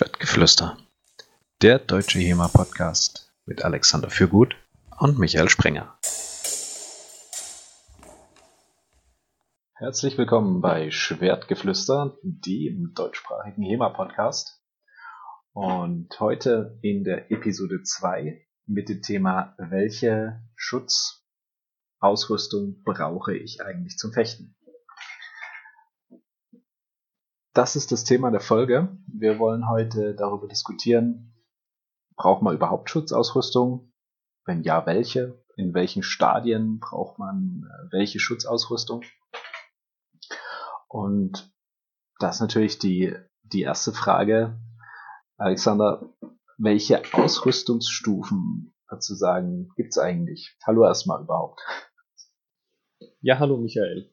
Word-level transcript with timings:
Schwertgeflüster. 0.00 0.78
Der 1.60 1.78
deutsche 1.78 2.18
HEMA-Podcast 2.20 3.30
mit 3.44 3.66
Alexander 3.66 4.08
Fürgut 4.08 4.56
und 4.98 5.18
Michael 5.18 5.50
Sprenger. 5.50 5.98
Herzlich 9.74 10.16
willkommen 10.16 10.62
bei 10.62 10.90
Schwertgeflüster, 10.90 12.16
dem 12.22 12.94
deutschsprachigen 12.94 13.62
HEMA-Podcast. 13.62 14.62
Und 15.52 16.18
heute 16.18 16.78
in 16.80 17.04
der 17.04 17.30
Episode 17.30 17.82
2 17.82 18.40
mit 18.64 18.88
dem 18.88 19.02
Thema, 19.02 19.54
welche 19.58 20.40
Schutzausrüstung 20.56 22.82
brauche 22.84 23.36
ich 23.36 23.60
eigentlich 23.60 23.98
zum 23.98 24.14
Fechten? 24.14 24.56
Das 27.60 27.76
ist 27.76 27.92
das 27.92 28.04
Thema 28.04 28.30
der 28.30 28.40
Folge. 28.40 28.88
Wir 29.06 29.38
wollen 29.38 29.68
heute 29.68 30.14
darüber 30.14 30.48
diskutieren, 30.48 31.34
braucht 32.16 32.40
man 32.40 32.54
überhaupt 32.54 32.88
Schutzausrüstung? 32.88 33.92
Wenn 34.46 34.62
ja, 34.62 34.86
welche? 34.86 35.44
In 35.56 35.74
welchen 35.74 36.02
Stadien 36.02 36.78
braucht 36.80 37.18
man 37.18 37.68
äh, 37.68 37.92
welche 37.92 38.18
Schutzausrüstung? 38.18 39.02
Und 40.88 41.52
das 42.18 42.36
ist 42.36 42.40
natürlich 42.40 42.78
die, 42.78 43.14
die 43.42 43.60
erste 43.60 43.92
Frage. 43.92 44.58
Alexander, 45.36 46.08
welche 46.56 47.02
Ausrüstungsstufen 47.12 48.72
sozusagen 48.88 49.68
gibt 49.76 49.90
es 49.90 49.98
eigentlich? 49.98 50.56
Hallo 50.66 50.86
erstmal 50.86 51.20
überhaupt. 51.20 51.60
Ja, 53.20 53.38
hallo 53.38 53.58
Michael. 53.58 54.10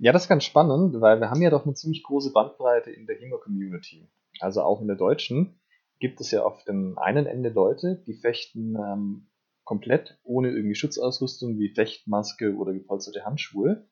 Ja, 0.00 0.12
das 0.12 0.22
ist 0.22 0.28
ganz 0.28 0.44
spannend, 0.44 1.00
weil 1.00 1.20
wir 1.20 1.28
haben 1.28 1.42
ja 1.42 1.50
doch 1.50 1.64
eine 1.64 1.74
ziemlich 1.74 2.04
große 2.04 2.32
Bandbreite 2.32 2.92
in 2.92 3.06
der 3.06 3.16
HEMA-Community. 3.16 4.08
Also 4.38 4.62
auch 4.62 4.80
in 4.80 4.86
der 4.86 4.96
deutschen 4.96 5.58
gibt 5.98 6.20
es 6.20 6.30
ja 6.30 6.44
auf 6.44 6.62
dem 6.64 6.96
einen 6.98 7.26
Ende 7.26 7.48
Leute, 7.48 8.00
die 8.06 8.14
fechten 8.14 8.76
ähm, 8.76 9.26
komplett 9.64 10.16
ohne 10.22 10.50
irgendwie 10.50 10.76
Schutzausrüstung 10.76 11.58
wie 11.58 11.74
Fechtmaske 11.74 12.54
oder 12.54 12.72
gepolsterte 12.72 13.24
Handschuhe. 13.24 13.88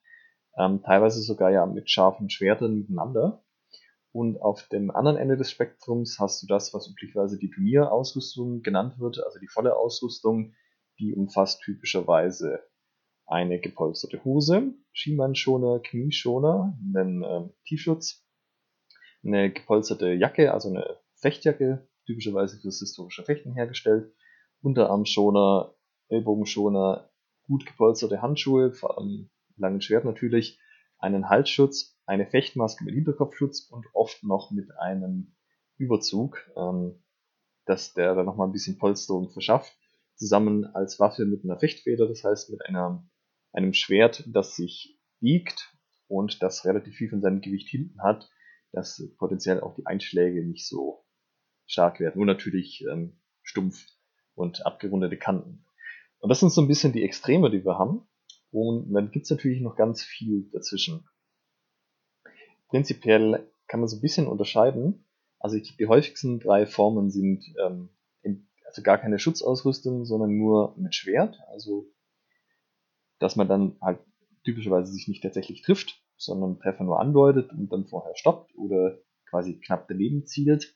Ähm, 0.57 0.81
teilweise 0.81 1.21
sogar 1.21 1.51
ja 1.51 1.65
mit 1.65 1.89
scharfen 1.91 2.29
Schwertern 2.29 2.75
miteinander. 2.75 3.43
Und 4.13 4.41
auf 4.41 4.65
dem 4.69 4.89
anderen 4.89 5.17
Ende 5.17 5.35
des 5.35 5.51
Spektrums 5.51 6.19
hast 6.19 6.41
du 6.41 6.47
das, 6.47 6.73
was 6.73 6.89
üblicherweise 6.89 7.37
die 7.37 7.49
Turnierausrüstung 7.49 8.61
genannt 8.61 8.97
wird, 8.97 9.21
also 9.23 9.39
die 9.39 9.49
volle 9.49 9.75
Ausrüstung, 9.75 10.53
die 10.99 11.13
umfasst 11.13 11.61
typischerweise 11.63 12.61
eine 13.27 13.59
gepolsterte 13.59 14.23
Hose, 14.23 14.73
Schienbeinschoner, 14.93 15.79
Knieschoner, 15.81 16.77
einen 16.95 17.23
äh, 17.23 17.49
T-Schutz, 17.67 18.25
eine 19.23 19.51
gepolsterte 19.51 20.13
Jacke, 20.13 20.53
also 20.53 20.69
eine 20.69 20.97
Fechtjacke, 21.15 21.87
typischerweise 22.05 22.57
fürs 22.57 22.79
historische 22.79 23.23
Fechten 23.23 23.53
hergestellt, 23.53 24.13
Unterarmschoner, 24.61 25.75
Ellbogenschoner, 26.07 27.09
gut 27.43 27.65
gepolsterte 27.65 28.21
Handschuhe, 28.21 28.71
vor 28.71 28.97
allem 28.97 29.29
langen 29.57 29.81
Schwert 29.81 30.05
natürlich, 30.05 30.59
einen 30.97 31.29
Halsschutz, 31.29 31.99
eine 32.05 32.25
Fechtmaske 32.25 32.85
mit 32.85 32.95
Hinterkopfschutz 32.95 33.67
und 33.69 33.85
oft 33.93 34.23
noch 34.23 34.51
mit 34.51 34.71
einem 34.79 35.35
Überzug, 35.77 36.39
ähm, 36.55 37.03
dass 37.65 37.93
der 37.93 38.15
dann 38.15 38.25
nochmal 38.25 38.47
ein 38.47 38.53
bisschen 38.53 38.77
Polsterung 38.77 39.29
verschafft, 39.29 39.75
zusammen 40.15 40.65
als 40.65 40.99
Waffe 40.99 41.25
mit 41.25 41.43
einer 41.43 41.59
Fechtfeder, 41.59 42.07
das 42.07 42.23
heißt 42.23 42.49
mit 42.49 42.65
einer 42.65 43.05
einem 43.57 43.73
Schwert, 43.73 44.23
das 44.27 44.55
sich 44.55 44.97
biegt 45.19 45.75
und 46.07 46.41
das 46.43 46.63
relativ 46.63 46.95
viel 46.95 47.09
von 47.09 47.21
seinem 47.21 47.41
Gewicht 47.41 47.67
hinten 47.67 48.01
hat, 48.03 48.29
dass 48.71 49.01
potenziell 49.17 49.59
auch 49.61 49.75
die 49.75 49.85
Einschläge 49.85 50.45
nicht 50.45 50.67
so 50.67 51.03
stark 51.65 51.99
werden. 51.99 52.17
Nur 52.17 52.27
natürlich 52.27 52.85
ähm, 52.89 53.19
stumpf 53.41 53.83
und 54.35 54.65
abgerundete 54.65 55.17
Kanten. 55.17 55.65
Und 56.19 56.29
das 56.29 56.39
sind 56.39 56.51
so 56.51 56.61
ein 56.61 56.67
bisschen 56.67 56.93
die 56.93 57.03
Extreme, 57.03 57.49
die 57.49 57.65
wir 57.65 57.77
haben. 57.77 58.07
Und 58.51 58.93
dann 58.93 59.11
gibt's 59.11 59.29
natürlich 59.29 59.61
noch 59.61 59.75
ganz 59.75 60.03
viel 60.03 60.49
dazwischen. 60.51 61.07
Prinzipiell 62.69 63.49
kann 63.67 63.79
man 63.79 63.89
so 63.89 63.97
ein 63.97 64.01
bisschen 64.01 64.27
unterscheiden. 64.27 65.05
Also 65.39 65.57
die 65.57 65.87
häufigsten 65.87 66.39
drei 66.39 66.65
Formen 66.65 67.09
sind 67.09 67.43
ähm, 67.65 67.89
also 68.65 68.81
gar 68.81 68.97
keine 68.97 69.17
Schutzausrüstung, 69.17 70.05
sondern 70.05 70.37
nur 70.37 70.75
mit 70.77 70.93
Schwert. 70.93 71.39
Also 71.47 71.89
dass 73.19 73.35
man 73.35 73.47
dann 73.47 73.77
halt 73.81 73.99
typischerweise 74.43 74.91
sich 74.91 75.07
nicht 75.07 75.21
tatsächlich 75.21 75.61
trifft, 75.61 76.01
sondern 76.15 76.59
Treffer 76.59 76.83
nur 76.83 76.99
andeutet 76.99 77.51
und 77.51 77.71
dann 77.71 77.85
vorher 77.85 78.15
stoppt 78.15 78.55
oder 78.55 78.97
quasi 79.25 79.59
knapp 79.59 79.87
daneben 79.87 80.25
zielt. 80.25 80.75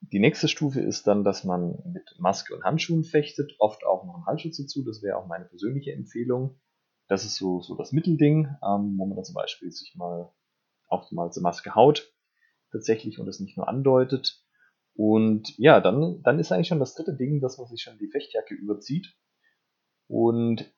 Die 0.00 0.20
nächste 0.20 0.48
Stufe 0.48 0.80
ist 0.80 1.06
dann, 1.06 1.24
dass 1.24 1.44
man 1.44 1.78
mit 1.92 2.14
Maske 2.18 2.54
und 2.54 2.64
Handschuhen 2.64 3.04
fechtet, 3.04 3.56
oft 3.58 3.84
auch 3.84 4.04
noch 4.04 4.14
einen 4.14 4.26
Halsschutz 4.26 4.58
dazu, 4.58 4.84
das 4.84 5.02
wäre 5.02 5.16
auch 5.16 5.26
meine 5.26 5.44
persönliche 5.44 5.92
Empfehlung. 5.92 6.60
Das 7.08 7.24
ist 7.24 7.36
so, 7.36 7.60
so 7.62 7.74
das 7.74 7.92
Mittelding, 7.92 8.46
ähm, 8.62 8.96
wo 8.98 9.06
man 9.06 9.16
dann 9.16 9.24
zum 9.24 9.34
Beispiel 9.34 9.70
sich 9.72 9.94
mal 9.96 10.32
auch 10.88 11.10
mal 11.10 11.30
zur 11.32 11.42
Maske 11.42 11.74
haut, 11.74 12.12
tatsächlich 12.70 13.18
und 13.18 13.26
das 13.26 13.40
nicht 13.40 13.56
nur 13.56 13.68
andeutet. 13.68 14.44
Und 14.94 15.56
ja, 15.58 15.80
dann, 15.80 16.22
dann 16.22 16.38
ist 16.38 16.52
eigentlich 16.52 16.68
schon 16.68 16.80
das 16.80 16.94
dritte 16.94 17.14
Ding, 17.14 17.40
dass 17.40 17.58
man 17.58 17.66
sich 17.68 17.82
schon 17.82 17.98
die 17.98 18.08
Fechtjacke 18.08 18.54
überzieht. 18.54 19.14
Und 20.06 20.72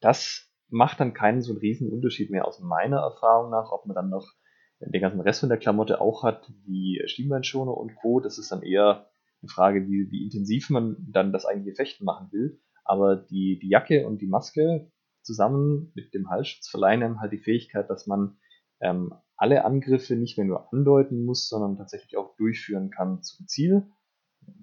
das 0.00 0.50
macht 0.68 1.00
dann 1.00 1.14
keinen 1.14 1.42
so 1.42 1.52
einen 1.52 1.60
riesen 1.60 1.92
Unterschied 1.92 2.30
mehr 2.30 2.46
aus 2.46 2.60
meiner 2.60 2.98
Erfahrung 2.98 3.50
nach, 3.50 3.70
ob 3.70 3.86
man 3.86 3.94
dann 3.94 4.10
noch 4.10 4.32
den 4.80 5.00
ganzen 5.00 5.20
Rest 5.20 5.40
von 5.40 5.48
der 5.48 5.58
Klamotte 5.58 6.00
auch 6.00 6.22
hat, 6.22 6.52
wie 6.64 7.02
Schienbeinschoner 7.06 7.76
und 7.76 7.94
Co. 7.96 8.20
Das 8.20 8.38
ist 8.38 8.52
dann 8.52 8.62
eher 8.62 9.08
eine 9.42 9.48
Frage, 9.48 9.86
wie, 9.86 10.10
wie 10.10 10.24
intensiv 10.24 10.70
man 10.70 10.96
dann 11.10 11.32
das 11.32 11.46
eigentliche 11.46 11.76
Fechten 11.76 12.04
machen 12.04 12.28
will. 12.32 12.60
Aber 12.84 13.16
die, 13.16 13.58
die 13.60 13.68
Jacke 13.68 14.06
und 14.06 14.20
die 14.20 14.26
Maske 14.26 14.90
zusammen 15.22 15.92
mit 15.94 16.14
dem 16.14 16.28
Halsschutz 16.28 16.68
verleihen 16.68 17.02
einem 17.02 17.20
halt 17.20 17.32
die 17.32 17.38
Fähigkeit, 17.38 17.90
dass 17.90 18.06
man 18.06 18.38
ähm, 18.80 19.14
alle 19.36 19.64
Angriffe 19.64 20.14
nicht 20.14 20.38
mehr 20.38 20.46
nur 20.46 20.72
andeuten 20.72 21.24
muss, 21.24 21.48
sondern 21.48 21.76
tatsächlich 21.76 22.16
auch 22.16 22.36
durchführen 22.36 22.90
kann 22.90 23.22
zum 23.22 23.46
Ziel. 23.46 23.88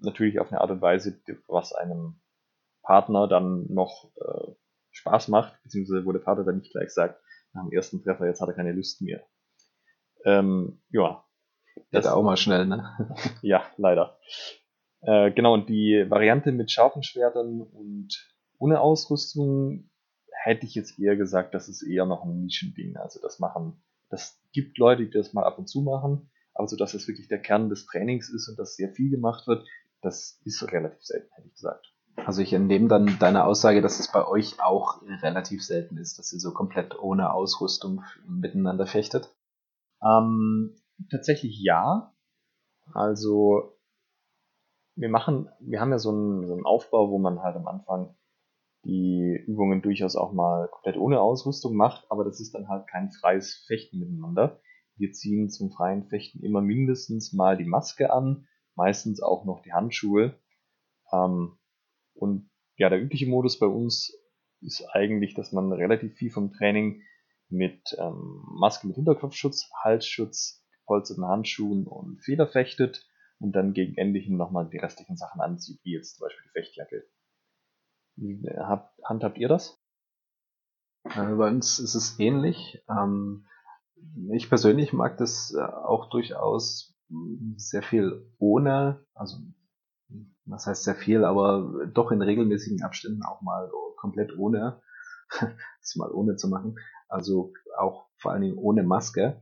Natürlich 0.01 0.39
auf 0.39 0.51
eine 0.51 0.61
Art 0.61 0.71
und 0.71 0.81
Weise, 0.81 1.21
was 1.47 1.73
einem 1.73 2.21
Partner 2.81 3.27
dann 3.27 3.65
noch 3.69 4.11
äh, 4.15 4.53
Spaß 4.93 5.27
macht, 5.27 5.61
beziehungsweise 5.63 6.05
wo 6.05 6.11
der 6.11 6.21
Vater 6.21 6.43
dann 6.43 6.59
nicht 6.59 6.71
gleich 6.71 6.91
sagt, 6.91 7.21
nach 7.53 7.63
dem 7.63 7.71
ersten 7.71 8.01
Treffer, 8.01 8.25
jetzt 8.25 8.41
hat 8.41 8.47
er 8.47 8.55
keine 8.55 8.71
Lust 8.71 9.01
mehr. 9.01 9.23
Ähm, 10.25 10.81
ja. 10.89 11.23
Das 11.91 12.05
ist 12.05 12.11
auch 12.11 12.23
mal 12.23 12.37
schnell, 12.37 12.65
ne? 12.65 12.97
ja, 13.41 13.63
leider. 13.77 14.17
Äh, 15.01 15.31
genau, 15.31 15.53
und 15.53 15.69
die 15.69 16.05
Variante 16.09 16.51
mit 16.51 16.71
scharfen 16.71 17.03
Schwertern 17.03 17.61
und 17.61 18.33
ohne 18.57 18.79
Ausrüstung 18.79 19.89
hätte 20.31 20.65
ich 20.65 20.75
jetzt 20.75 20.99
eher 20.99 21.15
gesagt, 21.15 21.53
das 21.53 21.67
ist 21.67 21.81
eher 21.83 22.05
noch 22.05 22.23
ein 22.23 22.43
Nischending. 22.43 22.95
Also 22.97 23.19
das 23.21 23.39
machen, 23.39 23.81
das 24.09 24.39
gibt 24.51 24.77
Leute, 24.77 25.05
die 25.05 25.11
das 25.11 25.33
mal 25.33 25.43
ab 25.43 25.57
und 25.57 25.67
zu 25.67 25.81
machen, 25.81 26.29
aber 26.53 26.67
so 26.67 26.77
dass 26.77 26.93
es 26.93 27.07
wirklich 27.07 27.27
der 27.27 27.41
Kern 27.41 27.69
des 27.69 27.85
Trainings 27.85 28.29
ist 28.29 28.47
und 28.47 28.57
dass 28.59 28.75
sehr 28.75 28.93
viel 28.93 29.09
gemacht 29.09 29.47
wird, 29.47 29.67
das 30.01 30.39
ist 30.45 30.61
relativ 30.71 31.03
selten, 31.03 31.29
hätte 31.33 31.47
ich 31.47 31.53
gesagt. 31.53 31.92
Also 32.15 32.41
ich 32.41 32.53
entnehme 32.53 32.87
dann 32.87 33.17
deine 33.19 33.45
Aussage, 33.45 33.81
dass 33.81 33.99
es 33.99 34.11
bei 34.11 34.25
euch 34.25 34.61
auch 34.61 35.01
relativ 35.21 35.63
selten 35.63 35.97
ist, 35.97 36.19
dass 36.19 36.31
ihr 36.31 36.39
so 36.39 36.53
komplett 36.53 36.97
ohne 36.99 37.33
Ausrüstung 37.33 38.03
miteinander 38.27 38.85
fechtet. 38.85 39.35
Ähm, 40.01 40.75
tatsächlich 41.09 41.59
ja. 41.61 42.13
Also 42.93 43.77
wir 44.95 45.09
machen, 45.09 45.49
wir 45.59 45.81
haben 45.81 45.91
ja 45.91 45.99
so 45.99 46.11
einen, 46.11 46.45
so 46.45 46.53
einen 46.53 46.65
Aufbau, 46.65 47.09
wo 47.09 47.17
man 47.17 47.41
halt 47.41 47.55
am 47.55 47.67
Anfang 47.67 48.15
die 48.85 49.43
Übungen 49.47 49.81
durchaus 49.81 50.15
auch 50.15 50.33
mal 50.33 50.67
komplett 50.67 50.97
ohne 50.97 51.21
Ausrüstung 51.21 51.75
macht, 51.75 52.05
aber 52.09 52.25
das 52.25 52.39
ist 52.39 52.53
dann 52.53 52.67
halt 52.67 52.87
kein 52.87 53.11
freies 53.11 53.63
Fechten 53.65 53.99
miteinander. 53.99 54.59
Wir 54.97 55.11
ziehen 55.13 55.49
zum 55.49 55.71
freien 55.71 56.05
Fechten 56.05 56.43
immer 56.43 56.61
mindestens 56.61 57.33
mal 57.33 57.57
die 57.57 57.65
Maske 57.65 58.11
an, 58.11 58.47
meistens 58.75 59.21
auch 59.21 59.45
noch 59.45 59.61
die 59.61 59.73
Handschuhe. 59.73 60.35
Ähm, 61.11 61.57
und 62.13 62.49
ja, 62.77 62.89
der 62.89 63.01
übliche 63.01 63.27
Modus 63.27 63.59
bei 63.59 63.67
uns 63.67 64.17
ist 64.61 64.85
eigentlich, 64.93 65.33
dass 65.33 65.51
man 65.51 65.71
relativ 65.71 66.15
viel 66.15 66.31
vom 66.31 66.51
Training 66.53 67.01
mit 67.49 67.95
ähm, 67.99 68.43
Maske 68.59 68.87
mit 68.87 68.95
Hinterkopfschutz, 68.95 69.69
Halsschutz, 69.83 70.65
gepolsterten 70.79 71.25
Handschuhen 71.25 71.85
und 71.85 72.21
Feder 72.23 72.47
fechtet 72.47 73.07
und 73.39 73.53
dann 73.53 73.73
gegen 73.73 73.95
Ende 73.95 74.19
hin 74.19 74.37
nochmal 74.37 74.69
die 74.69 74.77
restlichen 74.77 75.17
Sachen 75.17 75.41
anzieht, 75.41 75.79
wie 75.83 75.93
jetzt 75.93 76.17
zum 76.17 76.25
Beispiel 76.25 76.43
die 76.45 76.59
Fechtjacke. 76.59 77.03
Wie 78.15 78.49
habt, 78.57 78.99
handhabt 79.03 79.37
ihr 79.37 79.47
das? 79.47 79.79
Äh, 81.03 81.35
bei 81.35 81.47
uns 81.47 81.79
ist 81.79 81.95
es 81.95 82.19
ähnlich. 82.19 82.83
Ähm, 82.89 83.45
ich 84.33 84.49
persönlich 84.49 84.93
mag 84.93 85.17
das 85.17 85.53
äh, 85.53 85.61
auch 85.61 86.09
durchaus 86.09 86.95
sehr 87.57 87.83
viel 87.83 88.25
ohne, 88.39 89.05
also 89.13 89.37
was 90.45 90.67
heißt 90.67 90.83
sehr 90.83 90.95
viel, 90.95 91.23
aber 91.23 91.87
doch 91.93 92.11
in 92.11 92.21
regelmäßigen 92.21 92.83
Abständen 92.83 93.23
auch 93.23 93.41
mal 93.41 93.69
komplett 93.97 94.37
ohne, 94.37 94.81
das 95.39 95.95
mal 95.95 96.11
ohne 96.11 96.35
zu 96.35 96.49
machen. 96.49 96.75
Also 97.07 97.53
auch 97.77 98.07
vor 98.17 98.31
allen 98.31 98.41
Dingen 98.41 98.57
ohne 98.57 98.83
Maske. 98.83 99.41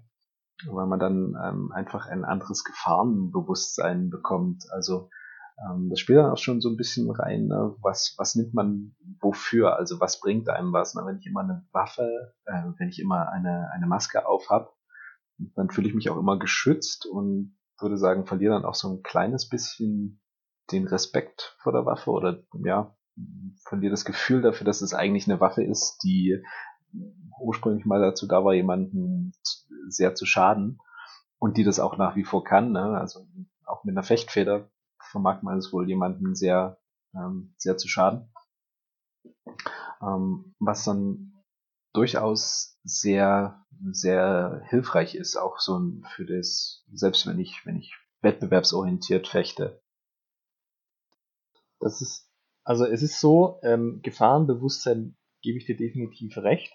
weil 0.67 0.85
man 0.85 0.99
dann 0.99 1.35
ähm, 1.43 1.71
einfach 1.71 2.05
ein 2.07 2.23
anderes 2.23 2.63
Gefahrenbewusstsein 2.63 4.09
bekommt. 4.09 4.65
Also 4.71 5.09
ähm, 5.57 5.89
das 5.89 5.99
spielt 5.99 6.19
dann 6.19 6.31
auch 6.31 6.37
schon 6.37 6.61
so 6.61 6.69
ein 6.69 6.77
bisschen 6.77 7.09
rein, 7.09 7.47
ne? 7.47 7.75
was, 7.81 8.13
was 8.17 8.35
nimmt 8.35 8.53
man 8.53 8.95
wofür, 9.19 9.75
also 9.77 9.99
was 9.99 10.19
bringt 10.19 10.49
einem 10.49 10.71
was. 10.71 10.93
Ne? 10.93 11.01
Wenn 11.05 11.17
ich 11.17 11.25
immer 11.25 11.41
eine 11.41 11.65
Waffe, 11.71 12.33
äh, 12.45 12.63
wenn 12.77 12.89
ich 12.89 12.99
immer 12.99 13.29
eine, 13.29 13.69
eine 13.73 13.87
Maske 13.87 14.27
auf 14.27 14.49
habe, 14.49 14.69
dann 15.55 15.69
fühle 15.69 15.87
ich 15.87 15.95
mich 15.95 16.09
auch 16.09 16.17
immer 16.17 16.37
geschützt 16.37 17.07
und 17.07 17.57
würde 17.79 17.97
sagen, 17.97 18.27
verliere 18.27 18.53
dann 18.53 18.65
auch 18.65 18.75
so 18.75 18.89
ein 18.89 19.01
kleines 19.01 19.49
bisschen 19.49 20.20
den 20.71 20.87
Respekt 20.87 21.55
vor 21.61 21.73
der 21.73 21.85
Waffe 21.85 22.11
oder 22.11 22.43
ja, 22.63 22.95
verliere 23.63 23.91
das 23.91 24.05
Gefühl 24.05 24.41
dafür, 24.41 24.65
dass 24.65 24.81
es 24.81 24.93
eigentlich 24.93 25.27
eine 25.27 25.39
Waffe 25.39 25.63
ist, 25.63 25.99
die 26.03 26.41
ursprünglich 27.39 27.85
mal 27.85 28.01
dazu 28.01 28.27
da 28.27 28.43
war, 28.43 28.53
jemanden 28.53 29.33
sehr 29.87 30.15
zu 30.15 30.25
schaden 30.25 30.79
und 31.39 31.57
die 31.57 31.63
das 31.63 31.79
auch 31.79 31.97
nach 31.97 32.15
wie 32.15 32.23
vor 32.23 32.43
kann. 32.43 32.71
Ne? 32.71 32.97
Also 32.97 33.25
auch 33.65 33.83
mit 33.83 33.93
einer 33.93 34.03
Fechtfeder 34.03 34.69
vermag 34.99 35.41
man 35.41 35.57
es 35.57 35.73
wohl 35.73 35.87
jemanden 35.87 36.35
sehr, 36.35 36.79
ähm, 37.15 37.53
sehr 37.57 37.77
zu 37.77 37.87
schaden. 37.87 38.31
Ähm, 40.01 40.55
was 40.59 40.83
dann 40.83 41.33
durchaus 41.93 42.79
sehr, 42.83 43.65
sehr 43.91 44.63
hilfreich 44.69 45.15
ist, 45.15 45.35
auch 45.35 45.59
so 45.59 45.79
für 46.15 46.25
das, 46.25 46.85
selbst 46.93 47.27
wenn 47.27 47.39
ich, 47.39 47.65
wenn 47.65 47.77
ich 47.77 47.93
wettbewerbsorientiert 48.21 49.27
fechte. 49.27 49.80
Das 51.81 52.01
ist, 52.01 52.29
also 52.63 52.85
es 52.85 53.01
ist 53.01 53.19
so, 53.19 53.59
ähm, 53.63 53.99
Gefahrenbewusstsein 54.03 55.17
gebe 55.41 55.57
ich 55.57 55.65
dir 55.65 55.75
definitiv 55.75 56.37
recht. 56.37 56.71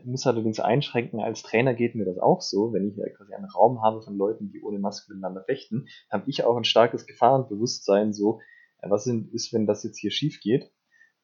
Ich 0.00 0.04
muss 0.04 0.26
allerdings 0.26 0.58
einschränken, 0.58 1.20
als 1.20 1.42
Trainer 1.42 1.74
geht 1.74 1.94
mir 1.94 2.04
das 2.04 2.18
auch 2.18 2.40
so, 2.40 2.72
wenn 2.72 2.88
ich 2.88 2.96
quasi 3.16 3.34
einen 3.34 3.44
Raum 3.44 3.82
habe 3.82 4.02
von 4.02 4.16
Leuten, 4.16 4.50
die 4.50 4.60
ohne 4.62 4.80
Maske 4.80 5.12
miteinander 5.12 5.44
fechten, 5.44 5.86
habe 6.10 6.28
ich 6.28 6.42
auch 6.42 6.56
ein 6.56 6.64
starkes 6.64 7.06
Gefahrenbewusstsein, 7.06 8.12
so, 8.12 8.40
äh, 8.80 8.90
was 8.90 9.06
ist, 9.06 9.52
wenn 9.52 9.66
das 9.66 9.84
jetzt 9.84 9.98
hier 9.98 10.10
schief 10.10 10.40
geht. 10.40 10.72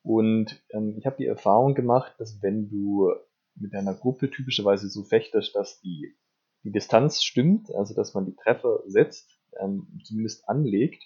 Und 0.02 0.62
ähm, 0.70 0.96
ich 0.98 1.06
habe 1.06 1.16
die 1.16 1.26
Erfahrung 1.26 1.74
gemacht, 1.74 2.14
dass 2.18 2.42
wenn 2.42 2.68
du 2.68 3.12
mit 3.54 3.74
einer 3.74 3.94
Gruppe 3.94 4.30
typischerweise 4.30 4.88
so 4.88 5.04
fechtest, 5.04 5.54
dass 5.54 5.80
die, 5.80 6.16
die 6.64 6.72
Distanz 6.72 7.22
stimmt, 7.22 7.72
also 7.74 7.94
dass 7.94 8.14
man 8.14 8.26
die 8.26 8.34
Treffer 8.34 8.82
setzt, 8.86 9.28
ähm, 9.60 10.00
zumindest 10.04 10.48
anlegt, 10.48 11.02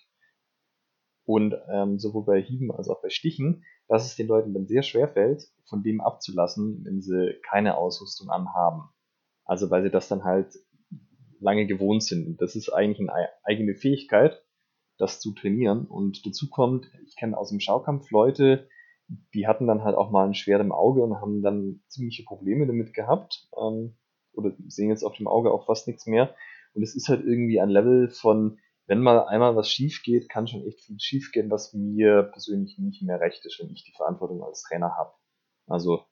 und 1.26 1.54
ähm, 1.68 1.98
sowohl 1.98 2.24
bei 2.24 2.40
Hieben 2.40 2.72
als 2.72 2.88
auch 2.88 3.02
bei 3.02 3.10
Stichen, 3.10 3.64
dass 3.88 4.06
es 4.06 4.16
den 4.16 4.28
Leuten 4.28 4.54
dann 4.54 4.66
sehr 4.66 4.82
schwer 4.82 5.08
fällt, 5.08 5.42
von 5.68 5.82
dem 5.82 6.00
abzulassen, 6.00 6.84
wenn 6.84 7.02
sie 7.02 7.34
keine 7.42 7.76
Ausrüstung 7.76 8.30
anhaben. 8.30 8.88
Also 9.44 9.70
weil 9.70 9.82
sie 9.82 9.90
das 9.90 10.08
dann 10.08 10.24
halt 10.24 10.54
lange 11.40 11.66
gewohnt 11.66 12.02
sind. 12.02 12.26
Und 12.26 12.40
das 12.40 12.56
ist 12.56 12.70
eigentlich 12.70 13.00
eine 13.00 13.28
eigene 13.42 13.74
Fähigkeit, 13.74 14.42
das 14.98 15.20
zu 15.20 15.32
trainieren. 15.32 15.86
Und 15.86 16.24
dazu 16.24 16.48
kommt, 16.48 16.88
ich 17.06 17.16
kenne 17.16 17.36
aus 17.36 17.50
dem 17.50 17.60
Schaukampf 17.60 18.10
Leute, 18.10 18.68
die 19.34 19.46
hatten 19.46 19.66
dann 19.66 19.84
halt 19.84 19.96
auch 19.96 20.10
mal 20.10 20.26
ein 20.26 20.34
Schwert 20.34 20.60
im 20.60 20.72
Auge 20.72 21.02
und 21.02 21.20
haben 21.20 21.42
dann 21.42 21.82
ziemliche 21.88 22.24
Probleme 22.24 22.66
damit 22.66 22.94
gehabt. 22.94 23.48
Ähm, 23.60 23.96
oder 24.32 24.52
sehen 24.68 24.90
jetzt 24.90 25.04
auf 25.04 25.16
dem 25.16 25.28
Auge 25.28 25.50
auch 25.50 25.66
fast 25.66 25.88
nichts 25.88 26.06
mehr. 26.06 26.34
Und 26.74 26.82
es 26.82 26.94
ist 26.94 27.08
halt 27.08 27.24
irgendwie 27.24 27.60
ein 27.60 27.70
Level 27.70 28.10
von, 28.10 28.58
wenn 28.86 29.00
mal 29.00 29.26
einmal 29.26 29.56
was 29.56 29.70
schief 29.70 30.02
geht, 30.02 30.28
kann 30.28 30.46
schon 30.46 30.66
echt 30.66 30.80
viel 30.80 30.98
schief 30.98 31.32
gehen, 31.32 31.50
was 31.50 31.72
mir 31.74 32.22
persönlich 32.22 32.78
nicht 32.78 33.02
mehr 33.02 33.20
recht 33.20 33.44
ist, 33.44 33.58
wenn 33.60 33.70
ich 33.70 33.84
die 33.84 33.94
Verantwortung 33.96 34.42
als 34.42 34.62
Trainer 34.62 34.96
habe. 34.96 35.12
Also, 35.66 36.04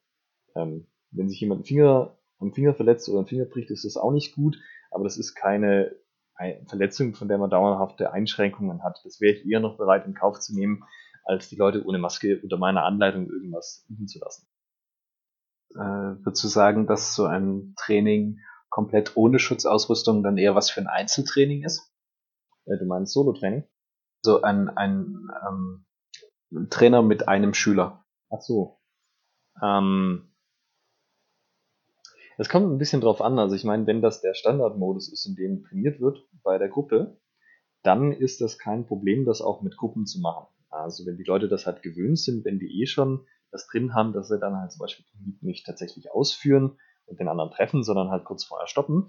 ähm, 0.56 0.86
wenn 1.10 1.28
sich 1.28 1.40
jemand 1.40 1.60
einen 1.60 1.66
Finger 1.66 2.18
am 2.40 2.52
Finger 2.52 2.74
verletzt 2.74 3.08
oder 3.08 3.18
einen 3.18 3.28
Finger 3.28 3.44
bricht, 3.44 3.70
ist 3.70 3.84
das 3.84 3.96
auch 3.96 4.10
nicht 4.10 4.34
gut, 4.34 4.58
aber 4.90 5.04
das 5.04 5.16
ist 5.16 5.34
keine 5.34 5.94
Verletzung, 6.66 7.14
von 7.14 7.28
der 7.28 7.38
man 7.38 7.48
dauerhafte 7.48 8.12
Einschränkungen 8.12 8.82
hat. 8.82 9.00
Das 9.04 9.20
wäre 9.20 9.34
ich 9.34 9.46
eher 9.46 9.60
noch 9.60 9.76
bereit 9.76 10.04
in 10.04 10.14
Kauf 10.14 10.40
zu 10.40 10.52
nehmen, 10.52 10.82
als 11.24 11.48
die 11.48 11.56
Leute 11.56 11.84
ohne 11.86 11.98
Maske 11.98 12.40
unter 12.42 12.58
meiner 12.58 12.84
Anleitung 12.84 13.28
irgendwas 13.30 13.86
üben 13.88 14.08
zu 14.08 14.18
lassen. 14.18 14.48
Äh, 15.74 16.24
würdest 16.24 16.42
du 16.42 16.48
sagen, 16.48 16.88
dass 16.88 17.14
so 17.14 17.24
ein 17.24 17.74
Training 17.76 18.40
komplett 18.68 19.16
ohne 19.16 19.38
Schutzausrüstung 19.38 20.24
dann 20.24 20.36
eher 20.36 20.56
was 20.56 20.70
für 20.70 20.80
ein 20.80 20.88
Einzeltraining 20.88 21.62
ist? 21.62 21.93
Äh, 22.66 22.78
du 22.78 22.86
meinst 22.86 23.12
Solo-Training? 23.12 23.64
So 24.22 24.42
ein, 24.42 24.68
ein 24.70 25.28
ähm, 25.48 26.68
Trainer 26.70 27.02
mit 27.02 27.28
einem 27.28 27.54
Schüler. 27.54 28.04
Ach 28.30 28.40
so. 28.40 28.78
Ähm, 29.62 30.34
es 32.36 32.48
kommt 32.48 32.66
ein 32.66 32.78
bisschen 32.78 33.00
drauf 33.00 33.20
an. 33.20 33.38
Also 33.38 33.54
ich 33.54 33.64
meine, 33.64 33.86
wenn 33.86 34.02
das 34.02 34.20
der 34.20 34.34
Standardmodus 34.34 35.12
ist, 35.12 35.26
in 35.26 35.36
dem 35.36 35.64
trainiert 35.64 36.00
wird 36.00 36.26
bei 36.42 36.58
der 36.58 36.68
Gruppe, 36.68 37.20
dann 37.82 38.12
ist 38.12 38.40
das 38.40 38.58
kein 38.58 38.86
Problem, 38.86 39.24
das 39.24 39.40
auch 39.40 39.62
mit 39.62 39.76
Gruppen 39.76 40.06
zu 40.06 40.20
machen. 40.20 40.46
Also 40.70 41.06
wenn 41.06 41.16
die 41.16 41.24
Leute 41.24 41.48
das 41.48 41.66
halt 41.66 41.82
gewöhnt 41.82 42.18
sind, 42.18 42.44
wenn 42.44 42.58
die 42.58 42.82
eh 42.82 42.86
schon 42.86 43.26
das 43.52 43.66
drin 43.68 43.94
haben, 43.94 44.12
dass 44.12 44.28
sie 44.28 44.40
dann 44.40 44.56
halt 44.56 44.72
zum 44.72 44.80
Beispiel 44.80 45.04
nicht 45.40 45.64
tatsächlich 45.64 46.10
ausführen 46.10 46.78
und 47.06 47.20
den 47.20 47.28
anderen 47.28 47.52
treffen, 47.52 47.84
sondern 47.84 48.10
halt 48.10 48.24
kurz 48.24 48.44
vorher 48.44 48.66
stoppen, 48.66 49.08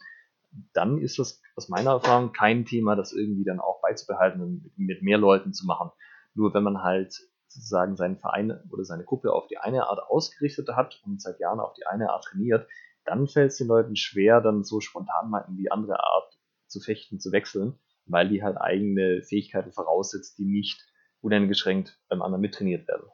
dann 0.74 1.00
ist 1.00 1.19
das 1.19 1.42
aus 1.56 1.69
meiner 1.69 1.92
Erfahrung 1.92 2.31
kein 2.31 2.66
Thema, 2.66 2.96
das 2.96 3.13
irgendwie 3.13 3.44
dann 3.44 3.60
auch 3.60 3.81
beizubehalten 3.81 4.42
und 4.42 4.72
mit 4.78 5.02
mehr 5.02 5.18
Leuten 5.18 5.54
zu 5.54 5.66
machen. 5.66 5.92
Nur 6.34 6.54
wenn 6.54 6.63
man 6.63 6.84
halt 6.84 7.13
sozusagen 7.48 7.96
seinen 7.96 8.18
Verein 8.18 8.52
oder 8.72 8.84
seine 8.84 9.06
Gruppe 9.06 9.34
auf 9.34 9.48
die 9.48 9.57
eine 9.57 9.88
Art 9.88 10.00
ausgerichtet 10.10 10.69
hat 10.69 11.02
und 11.06 11.22
seit 11.22 11.40
Jahren 11.40 11.60
auf 11.60 11.74
die 11.74 11.86
eine 11.86 12.12
Art 12.12 12.25
trainiert, 12.25 12.68
dann 13.06 13.28
fällt 13.28 13.52
es 13.52 13.57
den 13.57 13.68
Leuten 13.68 13.96
schwer, 13.96 14.42
dann 14.42 14.63
so 14.63 14.81
spontan 14.81 15.30
mal 15.30 15.46
in 15.48 15.56
die 15.57 15.72
andere 15.72 16.04
Art 16.04 16.38
zu 16.68 16.80
fechten, 16.80 17.19
zu 17.19 17.31
wechseln, 17.31 17.80
weil 18.06 18.30
die 18.30 18.44
halt 18.44 18.58
eigene 18.58 19.22
Fähigkeiten 19.22 19.72
voraussetzt, 19.72 20.38
die 20.38 20.46
nicht 20.46 20.86
uneingeschränkt 21.22 22.00
beim 22.10 22.22
anderen 22.22 22.42
mittrainiert 22.42 22.88
werden. 22.88 23.08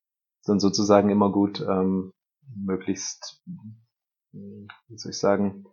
Dann 0.45 0.59
sozusagen 0.59 1.09
immer 1.09 1.31
gut, 1.31 1.61
ähm, 1.61 2.11
möglichst, 2.55 3.43
wie 4.31 4.97
soll 4.97 5.11
ich 5.11 5.17
sagen, 5.17 5.65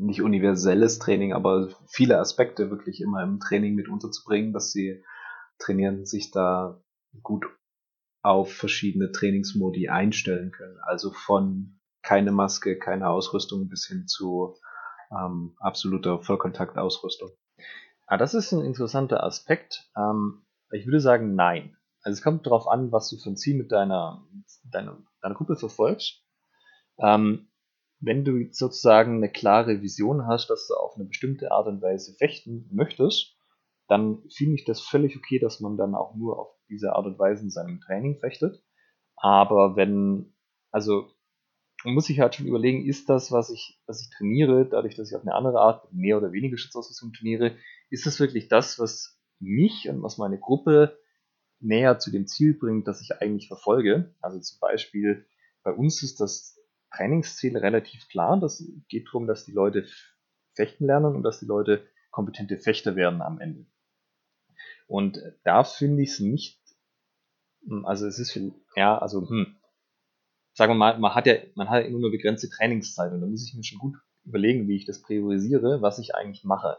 nicht 0.00 0.22
universelles 0.22 0.98
Training, 0.98 1.32
aber 1.32 1.68
viele 1.86 2.18
Aspekte 2.18 2.70
wirklich 2.70 3.00
immer 3.00 3.22
im 3.22 3.38
Training 3.40 3.74
mit 3.74 3.88
unterzubringen, 3.88 4.52
dass 4.52 4.72
sie 4.72 5.02
trainieren, 5.58 6.06
sich 6.06 6.30
da 6.30 6.82
gut 7.22 7.46
auf 8.22 8.52
verschiedene 8.52 9.12
Trainingsmodi 9.12 9.88
einstellen 9.88 10.52
können. 10.52 10.78
Also 10.82 11.10
von 11.10 11.78
keine 12.02 12.32
Maske, 12.32 12.78
keine 12.78 13.08
Ausrüstung 13.08 13.68
bis 13.68 13.86
hin 13.86 14.06
zu 14.06 14.56
ähm, 15.10 15.54
absoluter 15.58 16.20
Vollkontaktausrüstung. 16.20 17.30
Ah, 18.06 18.16
das 18.16 18.34
ist 18.34 18.52
ein 18.52 18.64
interessanter 18.64 19.22
Aspekt. 19.22 19.90
Ähm, 19.96 20.42
ich 20.70 20.86
würde 20.86 21.00
sagen, 21.00 21.34
nein. 21.34 21.76
Also 22.02 22.14
es 22.14 22.22
kommt 22.22 22.46
darauf 22.46 22.66
an, 22.68 22.92
was 22.92 23.10
du 23.10 23.18
für 23.18 23.30
ein 23.30 23.36
Ziel 23.36 23.56
mit 23.56 23.70
deiner, 23.70 24.26
deiner, 24.64 24.98
deiner 25.20 25.34
Gruppe 25.34 25.56
verfolgst. 25.56 26.24
Ähm, 26.98 27.49
wenn 28.00 28.24
du 28.24 28.48
sozusagen 28.50 29.16
eine 29.16 29.30
klare 29.30 29.82
Vision 29.82 30.26
hast, 30.26 30.48
dass 30.48 30.66
du 30.66 30.74
auf 30.74 30.96
eine 30.96 31.04
bestimmte 31.04 31.52
Art 31.52 31.66
und 31.66 31.82
Weise 31.82 32.14
fechten 32.14 32.68
möchtest, 32.72 33.36
dann 33.88 34.22
finde 34.30 34.54
ich 34.54 34.64
das 34.64 34.80
völlig 34.80 35.16
okay, 35.16 35.38
dass 35.38 35.60
man 35.60 35.76
dann 35.76 35.94
auch 35.94 36.14
nur 36.14 36.38
auf 36.38 36.48
diese 36.68 36.94
Art 36.94 37.06
und 37.06 37.18
Weise 37.18 37.42
in 37.42 37.50
seinem 37.50 37.80
Training 37.80 38.18
fechtet. 38.18 38.62
Aber 39.16 39.76
wenn, 39.76 40.34
also 40.70 41.10
muss 41.84 42.06
sich 42.06 42.20
halt 42.20 42.34
schon 42.34 42.46
überlegen, 42.46 42.86
ist 42.86 43.08
das, 43.08 43.32
was 43.32 43.50
ich, 43.50 43.80
was 43.86 44.02
ich 44.02 44.10
trainiere, 44.16 44.66
dadurch, 44.68 44.94
dass 44.96 45.10
ich 45.10 45.16
auf 45.16 45.22
eine 45.22 45.34
andere 45.34 45.60
Art 45.60 45.92
mehr 45.92 46.18
oder 46.18 46.32
weniger 46.32 46.56
Schutzausrüstung 46.56 47.12
trainiere, 47.12 47.56
ist 47.90 48.06
das 48.06 48.20
wirklich 48.20 48.48
das, 48.48 48.78
was 48.78 49.18
mich 49.40 49.88
und 49.88 50.02
was 50.02 50.18
meine 50.18 50.38
Gruppe 50.38 50.98
näher 51.58 51.98
zu 51.98 52.10
dem 52.10 52.26
Ziel 52.26 52.54
bringt, 52.54 52.86
das 52.86 53.00
ich 53.00 53.20
eigentlich 53.20 53.48
verfolge? 53.48 54.14
Also 54.20 54.38
zum 54.40 54.60
Beispiel 54.60 55.26
bei 55.62 55.72
uns 55.72 56.02
ist 56.02 56.20
das 56.20 56.59
Trainingsziel 56.94 57.56
relativ 57.56 58.08
klar. 58.08 58.38
Das 58.40 58.64
geht 58.88 59.06
darum, 59.08 59.26
dass 59.26 59.44
die 59.44 59.52
Leute 59.52 59.86
fechten 60.54 60.86
lernen 60.86 61.14
und 61.14 61.22
dass 61.22 61.40
die 61.40 61.46
Leute 61.46 61.86
kompetente 62.10 62.58
Fechter 62.58 62.96
werden 62.96 63.22
am 63.22 63.40
Ende. 63.40 63.66
Und 64.86 65.22
da 65.44 65.62
finde 65.62 66.02
ich 66.02 66.10
es 66.10 66.20
nicht, 66.20 66.60
hm, 67.66 67.84
also 67.86 68.06
es 68.06 68.18
ist 68.18 68.32
viel, 68.32 68.52
ja, 68.74 68.98
also, 68.98 69.28
hm, 69.28 69.56
sagen 70.52 70.72
wir 70.72 70.76
mal, 70.76 70.98
man 70.98 71.14
hat 71.14 71.26
ja, 71.26 71.34
man 71.54 71.70
hat 71.70 71.82
ja 71.82 71.88
immer 71.88 72.00
nur 72.00 72.10
begrenzte 72.10 72.48
Trainingszeit 72.48 73.12
und 73.12 73.20
da 73.20 73.26
muss 73.26 73.46
ich 73.46 73.54
mir 73.54 73.62
schon 73.62 73.78
gut 73.78 73.96
überlegen, 74.24 74.68
wie 74.68 74.76
ich 74.76 74.86
das 74.86 75.00
priorisiere, 75.00 75.80
was 75.80 75.98
ich 75.98 76.14
eigentlich 76.14 76.44
mache. 76.44 76.76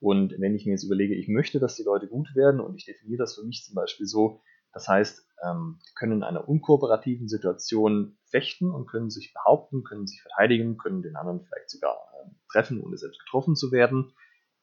Und 0.00 0.34
wenn 0.40 0.54
ich 0.54 0.66
mir 0.66 0.72
jetzt 0.72 0.82
überlege, 0.82 1.14
ich 1.14 1.28
möchte, 1.28 1.60
dass 1.60 1.76
die 1.76 1.84
Leute 1.84 2.08
gut 2.08 2.34
werden 2.34 2.60
und 2.60 2.74
ich 2.76 2.86
definiere 2.86 3.18
das 3.18 3.34
für 3.34 3.44
mich 3.44 3.62
zum 3.64 3.74
Beispiel 3.74 4.06
so, 4.06 4.40
das 4.72 4.88
heißt, 4.88 5.28
ähm, 5.44 5.78
können 5.94 6.12
in 6.12 6.22
einer 6.22 6.48
unkooperativen 6.48 7.28
Situation 7.28 8.18
fechten 8.32 8.70
und 8.70 8.86
können 8.86 9.10
sich 9.10 9.32
behaupten, 9.32 9.84
können 9.84 10.06
sich 10.08 10.22
verteidigen, 10.22 10.76
können 10.76 11.02
den 11.02 11.14
anderen 11.14 11.44
vielleicht 11.44 11.70
sogar 11.70 11.94
äh, 11.94 12.28
treffen, 12.50 12.82
ohne 12.82 12.98
selbst 12.98 13.20
getroffen 13.20 13.54
zu 13.54 13.70
werden, 13.70 14.12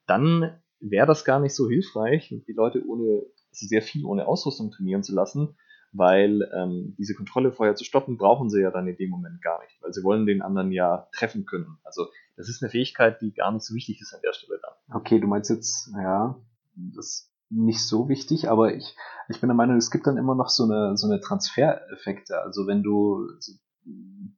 dann 0.06 0.60
wäre 0.80 1.06
das 1.06 1.24
gar 1.24 1.40
nicht 1.40 1.54
so 1.54 1.68
hilfreich, 1.68 2.28
die 2.28 2.52
Leute 2.52 2.84
ohne, 2.86 3.22
also 3.50 3.66
sehr 3.66 3.82
viel 3.82 4.04
ohne 4.04 4.26
Ausrüstung 4.26 4.70
trainieren 4.70 5.02
zu 5.02 5.14
lassen, 5.14 5.56
weil 5.92 6.48
ähm, 6.54 6.94
diese 6.98 7.14
Kontrolle 7.14 7.52
vorher 7.52 7.74
zu 7.74 7.84
stoppen, 7.84 8.16
brauchen 8.16 8.50
sie 8.50 8.60
ja 8.60 8.70
dann 8.70 8.86
in 8.86 8.96
dem 8.96 9.10
Moment 9.10 9.42
gar 9.42 9.60
nicht, 9.62 9.80
weil 9.82 9.92
sie 9.92 10.02
wollen 10.02 10.26
den 10.26 10.42
anderen 10.42 10.72
ja 10.72 11.08
treffen 11.12 11.46
können. 11.46 11.78
Also 11.84 12.08
das 12.36 12.48
ist 12.48 12.62
eine 12.62 12.70
Fähigkeit, 12.70 13.20
die 13.20 13.32
gar 13.32 13.52
nicht 13.52 13.64
so 13.64 13.74
wichtig 13.74 14.00
ist 14.00 14.14
an 14.14 14.20
der 14.22 14.32
Stelle 14.32 14.60
dann. 14.62 15.00
Okay, 15.00 15.20
du 15.20 15.26
meinst 15.26 15.50
jetzt, 15.50 15.90
ja, 15.94 16.40
das 16.74 17.29
nicht 17.50 17.86
so 17.86 18.08
wichtig, 18.08 18.48
aber 18.48 18.74
ich, 18.74 18.96
ich 19.28 19.40
bin 19.40 19.48
der 19.48 19.56
Meinung, 19.56 19.76
es 19.76 19.90
gibt 19.90 20.06
dann 20.06 20.16
immer 20.16 20.34
noch 20.34 20.48
so 20.48 20.64
eine, 20.64 20.96
so 20.96 21.08
eine 21.08 21.20
Transfereffekte. 21.20 22.40
Also 22.40 22.66
wenn 22.66 22.82
du 22.82 23.26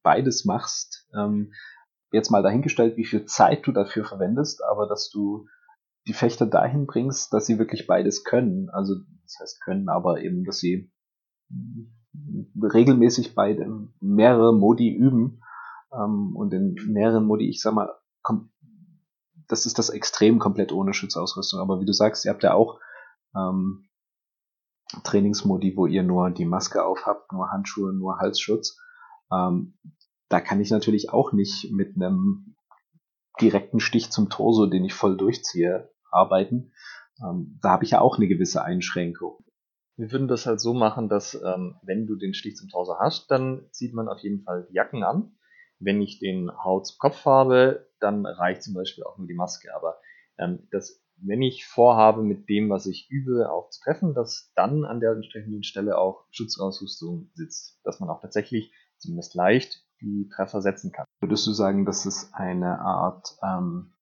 beides 0.02 0.45
machst, 0.45 1.09
ähm, 1.14 1.52
jetzt 2.11 2.31
mal 2.31 2.42
dahingestellt, 2.42 2.97
wie 2.97 3.04
viel 3.04 3.25
Zeit 3.26 3.66
du 3.66 3.73
dafür 3.73 4.04
verwendest, 4.04 4.62
aber 4.64 4.87
dass 4.87 5.11
du 5.11 5.47
die 6.07 6.14
Fechter 6.14 6.47
dahin 6.47 6.87
bringst, 6.87 7.33
dass 7.33 7.47
sie 7.47 7.59
wirklich 7.59 7.87
beides 7.87 8.25
können. 8.25 8.71
Also 8.71 8.97
das 9.25 9.38
heißt 9.40 9.62
können, 9.62 9.88
aber 9.88 10.21
eben, 10.21 10.45
dass 10.45 10.59
sie 10.59 10.90
regelmäßig 12.61 13.35
beide 13.35 13.88
mehrere 14.00 14.54
Modi 14.54 14.90
üben 14.90 15.42
ähm, 15.92 16.35
und 16.35 16.52
in 16.52 16.75
mehreren 16.88 17.25
Modi, 17.25 17.49
ich 17.49 17.61
sag 17.61 17.75
mal, 17.75 17.90
das 19.49 19.66
ist 19.66 19.78
das 19.78 19.90
Extrem 19.90 20.38
komplett 20.38 20.73
ohne 20.73 20.95
Schutzausrüstung. 20.95 21.61
Aber 21.61 21.81
wie 21.81 21.85
du 21.85 21.92
sagst, 21.92 22.25
ihr 22.25 22.31
habt 22.31 22.42
ja 22.42 22.54
auch 22.54 22.81
ähm, 23.37 23.89
Trainingsmodi, 25.05 25.77
wo 25.77 25.87
ihr 25.87 26.03
nur 26.03 26.31
die 26.31 26.45
Maske 26.45 26.85
aufhabt, 26.85 27.33
nur 27.33 27.51
Handschuhe, 27.51 27.93
nur 27.93 28.19
Halsschutz. 28.19 28.79
Ähm, 29.33 29.79
da 30.29 30.41
kann 30.41 30.61
ich 30.61 30.71
natürlich 30.71 31.11
auch 31.11 31.33
nicht 31.33 31.71
mit 31.73 31.97
einem 31.97 32.57
direkten 33.41 33.81
Stich 33.81 34.11
zum 34.11 34.29
Torso, 34.29 34.67
den 34.67 34.85
ich 34.85 34.95
voll 34.95 35.17
durchziehe, 35.17 35.91
arbeiten. 36.11 36.73
Ähm, 37.23 37.59
da 37.62 37.71
habe 37.71 37.85
ich 37.85 37.93
ja 37.93 38.01
auch 38.01 38.17
eine 38.17 38.29
gewisse 38.29 38.62
Einschränkung. 38.62 39.45
Wir 39.97 40.11
würden 40.11 40.29
das 40.29 40.47
halt 40.47 40.61
so 40.61 40.73
machen, 40.75 41.09
dass 41.09 41.35
ähm, 41.35 41.77
wenn 41.83 42.07
du 42.07 42.17
den 42.17 42.35
Stich 42.35 42.57
zum 42.57 42.69
Torso 42.69 42.99
hast, 42.99 43.31
dann 43.31 43.67
zieht 43.71 43.95
man 43.95 44.09
auf 44.09 44.21
jeden 44.21 44.43
Fall 44.43 44.67
die 44.71 44.75
Jacken 44.75 45.05
an. 45.05 45.37
Wenn 45.79 46.01
ich 46.01 46.19
den 46.19 46.51
Haut 46.65 46.87
zum 46.87 46.99
Kopf 46.99 47.25
habe, 47.25 47.91
dann 48.01 48.25
reicht 48.25 48.62
zum 48.62 48.75
Beispiel 48.75 49.05
auch 49.05 49.19
nur 49.19 49.27
die 49.27 49.35
Maske. 49.35 49.75
Aber 49.75 49.99
ähm, 50.39 50.67
das, 50.71 51.02
wenn 51.25 51.43
ich 51.43 51.67
vorhabe, 51.67 52.23
mit 52.23 52.49
dem, 52.49 52.71
was 52.71 52.87
ich 52.87 53.11
übe, 53.11 53.50
auch 53.50 53.71
zu 53.71 53.81
treffen, 53.83 54.14
dass 54.14 54.52
dann 54.55 54.85
an 54.85 55.00
der 55.00 55.12
entsprechenden 55.12 55.62
Stelle 55.62 55.99
auch 55.99 56.25
Schutzausrüstung 56.31 57.31
sitzt. 57.35 57.81
Dass 57.85 58.00
man 58.00 58.11
auch 58.11 58.21
tatsächlich 58.21 58.73
zumindest 58.99 59.35
leicht 59.35 59.85
die 60.00 60.29
Treffer 60.35 60.61
setzen 60.61 60.93
kann. 60.93 61.07
Würdest 61.21 61.47
du 61.47 61.52
sagen, 61.52 61.85
dass 61.85 62.07
es 62.07 62.33
eine 62.35 62.81
Art 62.81 63.37
ähm, 63.43 63.93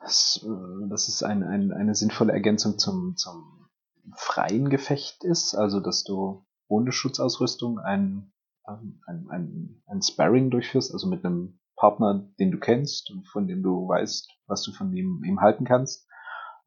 das, 0.00 0.46
das 0.88 1.08
ist 1.08 1.22
ein, 1.22 1.42
ein, 1.42 1.72
eine 1.72 1.94
sinnvolle 1.94 2.32
Ergänzung 2.32 2.78
zum, 2.78 3.16
zum 3.16 3.68
freien 4.16 4.70
Gefecht 4.70 5.24
ist, 5.24 5.54
also 5.54 5.80
dass 5.80 6.04
du 6.04 6.46
ohne 6.68 6.92
Schutzausrüstung 6.92 7.78
ein, 7.78 8.32
ähm, 8.66 9.00
ein, 9.06 9.26
ein, 9.28 9.82
ein 9.86 10.02
Sparring 10.02 10.50
durchführst, 10.50 10.92
also 10.92 11.08
mit 11.08 11.24
einem 11.24 11.58
Partner, 11.78 12.28
den 12.38 12.50
du 12.50 12.58
kennst 12.58 13.10
und 13.10 13.26
von 13.28 13.46
dem 13.46 13.62
du 13.62 13.88
weißt, 13.88 14.28
was 14.46 14.62
du 14.62 14.72
von 14.72 14.92
ihm, 14.92 15.22
ihm 15.24 15.40
halten 15.40 15.64
kannst, 15.64 16.06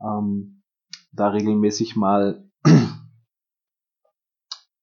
ähm, 0.02 0.64
da 1.12 1.30
regelmäßig 1.30 1.96
mal 1.96 2.50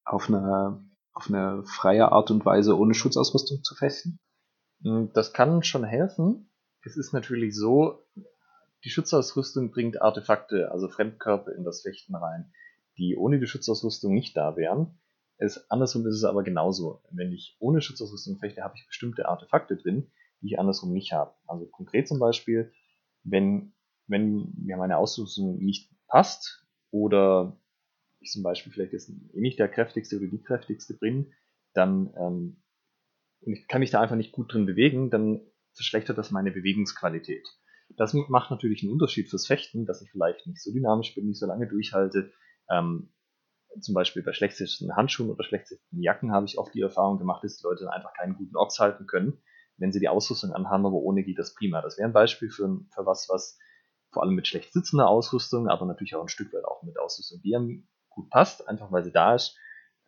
auf 0.04 0.28
eine, 0.28 0.84
auf 1.12 1.28
eine 1.28 1.64
freie 1.64 2.12
Art 2.12 2.30
und 2.30 2.44
Weise 2.44 2.78
ohne 2.78 2.94
Schutzausrüstung 2.94 3.64
zu 3.64 3.74
fechten? 3.74 4.18
Das 5.14 5.32
kann 5.32 5.62
schon 5.62 5.84
helfen. 5.84 6.50
Es 6.84 6.96
ist 6.96 7.12
natürlich 7.12 7.56
so, 7.56 8.04
die 8.84 8.90
Schutzausrüstung 8.90 9.72
bringt 9.72 10.00
Artefakte, 10.00 10.70
also 10.70 10.88
Fremdkörper 10.88 11.52
in 11.52 11.64
das 11.64 11.82
Fechten 11.82 12.14
rein, 12.14 12.52
die 12.96 13.16
ohne 13.16 13.40
die 13.40 13.46
Schutzausrüstung 13.46 14.14
nicht 14.14 14.36
da 14.36 14.56
wären. 14.56 14.98
Es, 15.36 15.70
andersrum 15.70 16.06
ist 16.06 16.16
es 16.16 16.24
aber 16.24 16.42
genauso. 16.42 17.02
Wenn 17.10 17.32
ich 17.32 17.56
ohne 17.58 17.80
Schutzausrüstung 17.80 18.38
fechte, 18.38 18.62
habe 18.62 18.74
ich 18.76 18.86
bestimmte 18.86 19.28
Artefakte 19.28 19.76
drin, 19.76 20.10
die 20.40 20.48
ich 20.48 20.58
andersrum 20.58 20.92
nicht 20.92 21.12
habe. 21.12 21.34
Also 21.46 21.66
konkret 21.66 22.08
zum 22.08 22.18
Beispiel, 22.18 22.72
wenn, 23.24 23.74
wenn 24.06 24.52
mir 24.56 24.76
meine 24.76 24.98
Ausrüstung 24.98 25.58
nicht 25.58 25.90
passt 26.06 26.66
oder 26.90 27.60
ich 28.20 28.30
zum 28.30 28.42
Beispiel 28.42 28.72
vielleicht 28.72 28.92
jetzt 28.92 29.10
eh 29.10 29.40
nicht 29.40 29.58
der 29.58 29.68
kräftigste 29.68 30.16
oder 30.16 30.26
die 30.26 30.42
kräftigste 30.42 30.94
bin, 30.94 31.32
dann 31.74 32.12
ähm, 32.18 32.62
ich 33.40 33.68
kann 33.68 33.80
mich 33.80 33.90
da 33.90 34.00
einfach 34.00 34.16
nicht 34.16 34.32
gut 34.32 34.52
drin 34.52 34.66
bewegen, 34.66 35.10
dann 35.10 35.40
verschlechtert 35.74 36.18
das 36.18 36.30
meine 36.30 36.50
Bewegungsqualität. 36.50 37.46
Das 37.96 38.12
macht 38.14 38.50
natürlich 38.50 38.82
einen 38.82 38.92
Unterschied 38.92 39.30
fürs 39.30 39.46
Fechten, 39.46 39.86
dass 39.86 40.02
ich 40.02 40.10
vielleicht 40.10 40.46
nicht 40.46 40.62
so 40.62 40.72
dynamisch 40.72 41.14
bin, 41.14 41.26
nicht 41.26 41.38
so 41.38 41.46
lange 41.46 41.68
durchhalte. 41.68 42.32
Ähm, 42.70 43.12
zum 43.80 43.94
Beispiel 43.94 44.22
bei 44.22 44.32
schlechtesten 44.32 44.94
Handschuhen 44.96 45.30
oder 45.30 45.44
schlechtesten 45.44 46.02
Jacken 46.02 46.32
habe 46.32 46.46
ich 46.46 46.58
oft 46.58 46.74
die 46.74 46.80
Erfahrung 46.80 47.18
gemacht, 47.18 47.44
dass 47.44 47.58
die 47.58 47.64
Leute 47.64 47.90
einfach 47.92 48.12
keinen 48.14 48.34
guten 48.34 48.56
Ochs 48.56 48.78
halten 48.78 49.06
können, 49.06 49.40
wenn 49.78 49.92
sie 49.92 50.00
die 50.00 50.08
Ausrüstung 50.08 50.52
anhaben, 50.52 50.86
aber 50.86 50.96
ohne 50.96 51.22
geht 51.22 51.38
das 51.38 51.54
prima. 51.54 51.80
Das 51.80 51.98
wäre 51.98 52.08
ein 52.08 52.12
Beispiel 52.12 52.50
für, 52.50 52.80
für 52.94 53.06
was, 53.06 53.28
was 53.28 53.58
vor 54.10 54.22
allem 54.22 54.34
mit 54.34 54.46
schlecht 54.46 54.72
sitzender 54.72 55.08
Ausrüstung, 55.08 55.68
aber 55.68 55.86
natürlich 55.86 56.14
auch 56.14 56.22
ein 56.22 56.28
Stück 56.28 56.52
weit 56.52 56.64
auch 56.64 56.82
mit 56.82 56.98
Ausrüstung, 56.98 57.40
die 57.42 57.84
gut 58.10 58.30
passt, 58.30 58.68
einfach 58.68 58.90
weil 58.90 59.04
sie 59.04 59.12
da 59.12 59.34
ist, 59.34 59.56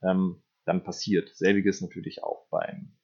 ähm, 0.02 0.42
dann 0.64 0.82
passiert. 0.82 1.30
Selbiges 1.36 1.80
natürlich 1.80 2.22
auch 2.22 2.46
beim, 2.50 2.96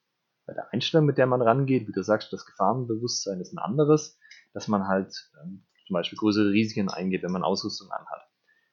bei 0.46 0.54
der 0.54 0.72
Einstellung, 0.72 1.06
mit 1.06 1.18
der 1.18 1.26
man 1.26 1.42
rangeht. 1.42 1.86
Wie 1.86 1.92
du 1.92 2.02
sagst, 2.02 2.32
das 2.32 2.46
Gefahrenbewusstsein 2.46 3.40
ist 3.40 3.52
ein 3.52 3.58
anderes 3.58 4.18
dass 4.56 4.68
man 4.68 4.88
halt 4.88 5.30
ähm, 5.42 5.66
zum 5.86 5.94
Beispiel 5.94 6.16
größere 6.16 6.50
Risiken 6.50 6.88
eingeht, 6.88 7.22
wenn 7.22 7.30
man 7.30 7.44
Ausrüstung 7.44 7.90
anhat. 7.90 8.26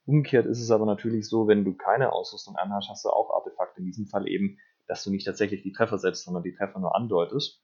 Umgekehrt 0.05 0.45
ist 0.45 0.61
es 0.61 0.71
aber 0.71 0.85
natürlich 0.85 1.27
so, 1.27 1.45
wenn 1.49 1.65
du 1.65 1.73
keine 1.75 2.13
Ausrüstung 2.13 2.55
anhast, 2.55 2.87
hast 2.89 3.03
du 3.03 3.09
auch 3.09 3.31
Artefakte. 3.31 3.81
In 3.81 3.85
diesem 3.85 4.07
Fall 4.07 4.25
eben, 4.29 4.59
dass 4.87 5.03
du 5.03 5.11
nicht 5.11 5.25
tatsächlich 5.25 5.61
die 5.61 5.73
Treffer 5.73 5.99
setzt, 5.99 6.23
sondern 6.23 6.43
die 6.43 6.55
Treffer 6.55 6.79
nur 6.79 6.95
andeutest. 6.95 7.62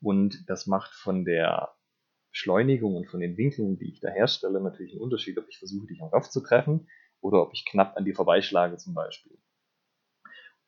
Und 0.00 0.48
das 0.48 0.66
macht 0.66 0.92
von 0.92 1.24
der 1.24 1.74
Beschleunigung 2.30 2.96
und 2.96 3.08
von 3.08 3.20
den 3.20 3.36
Winkeln, 3.36 3.78
die 3.78 3.90
ich 3.90 4.00
da 4.00 4.08
herstelle, 4.10 4.60
natürlich 4.60 4.92
einen 4.92 5.00
Unterschied, 5.00 5.38
ob 5.38 5.48
ich 5.48 5.58
versuche, 5.58 5.86
dich 5.86 6.02
am 6.02 6.10
Kopf 6.10 6.28
zu 6.28 6.40
treffen 6.40 6.88
oder 7.20 7.42
ob 7.42 7.52
ich 7.54 7.64
knapp 7.64 7.96
an 7.96 8.04
dir 8.04 8.14
vorbeischlage 8.14 8.76
zum 8.76 8.94
Beispiel. 8.94 9.38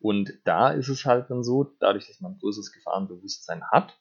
Und 0.00 0.32
da 0.44 0.70
ist 0.70 0.88
es 0.88 1.04
halt 1.04 1.30
dann 1.30 1.42
so, 1.42 1.64
dadurch, 1.80 2.06
dass 2.06 2.20
man 2.20 2.32
ein 2.32 2.38
größeres 2.38 2.72
Gefahrenbewusstsein 2.72 3.64
hat, 3.70 4.00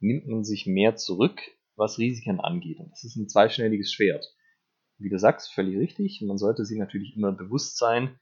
nimmt 0.00 0.26
man 0.26 0.44
sich 0.44 0.66
mehr 0.66 0.96
zurück, 0.96 1.40
was 1.76 1.98
Risiken 1.98 2.40
angeht. 2.40 2.78
Und 2.78 2.90
das 2.90 3.04
ist 3.04 3.16
ein 3.16 3.28
zweischneidiges 3.28 3.92
Schwert. 3.92 4.34
Wie 4.98 5.10
du 5.10 5.18
sagst, 5.18 5.52
völlig 5.52 5.76
richtig. 5.78 6.22
Man 6.22 6.38
sollte 6.38 6.64
sich 6.64 6.78
natürlich 6.78 7.16
immer 7.16 7.32
bewusst 7.32 7.76
sein, 7.76 8.18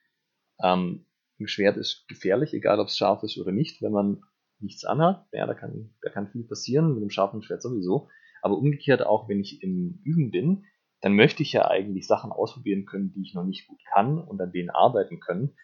ähm, 0.62 1.06
ein 1.40 1.48
Schwert 1.48 1.76
ist 1.76 2.06
gefährlich, 2.08 2.52
egal 2.52 2.78
ob 2.80 2.88
es 2.88 2.96
scharf 2.96 3.22
ist 3.22 3.38
oder 3.38 3.52
nicht, 3.52 3.82
wenn 3.82 3.92
man 3.92 4.22
nichts 4.64 4.84
anhat. 4.84 5.26
Ja, 5.32 5.46
da 5.46 5.54
kann, 5.54 5.94
da 6.02 6.10
kann 6.10 6.28
viel 6.28 6.44
passieren, 6.44 6.94
mit 6.94 6.98
einem 6.98 7.10
scharfen 7.10 7.42
Schwert 7.42 7.62
sowieso. 7.62 8.08
Aber 8.42 8.58
umgekehrt 8.58 9.06
auch, 9.06 9.28
wenn 9.28 9.40
ich 9.40 9.62
im 9.62 10.00
Üben 10.04 10.30
bin, 10.30 10.64
dann 11.00 11.14
möchte 11.14 11.42
ich 11.42 11.52
ja 11.52 11.68
eigentlich 11.68 12.06
Sachen 12.06 12.32
ausprobieren 12.32 12.86
können, 12.86 13.12
die 13.12 13.22
ich 13.22 13.34
noch 13.34 13.44
nicht 13.44 13.68
gut 13.68 13.80
kann 13.92 14.18
und 14.18 14.40
an 14.40 14.52
denen 14.52 14.70
arbeiten 14.70 15.20
können. 15.20 15.54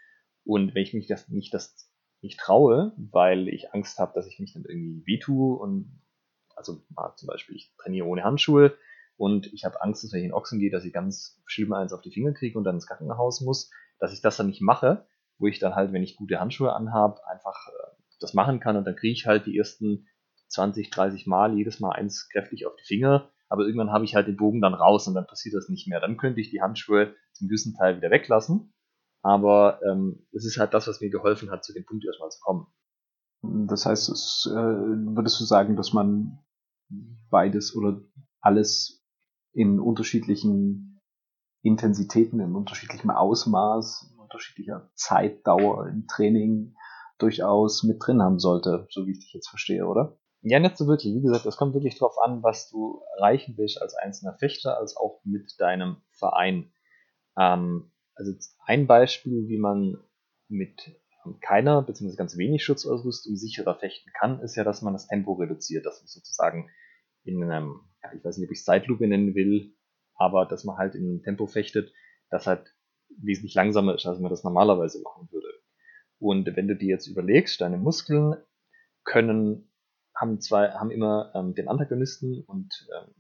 Und 0.44 0.74
wenn 0.74 0.82
ich 0.82 0.94
mich 0.94 1.06
das 1.06 1.28
nicht, 1.28 1.52
das 1.54 1.90
nicht 2.22 2.38
traue, 2.38 2.92
weil 2.96 3.48
ich 3.48 3.72
Angst 3.72 3.98
habe, 3.98 4.12
dass 4.14 4.26
ich 4.26 4.38
mich 4.38 4.52
dann 4.52 4.64
irgendwie 4.64 5.02
wehtue 5.06 5.56
und 5.58 6.02
also 6.54 6.82
zum 7.16 7.26
Beispiel, 7.26 7.56
ich 7.56 7.74
trainiere 7.78 8.06
ohne 8.06 8.22
Handschuhe 8.22 8.76
und 9.16 9.52
ich 9.52 9.64
habe 9.64 9.80
Angst, 9.80 10.04
dass 10.04 10.12
wenn 10.12 10.20
ich 10.20 10.26
in 10.26 10.34
Ochsen 10.34 10.58
gehe, 10.58 10.70
dass 10.70 10.84
ich 10.84 10.92
ganz 10.92 11.40
schlimm 11.46 11.72
eins 11.72 11.92
auf 11.92 12.02
die 12.02 12.10
Finger 12.10 12.32
kriege 12.32 12.58
und 12.58 12.64
dann 12.64 12.76
ins 12.76 12.86
Krankenhaus 12.86 13.40
muss, 13.40 13.70
dass 13.98 14.12
ich 14.12 14.20
das 14.20 14.36
dann 14.36 14.48
nicht 14.48 14.60
mache, 14.60 15.06
wo 15.38 15.46
ich 15.46 15.58
dann 15.58 15.74
halt, 15.74 15.92
wenn 15.92 16.02
ich 16.02 16.16
gute 16.16 16.38
Handschuhe 16.38 16.74
anhabe, 16.74 17.26
einfach 17.26 17.68
das 18.20 18.34
machen 18.34 18.60
kann 18.60 18.76
und 18.76 18.84
dann 18.84 18.96
kriege 18.96 19.12
ich 19.12 19.26
halt 19.26 19.46
die 19.46 19.56
ersten 19.56 20.06
20, 20.48 20.90
30 20.90 21.26
Mal 21.26 21.56
jedes 21.56 21.80
Mal 21.80 21.92
eins 21.92 22.28
kräftig 22.28 22.66
auf 22.66 22.74
die 22.76 22.86
Finger, 22.86 23.30
aber 23.48 23.64
irgendwann 23.64 23.92
habe 23.92 24.04
ich 24.04 24.14
halt 24.14 24.28
den 24.28 24.36
Bogen 24.36 24.60
dann 24.60 24.74
raus 24.74 25.08
und 25.08 25.14
dann 25.14 25.26
passiert 25.26 25.54
das 25.54 25.68
nicht 25.68 25.88
mehr. 25.88 26.00
Dann 26.00 26.16
könnte 26.16 26.40
ich 26.40 26.50
die 26.50 26.60
Handschuhe 26.60 27.14
zum 27.32 27.48
gewissen 27.48 27.74
Teil 27.74 27.96
wieder 27.96 28.10
weglassen, 28.10 28.72
aber 29.22 29.80
ähm, 29.84 30.26
es 30.32 30.44
ist 30.44 30.58
halt 30.58 30.74
das, 30.74 30.86
was 30.86 31.00
mir 31.00 31.10
geholfen 31.10 31.50
hat, 31.50 31.64
zu 31.64 31.72
dem 31.72 31.84
Punkt 31.84 32.04
erstmal 32.04 32.30
zu 32.30 32.40
kommen. 32.40 32.66
Das 33.42 33.86
heißt, 33.86 34.08
es, 34.10 34.48
äh, 34.50 34.54
würdest 34.54 35.40
du 35.40 35.44
sagen, 35.44 35.76
dass 35.76 35.92
man 35.92 36.38
beides 37.30 37.74
oder 37.74 38.00
alles 38.40 39.04
in 39.52 39.80
unterschiedlichen 39.80 41.00
Intensitäten, 41.62 42.40
in 42.40 42.54
unterschiedlichem 42.54 43.10
Ausmaß, 43.10 44.10
in 44.12 44.18
unterschiedlicher 44.18 44.90
Zeitdauer 44.94 45.88
im 45.88 46.06
Training 46.06 46.74
durchaus 47.22 47.82
mit 47.82 47.98
drin 48.04 48.22
haben 48.22 48.38
sollte, 48.38 48.86
so 48.90 49.06
wie 49.06 49.12
ich 49.12 49.20
dich 49.20 49.32
jetzt 49.32 49.48
verstehe, 49.48 49.86
oder? 49.86 50.18
Ja, 50.42 50.58
nicht 50.58 50.76
so 50.76 50.86
wirklich. 50.86 51.14
Wie 51.14 51.22
gesagt, 51.22 51.44
das 51.44 51.56
kommt 51.56 51.74
wirklich 51.74 51.98
drauf 51.98 52.16
an, 52.18 52.42
was 52.42 52.70
du 52.70 53.02
erreichen 53.16 53.54
willst 53.58 53.80
als 53.80 53.94
einzelner 53.94 54.34
Fechter, 54.38 54.78
als 54.78 54.96
auch 54.96 55.20
mit 55.24 55.54
deinem 55.58 55.98
Verein. 56.12 56.72
Ähm, 57.38 57.92
also 58.14 58.32
ein 58.66 58.86
Beispiel, 58.86 59.48
wie 59.48 59.58
man 59.58 59.98
mit 60.48 60.94
keiner 61.40 61.82
bzw. 61.82 62.16
ganz 62.16 62.36
wenig 62.38 62.64
Schutzausrüstung 62.64 63.36
sicherer 63.36 63.76
fechten 63.76 64.10
kann, 64.18 64.40
ist 64.40 64.56
ja, 64.56 64.64
dass 64.64 64.82
man 64.82 64.94
das 64.94 65.06
Tempo 65.06 65.34
reduziert, 65.34 65.84
dass 65.84 66.00
man 66.00 66.08
sozusagen 66.08 66.70
in 67.24 67.42
einem, 67.42 67.80
ja, 68.02 68.12
ich 68.14 68.24
weiß 68.24 68.38
nicht, 68.38 68.48
ob 68.48 68.52
ich 68.52 68.64
Zeitlupe 68.64 69.06
nennen 69.06 69.34
will, 69.34 69.74
aber 70.14 70.46
dass 70.46 70.64
man 70.64 70.78
halt 70.78 70.94
in 70.94 71.04
einem 71.04 71.22
Tempo 71.22 71.46
fechtet, 71.46 71.92
das 72.30 72.46
halt 72.46 72.74
wesentlich 73.18 73.54
langsamer 73.54 73.94
ist, 73.94 74.06
als 74.06 74.18
man 74.20 74.30
das 74.30 74.44
normalerweise 74.44 75.02
machen 75.02 75.28
würde. 75.30 75.48
Und 76.20 76.54
wenn 76.54 76.68
du 76.68 76.76
dir 76.76 76.88
jetzt 76.88 77.06
überlegst, 77.06 77.60
deine 77.60 77.78
Muskeln 77.78 78.36
können, 79.04 79.72
haben 80.14 80.40
zwei, 80.40 80.70
haben 80.72 80.90
immer 80.90 81.32
ähm, 81.34 81.54
den 81.54 81.66
Antagonisten 81.66 82.44
und 82.46 82.86
ähm, 82.94 83.14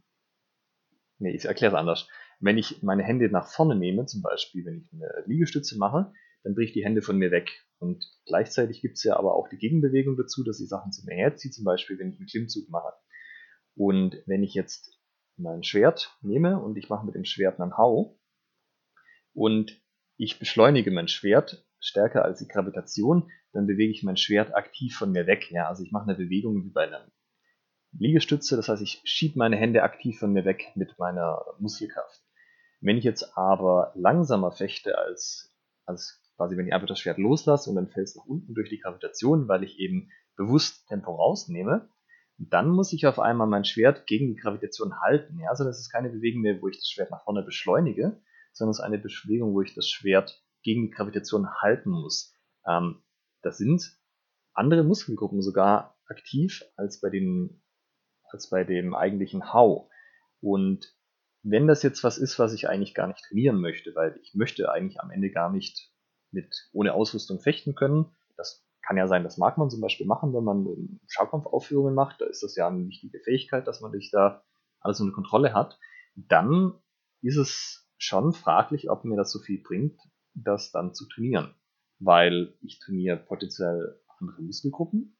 nee, 1.18 1.34
ich 1.34 1.46
erkläre 1.46 1.72
es 1.72 1.78
anders. 1.78 2.08
Wenn 2.40 2.58
ich 2.58 2.82
meine 2.82 3.02
Hände 3.02 3.30
nach 3.30 3.48
vorne 3.48 3.74
nehme, 3.74 4.04
zum 4.04 4.20
Beispiel, 4.20 4.66
wenn 4.66 4.78
ich 4.78 4.92
eine 4.92 5.24
Liegestütze 5.26 5.78
mache, 5.78 6.12
dann 6.42 6.54
ich 6.58 6.72
die 6.72 6.84
Hände 6.84 7.02
von 7.02 7.16
mir 7.16 7.30
weg. 7.30 7.50
Und 7.78 8.04
gleichzeitig 8.26 8.82
gibt 8.82 8.98
es 8.98 9.04
ja 9.04 9.16
aber 9.16 9.34
auch 9.34 9.48
die 9.48 9.56
Gegenbewegung 9.56 10.16
dazu, 10.16 10.44
dass 10.44 10.60
ich 10.60 10.68
Sachen 10.68 10.92
zu 10.92 11.04
mir 11.06 11.14
herziehe, 11.14 11.50
zum 11.50 11.64
Beispiel, 11.64 11.98
wenn 11.98 12.10
ich 12.10 12.18
einen 12.18 12.28
Klimmzug 12.28 12.68
mache. 12.68 12.92
Und 13.74 14.22
wenn 14.26 14.42
ich 14.42 14.54
jetzt 14.54 14.98
mein 15.36 15.62
Schwert 15.62 16.18
nehme 16.20 16.60
und 16.60 16.76
ich 16.76 16.90
mache 16.90 17.06
mit 17.06 17.14
dem 17.14 17.24
Schwert 17.24 17.60
einen 17.60 17.78
Hau 17.78 18.18
und 19.32 19.80
ich 20.18 20.38
beschleunige 20.38 20.90
mein 20.90 21.08
Schwert 21.08 21.66
stärker 21.80 22.24
als 22.24 22.38
die 22.38 22.48
Gravitation, 22.48 23.30
dann 23.52 23.66
bewege 23.66 23.92
ich 23.92 24.02
mein 24.02 24.16
Schwert 24.16 24.54
aktiv 24.54 24.96
von 24.96 25.10
mir 25.10 25.26
weg. 25.26 25.50
Ja, 25.50 25.68
also 25.68 25.82
ich 25.82 25.92
mache 25.92 26.04
eine 26.04 26.16
Bewegung 26.16 26.64
wie 26.64 26.70
bei 26.70 26.86
einer 26.86 27.10
Liegestütze, 27.98 28.56
das 28.56 28.68
heißt, 28.68 28.82
ich 28.82 29.00
schiebe 29.04 29.38
meine 29.38 29.56
Hände 29.56 29.82
aktiv 29.82 30.18
von 30.18 30.32
mir 30.32 30.44
weg 30.44 30.72
mit 30.76 30.98
meiner 30.98 31.44
Muskelkraft. 31.58 32.22
Wenn 32.80 32.96
ich 32.96 33.04
jetzt 33.04 33.36
aber 33.36 33.92
langsamer 33.96 34.52
fechte 34.52 34.96
als, 34.96 35.52
als 35.86 36.22
quasi, 36.36 36.56
wenn 36.56 36.66
ich 36.66 36.72
einfach 36.72 36.86
das 36.86 37.00
Schwert 37.00 37.18
loslasse 37.18 37.68
und 37.68 37.76
dann 37.76 37.88
fällt 37.88 38.08
es 38.08 38.16
nach 38.16 38.24
unten 38.24 38.54
durch 38.54 38.70
die 38.70 38.78
Gravitation, 38.78 39.48
weil 39.48 39.64
ich 39.64 39.78
eben 39.78 40.10
bewusst 40.36 40.86
Tempo 40.88 41.14
rausnehme, 41.14 41.90
dann 42.38 42.70
muss 42.70 42.92
ich 42.94 43.06
auf 43.06 43.18
einmal 43.18 43.46
mein 43.46 43.66
Schwert 43.66 44.06
gegen 44.06 44.28
die 44.28 44.40
Gravitation 44.40 45.00
halten. 45.00 45.38
Ja, 45.40 45.50
also 45.50 45.64
das 45.64 45.78
ist 45.78 45.90
keine 45.90 46.08
Bewegung 46.08 46.40
mehr, 46.40 46.62
wo 46.62 46.68
ich 46.68 46.78
das 46.78 46.88
Schwert 46.88 47.10
nach 47.10 47.24
vorne 47.24 47.42
beschleunige, 47.42 48.22
sondern 48.52 48.70
es 48.70 48.78
ist 48.78 48.84
eine 48.84 48.98
Bewegung, 48.98 49.52
wo 49.52 49.60
ich 49.60 49.74
das 49.74 49.88
Schwert 49.90 50.42
gegen 50.62 50.82
die 50.82 50.90
Gravitation 50.90 51.48
halten 51.60 51.90
muss. 51.90 52.34
Ähm, 52.66 53.02
das 53.42 53.58
sind 53.58 53.96
andere 54.52 54.84
Muskelgruppen 54.84 55.42
sogar 55.42 55.96
aktiv 56.06 56.64
als 56.76 57.00
bei, 57.00 57.10
den, 57.10 57.62
als 58.24 58.50
bei 58.50 58.64
dem 58.64 58.94
eigentlichen 58.94 59.52
Hau. 59.52 59.90
Und 60.40 60.94
wenn 61.42 61.66
das 61.66 61.82
jetzt 61.82 62.04
was 62.04 62.18
ist, 62.18 62.38
was 62.38 62.52
ich 62.52 62.68
eigentlich 62.68 62.94
gar 62.94 63.06
nicht 63.06 63.24
trainieren 63.24 63.60
möchte, 63.60 63.94
weil 63.94 64.18
ich 64.22 64.34
möchte 64.34 64.70
eigentlich 64.70 65.00
am 65.00 65.10
Ende 65.10 65.30
gar 65.30 65.50
nicht 65.50 65.90
mit 66.30 66.68
ohne 66.72 66.94
Ausrüstung 66.94 67.40
fechten 67.40 67.74
können, 67.74 68.14
das 68.36 68.66
kann 68.82 68.96
ja 68.96 69.06
sein, 69.06 69.24
das 69.24 69.38
mag 69.38 69.56
man 69.56 69.70
zum 69.70 69.80
Beispiel 69.80 70.06
machen, 70.06 70.34
wenn 70.34 70.44
man 70.44 71.00
Schaukampfaufführungen 71.06 71.94
macht. 71.94 72.20
Da 72.20 72.26
ist 72.26 72.42
das 72.42 72.56
ja 72.56 72.68
eine 72.68 72.86
wichtige 72.86 73.20
Fähigkeit, 73.20 73.66
dass 73.66 73.80
man 73.80 73.92
sich 73.92 74.10
da 74.10 74.42
alles 74.80 75.00
unter 75.00 75.14
Kontrolle 75.14 75.54
hat. 75.54 75.78
Dann 76.14 76.74
ist 77.22 77.36
es 77.36 77.88
schon 77.98 78.32
fraglich, 78.32 78.90
ob 78.90 79.04
mir 79.04 79.16
das 79.16 79.30
so 79.30 79.38
viel 79.38 79.62
bringt, 79.62 80.00
das 80.34 80.72
dann 80.72 80.94
zu 80.94 81.06
trainieren. 81.08 81.54
Weil 81.98 82.54
ich 82.62 82.78
trainiere 82.78 83.16
potenziell 83.16 84.00
andere 84.18 84.42
Muskelgruppen. 84.42 85.16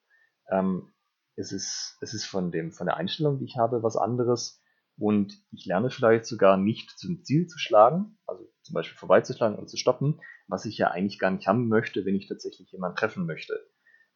Ähm, 0.51 0.93
es 1.37 1.53
ist, 1.53 1.97
es 2.01 2.15
ist 2.15 2.27
von, 2.27 2.51
dem, 2.51 2.73
von 2.73 2.87
der 2.87 2.97
Einstellung, 2.97 3.39
die 3.39 3.45
ich 3.45 3.57
habe, 3.57 3.83
was 3.83 3.97
anderes. 3.97 4.63
Und 4.99 5.33
ich 5.51 5.65
lerne 5.65 5.91
vielleicht 5.91 6.27
sogar 6.27 6.57
nicht 6.57 6.91
zum 6.99 7.25
Ziel 7.25 7.47
zu 7.47 7.59
schlagen, 7.59 8.19
also 8.27 8.45
zum 8.63 8.75
Beispiel 8.75 8.99
vorbeizuschlagen 8.99 9.59
und 9.59 9.69
zu 9.71 9.79
stoppen, 9.79 10.21
was 10.47 10.67
ich 10.67 10.77
ja 10.77 10.91
eigentlich 10.91 11.19
gar 11.19 11.31
nicht 11.31 11.47
haben 11.47 11.69
möchte, 11.69 12.05
wenn 12.05 12.17
ich 12.17 12.29
tatsächlich 12.29 12.71
jemanden 12.71 12.97
treffen 12.97 13.25
möchte. 13.25 13.59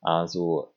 Also 0.03 0.75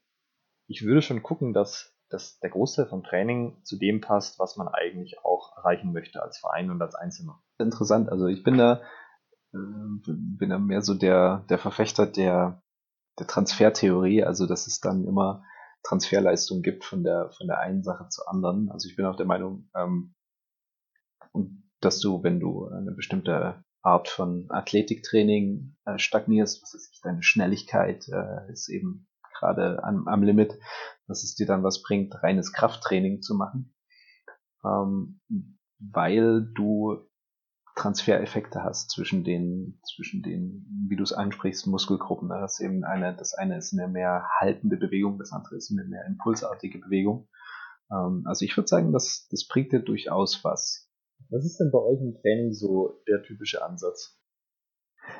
ich 0.68 0.86
würde 0.86 1.02
schon 1.02 1.24
gucken, 1.24 1.54
dass, 1.54 1.94
dass 2.10 2.40
der 2.40 2.52
Großteil 2.52 2.86
vom 2.86 3.04
Training 3.04 3.62
zu 3.64 3.78
dem 3.78 4.00
passt, 4.00 4.40
was 4.40 4.56
man 4.56 4.70
eigentlich 4.70 5.20
auch 5.26 5.58
erreichen 5.58 5.92
möchte 5.92 6.22
als 6.24 6.38
Verein 6.38 6.72
und 6.72 6.82
als 6.82 6.96
Einzelner. 6.96 7.42
Interessant, 7.58 8.10
also 8.10 8.28
ich 8.28 8.44
bin 8.44 8.58
da, 8.58 8.82
bin 9.58 10.50
da 10.50 10.58
mehr 10.58 10.82
so 10.82 10.94
der, 10.94 11.46
der 11.50 11.58
Verfechter 11.58 12.06
der, 12.06 12.62
der 13.20 13.28
Transfertheorie, 13.28 14.24
also 14.24 14.46
dass 14.46 14.68
es 14.68 14.80
dann 14.80 15.06
immer 15.06 15.44
Transferleistung 15.84 16.62
gibt 16.62 16.84
von 16.84 17.04
der, 17.04 17.32
von 17.32 17.48
der 17.48 17.60
einen 17.60 17.84
Sache 17.84 18.10
zur 18.10 18.30
anderen. 18.30 18.70
Also 18.72 18.90
ich 18.90 18.96
bin 18.96 19.06
auch 19.06 19.16
der 19.16 19.26
Meinung, 19.26 19.70
ähm, 19.76 20.16
dass 21.80 22.00
du, 22.00 22.24
wenn 22.24 22.40
du 22.40 22.68
eine 22.68 22.92
bestimmte 22.92 23.64
Art 23.82 24.10
von 24.10 24.48
Athletiktraining 24.50 25.76
äh, 25.86 25.98
stagnierst, 25.98 26.62
was 26.62 26.90
ich, 26.92 27.00
deine 27.02 27.24
Schnelligkeit 27.24 28.08
äh, 28.10 28.52
ist 28.52 28.70
eben 28.70 29.08
gerade 29.40 29.84
am, 29.84 30.08
am 30.08 30.24
Limit, 30.24 30.58
dass 31.08 31.24
es 31.24 31.36
dir 31.36 31.46
dann 31.46 31.64
was 31.64 31.82
bringt, 31.82 32.22
reines 32.24 32.52
Krafttraining 32.52 33.22
zu 33.22 33.36
machen, 33.36 33.74
ähm, 34.66 35.22
weil 35.80 36.52
du 36.56 37.07
Transfereffekte 37.78 38.64
hast 38.64 38.92
zwischen 38.92 39.24
den, 39.24 39.80
zwischen 39.96 40.24
den, 40.24 40.66
wie 40.90 40.96
du 40.96 41.04
es 41.04 41.14
ansprichst, 41.14 41.68
Muskelgruppen. 41.68 42.30
Das 42.30 42.60
ist 42.60 42.66
eben 42.66 42.84
eine, 42.84 43.16
das 43.16 43.34
eine 43.34 43.58
ist 43.58 43.74
eine 43.74 43.88
mehr 43.88 44.28
haltende 44.40 44.78
Bewegung, 44.78 45.20
das 45.20 45.32
andere 45.32 45.56
ist 45.56 45.72
eine 45.72 45.88
mehr 45.88 46.06
impulsartige 46.06 46.80
Bewegung. 46.80 47.30
Ähm, 47.92 48.24
also 48.26 48.44
ich 48.44 48.58
würde 48.58 48.68
sagen, 48.68 48.92
das, 48.92 49.28
das 49.30 49.48
bringt 49.48 49.72
dir 49.72 49.80
durchaus 49.80 50.44
was. 50.44 50.90
Was 51.30 51.46
ist 51.46 51.58
denn 51.60 51.72
bei 51.72 51.80
euch 51.80 52.00
im 52.02 52.16
Training 52.22 52.54
so 52.54 53.02
der 53.08 53.22
typische 53.24 53.64
Ansatz? 53.64 54.20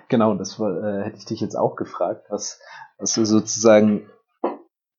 Genau, 0.10 0.36
das 0.36 0.60
war, 0.60 0.84
äh, 0.84 1.06
hätte 1.06 1.18
ich 1.18 1.26
dich 1.26 1.40
jetzt 1.40 1.56
auch 1.56 1.76
gefragt, 1.76 2.26
was, 2.30 2.60
was 2.98 3.16
wir 3.18 3.26
sozusagen 3.26 4.10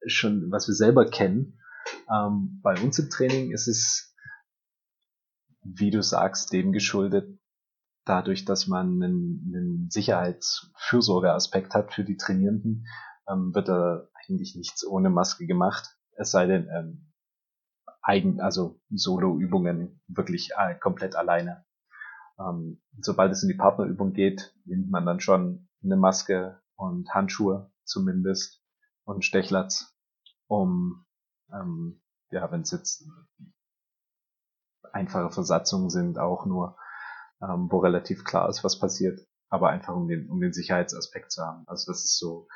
schon, 0.06 0.50
was 0.50 0.68
wir 0.68 0.74
selber 0.74 1.06
kennen. 1.06 1.58
Ähm, 2.08 2.60
bei 2.62 2.80
uns 2.80 2.98
im 2.98 3.10
Training 3.10 3.52
ist 3.52 3.66
es, 3.66 4.14
wie 5.62 5.90
du 5.90 6.02
sagst, 6.02 6.52
dem 6.52 6.72
geschuldet, 6.72 7.38
dadurch, 8.08 8.44
dass 8.44 8.66
man 8.66 9.02
einen, 9.02 9.52
einen 9.54 9.90
Sicherheitsfürsorgeaspekt 9.90 11.74
hat 11.74 11.92
für 11.92 12.04
die 12.04 12.16
Trainierenden, 12.16 12.86
ähm, 13.28 13.54
wird 13.54 13.68
da 13.68 14.08
eigentlich 14.26 14.56
nichts 14.56 14.86
ohne 14.86 15.10
Maske 15.10 15.46
gemacht. 15.46 15.96
Es 16.16 16.30
sei 16.30 16.46
denn, 16.46 16.68
ähm, 16.74 17.12
eigen, 18.02 18.40
also 18.40 18.80
Solo-Übungen 18.90 20.00
wirklich 20.08 20.50
äh, 20.56 20.74
komplett 20.74 21.14
alleine. 21.14 21.64
Ähm, 22.38 22.80
sobald 23.00 23.32
es 23.32 23.42
in 23.42 23.48
die 23.48 23.56
Partnerübung 23.56 24.12
geht, 24.12 24.54
nimmt 24.64 24.90
man 24.90 25.04
dann 25.04 25.20
schon 25.20 25.68
eine 25.82 25.96
Maske 25.96 26.60
und 26.76 27.12
Handschuhe 27.12 27.70
zumindest 27.84 28.62
und 29.04 29.24
Stechlatz, 29.24 29.94
um 30.46 31.04
ähm, 31.52 32.00
ja, 32.30 32.50
wenn 32.50 32.62
es 32.62 32.70
jetzt 32.70 33.06
einfache 34.92 35.30
Versatzungen 35.30 35.90
sind, 35.90 36.18
auch 36.18 36.46
nur, 36.46 36.76
ähm, 37.42 37.68
wo 37.70 37.78
relativ 37.78 38.24
klar 38.24 38.48
ist, 38.48 38.64
was 38.64 38.78
passiert, 38.78 39.20
aber 39.48 39.70
einfach 39.70 39.94
um 39.94 40.08
den, 40.08 40.28
um 40.30 40.40
den 40.40 40.52
Sicherheitsaspekt 40.52 41.32
zu 41.32 41.42
haben. 41.42 41.64
Also 41.66 41.90
das 41.90 42.04
ist 42.04 42.18
so 42.18 42.48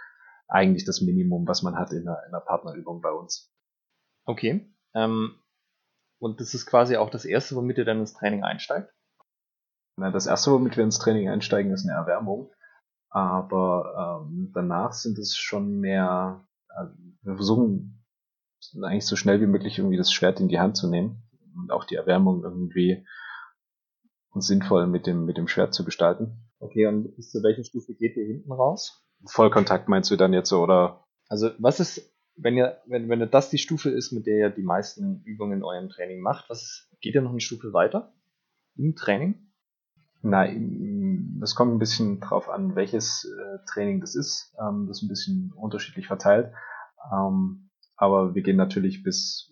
eigentlich 0.48 0.84
das 0.84 1.00
Minimum, 1.00 1.46
was 1.46 1.62
man 1.62 1.76
hat 1.76 1.92
in 1.92 2.06
einer, 2.06 2.22
in 2.26 2.34
einer 2.34 2.40
Partnerübung 2.40 3.00
bei 3.00 3.10
uns. 3.10 3.50
Okay. 4.24 4.70
Ähm, 4.94 5.38
und 6.18 6.40
das 6.40 6.54
ist 6.54 6.66
quasi 6.66 6.96
auch 6.96 7.10
das 7.10 7.24
Erste, 7.24 7.56
womit 7.56 7.78
ihr 7.78 7.84
dann 7.84 8.00
ins 8.00 8.14
Training 8.14 8.44
einsteigt? 8.44 8.92
Na, 9.96 10.10
das 10.10 10.26
Erste, 10.26 10.52
womit 10.52 10.76
wir 10.76 10.84
ins 10.84 10.98
Training 10.98 11.28
einsteigen, 11.28 11.72
ist 11.72 11.88
eine 11.88 11.98
Erwärmung. 11.98 12.52
Aber 13.10 14.24
ähm, 14.24 14.52
danach 14.54 14.92
sind 14.92 15.18
es 15.18 15.36
schon 15.36 15.80
mehr, 15.80 16.46
also 16.68 16.94
wir 17.22 17.36
versuchen 17.36 18.04
eigentlich 18.76 19.06
so 19.06 19.16
schnell 19.16 19.40
wie 19.40 19.46
möglich 19.46 19.78
irgendwie 19.78 19.98
das 19.98 20.12
Schwert 20.12 20.40
in 20.40 20.48
die 20.48 20.60
Hand 20.60 20.76
zu 20.76 20.88
nehmen 20.88 21.22
und 21.56 21.72
auch 21.72 21.84
die 21.84 21.96
Erwärmung 21.96 22.42
irgendwie 22.42 23.04
sinnvoll 24.40 24.86
mit 24.86 25.06
dem, 25.06 25.24
mit 25.24 25.36
dem 25.36 25.48
Schwert 25.48 25.74
zu 25.74 25.84
gestalten. 25.84 26.48
Okay, 26.58 26.86
und 26.86 27.14
bis 27.16 27.30
zu 27.30 27.42
welcher 27.42 27.64
Stufe 27.64 27.94
geht 27.94 28.16
ihr 28.16 28.24
hinten 28.24 28.52
raus? 28.52 29.04
Vollkontakt 29.26 29.88
meinst 29.88 30.10
du 30.10 30.16
dann 30.16 30.32
jetzt 30.32 30.48
so, 30.48 30.62
oder? 30.62 31.04
Also 31.28 31.50
was 31.58 31.80
ist 31.80 32.12
wenn 32.36 32.56
ihr, 32.56 32.78
wenn, 32.86 33.08
wenn 33.08 33.30
das 33.30 33.50
die 33.50 33.58
Stufe 33.58 33.90
ist, 33.90 34.12
mit 34.12 34.26
der 34.26 34.36
ihr 34.36 34.50
die 34.50 34.62
meisten 34.62 35.22
Übungen 35.24 35.58
in 35.58 35.64
eurem 35.64 35.88
Training 35.88 36.20
macht, 36.20 36.48
was 36.48 36.62
ist, 36.62 36.88
geht 37.00 37.14
ihr 37.14 37.22
noch 37.22 37.30
eine 37.30 37.40
Stufe 37.40 37.72
weiter 37.72 38.14
im 38.76 38.94
Training? 38.96 39.52
Nein, 40.22 41.38
das 41.40 41.56
kommt 41.56 41.74
ein 41.74 41.80
bisschen 41.80 42.20
drauf 42.20 42.48
an, 42.48 42.76
welches 42.76 43.24
äh, 43.24 43.58
Training 43.66 44.00
das 44.00 44.14
ist. 44.14 44.54
Ähm, 44.58 44.86
das 44.86 44.98
ist 44.98 45.02
ein 45.02 45.08
bisschen 45.08 45.52
unterschiedlich 45.56 46.06
verteilt. 46.06 46.52
Ähm, 47.12 47.70
aber 47.96 48.34
wir 48.34 48.42
gehen 48.42 48.56
natürlich 48.56 49.02
bis 49.02 49.51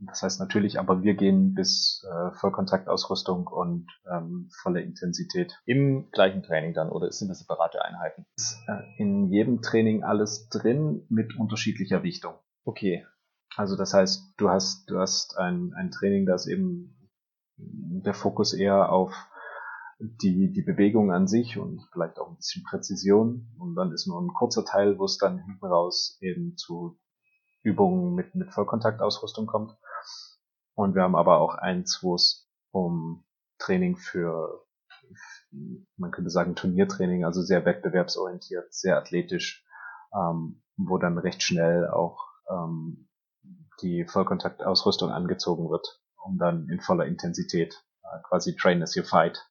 das 0.00 0.22
heißt 0.22 0.40
natürlich, 0.40 0.78
aber 0.78 1.02
wir 1.02 1.14
gehen 1.14 1.54
bis 1.54 2.04
äh, 2.08 2.30
Vollkontaktausrüstung 2.38 3.48
und 3.48 3.86
ähm, 4.10 4.48
volle 4.62 4.80
Intensität. 4.80 5.60
Im 5.64 6.10
gleichen 6.12 6.42
Training 6.42 6.72
dann 6.72 6.90
oder 6.90 7.10
sind 7.10 7.28
das 7.28 7.40
separate 7.40 7.84
Einheiten? 7.84 8.24
Ist, 8.36 8.62
äh, 8.68 8.82
in 9.02 9.28
jedem 9.30 9.60
Training 9.60 10.04
alles 10.04 10.48
drin 10.48 11.04
mit 11.08 11.36
unterschiedlicher 11.36 12.02
Wichtung. 12.04 12.34
Okay. 12.64 13.04
Also 13.56 13.76
das 13.76 13.92
heißt, 13.92 14.34
du 14.36 14.50
hast, 14.50 14.88
du 14.88 15.00
hast 15.00 15.36
ein, 15.36 15.72
ein 15.74 15.90
Training, 15.90 16.26
das 16.26 16.46
eben 16.46 16.94
der 17.56 18.14
Fokus 18.14 18.52
eher 18.52 18.92
auf 18.92 19.12
die, 19.98 20.52
die 20.52 20.62
Bewegung 20.62 21.10
an 21.10 21.26
sich 21.26 21.58
und 21.58 21.82
vielleicht 21.92 22.20
auch 22.20 22.28
ein 22.28 22.36
bisschen 22.36 22.62
Präzision. 22.62 23.48
Und 23.58 23.74
dann 23.74 23.90
ist 23.90 24.06
nur 24.06 24.20
ein 24.20 24.32
kurzer 24.32 24.64
Teil, 24.64 24.96
wo 24.98 25.06
es 25.06 25.18
dann 25.18 25.38
hinten 25.38 25.66
raus 25.66 26.18
eben 26.20 26.56
zu 26.56 26.98
Übungen 27.64 28.14
mit, 28.14 28.34
mit 28.36 28.52
Vollkontaktausrüstung 28.52 29.46
kommt. 29.46 29.76
Und 30.78 30.94
wir 30.94 31.02
haben 31.02 31.16
aber 31.16 31.40
auch 31.40 31.56
eins, 31.56 32.04
wo 32.04 32.14
es 32.14 32.48
um 32.70 33.24
Training 33.58 33.96
für 33.96 34.64
man 35.96 36.12
könnte 36.12 36.30
sagen 36.30 36.54
Turniertraining, 36.54 37.24
also 37.24 37.42
sehr 37.42 37.64
wettbewerbsorientiert, 37.64 38.72
sehr 38.72 38.96
athletisch, 38.96 39.66
ähm, 40.14 40.62
wo 40.76 40.98
dann 40.98 41.18
recht 41.18 41.42
schnell 41.42 41.88
auch 41.88 42.28
ähm, 42.48 43.08
die 43.82 44.04
Vollkontaktausrüstung 44.04 45.10
angezogen 45.10 45.68
wird, 45.68 46.00
um 46.16 46.38
dann 46.38 46.68
in 46.68 46.80
voller 46.80 47.06
Intensität 47.06 47.82
äh, 48.04 48.22
quasi 48.28 48.54
Train 48.54 48.80
as 48.80 48.94
you 48.94 49.02
fight 49.02 49.44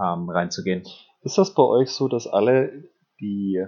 ähm, 0.00 0.30
reinzugehen. 0.30 0.86
Ist 1.22 1.38
das 1.38 1.54
bei 1.54 1.64
euch 1.64 1.90
so, 1.90 2.06
dass 2.06 2.28
alle 2.28 2.84
die, 3.20 3.66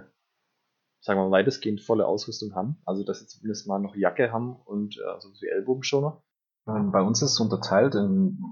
sagen 1.01 1.19
wir 1.19 1.29
mal, 1.29 1.39
weitestgehend 1.39 1.81
volle 1.81 2.07
Ausrüstung 2.07 2.55
haben? 2.55 2.81
Also, 2.85 3.05
dass 3.05 3.21
sie 3.21 3.27
zumindest 3.27 3.67
mal 3.67 3.79
noch 3.79 3.97
Jacke 3.97 4.33
haben 4.33 4.57
und 4.57 4.97
äh, 4.97 5.21
so 5.21 5.31
wie 5.41 5.49
Ellbogenschoner? 5.49 6.23
Ähm, 6.69 6.93
bei 6.93 7.01
uns 7.01 7.23
ist 7.23 7.33
es 7.33 7.41
unterteilt 7.41 7.95
in 7.95 8.43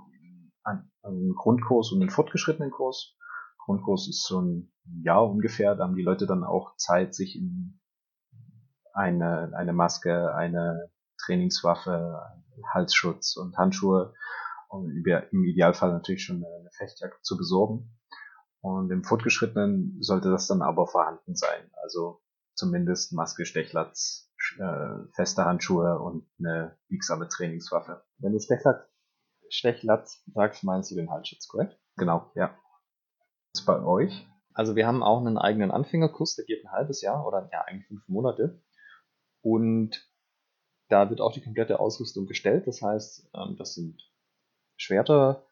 einen 1.03 1.35
Grundkurs 1.35 1.93
und 1.93 2.01
einen 2.01 2.11
fortgeschrittenen 2.11 2.71
Kurs. 2.71 3.17
Grundkurs 3.65 4.09
ist 4.09 4.27
so 4.27 4.41
ein 4.41 4.73
Jahr 5.03 5.29
ungefähr, 5.29 5.75
da 5.75 5.85
haben 5.85 5.97
die 5.97 6.03
Leute 6.03 6.27
dann 6.27 6.45
auch 6.45 6.77
Zeit, 6.77 7.15
sich 7.15 7.37
in 7.37 7.81
eine, 8.93 9.53
eine 9.55 9.73
Maske, 9.73 10.35
eine 10.35 10.91
Trainingswaffe, 11.19 12.21
Halsschutz 12.73 13.37
und 13.37 13.57
Handschuhe 13.57 14.15
und 14.69 14.91
im 15.31 15.45
Idealfall 15.45 15.93
natürlich 15.93 16.25
schon 16.25 16.45
eine 16.45 16.71
Fechtjacke 16.73 17.17
zu 17.23 17.37
besorgen. 17.37 17.97
Und 18.61 18.91
im 18.91 19.05
Fortgeschrittenen 19.05 19.99
sollte 20.01 20.31
das 20.31 20.49
dann 20.49 20.63
aber 20.63 20.87
vorhanden 20.87 21.37
sein. 21.37 21.71
Also 21.83 22.21
zumindest 22.59 23.13
Maske, 23.13 23.47
Stechlatz, 23.47 24.31
äh, 24.59 25.07
feste 25.15 25.45
Handschuhe 25.45 25.99
und 25.99 26.27
eine 26.39 26.77
biegsame 26.89 27.29
Trainingswaffe. 27.29 28.03
Wenn 28.19 28.33
du 28.33 28.41
Stechlatz, 28.41 28.85
Stechlatz 29.49 30.23
sagst, 30.35 30.65
meinst 30.65 30.91
du 30.91 30.97
den 30.97 31.11
Halsschutz, 31.11 31.49
korrekt? 31.49 31.79
Genau, 31.97 32.31
ja. 32.35 32.51
Was 33.53 33.61
ist 33.61 33.67
bei 33.67 33.81
euch? 33.83 34.27
Also 34.53 34.75
wir 34.75 34.87
haben 34.87 35.05
auch 35.05 35.21
einen 35.21 35.39
eigenen 35.39 35.71
Anfängerkurs, 35.71 36.35
der 36.35 36.45
geht 36.45 36.65
ein 36.65 36.73
halbes 36.73 37.01
Jahr 37.01 37.25
oder 37.25 37.49
ja 37.53 37.63
eigentlich 37.63 37.87
fünf 37.87 38.09
Monate. 38.09 38.61
Und 39.41 40.05
da 40.89 41.09
wird 41.11 41.21
auch 41.21 41.33
die 41.33 41.43
komplette 41.43 41.79
Ausrüstung 41.79 42.27
gestellt. 42.27 42.67
Das 42.67 42.83
heißt, 42.83 43.31
ähm, 43.35 43.57
das 43.57 43.75
sind 43.75 44.03
Schwerter. 44.77 45.47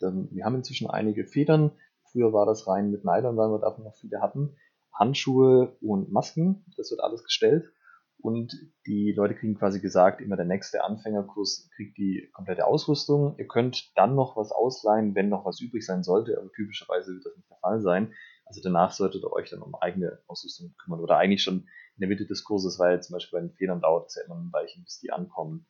Wir 0.00 0.44
haben 0.44 0.56
inzwischen 0.56 0.88
einige 0.88 1.26
Federn. 1.26 1.72
Früher 2.10 2.32
war 2.32 2.46
das 2.46 2.66
rein 2.66 2.90
mit 2.90 3.04
Nylon, 3.04 3.36
weil 3.36 3.50
wir 3.50 3.58
davon 3.58 3.84
noch 3.84 3.94
viele 3.96 4.20
hatten. 4.20 4.56
Handschuhe 4.92 5.76
und 5.80 6.12
Masken, 6.12 6.64
das 6.76 6.90
wird 6.90 7.00
alles 7.00 7.24
gestellt. 7.24 7.72
Und 8.18 8.54
die 8.86 9.12
Leute 9.12 9.34
kriegen 9.34 9.56
quasi 9.56 9.80
gesagt, 9.80 10.20
immer 10.20 10.36
der 10.36 10.44
nächste 10.44 10.84
Anfängerkurs 10.84 11.68
kriegt 11.74 11.98
die 11.98 12.30
komplette 12.32 12.66
Ausrüstung. 12.66 13.34
Ihr 13.36 13.48
könnt 13.48 13.90
dann 13.96 14.14
noch 14.14 14.36
was 14.36 14.52
ausleihen, 14.52 15.16
wenn 15.16 15.28
noch 15.28 15.44
was 15.44 15.60
übrig 15.60 15.84
sein 15.84 16.04
sollte, 16.04 16.38
aber 16.38 16.48
typischerweise 16.52 17.14
wird 17.14 17.26
das 17.26 17.36
nicht 17.36 17.50
der 17.50 17.56
Fall 17.58 17.80
sein. 17.80 18.12
Also 18.44 18.60
danach 18.62 18.92
solltet 18.92 19.24
ihr 19.24 19.32
euch 19.32 19.50
dann 19.50 19.60
um 19.60 19.74
eigene 19.74 20.20
Ausrüstung 20.28 20.72
kümmern. 20.82 21.00
Oder 21.00 21.18
eigentlich 21.18 21.42
schon 21.42 21.66
in 21.96 22.00
der 22.00 22.08
Mitte 22.08 22.26
des 22.26 22.44
Kurses, 22.44 22.78
weil 22.78 23.02
zum 23.02 23.14
Beispiel 23.14 23.40
bei 23.40 23.46
den 23.46 23.56
Federn 23.56 23.80
dauert 23.80 24.06
es 24.06 24.14
ja 24.14 24.22
immer 24.24 24.36
ein 24.36 24.52
Weilchen, 24.52 24.84
bis 24.84 25.00
die 25.00 25.10
ankommen. 25.10 25.66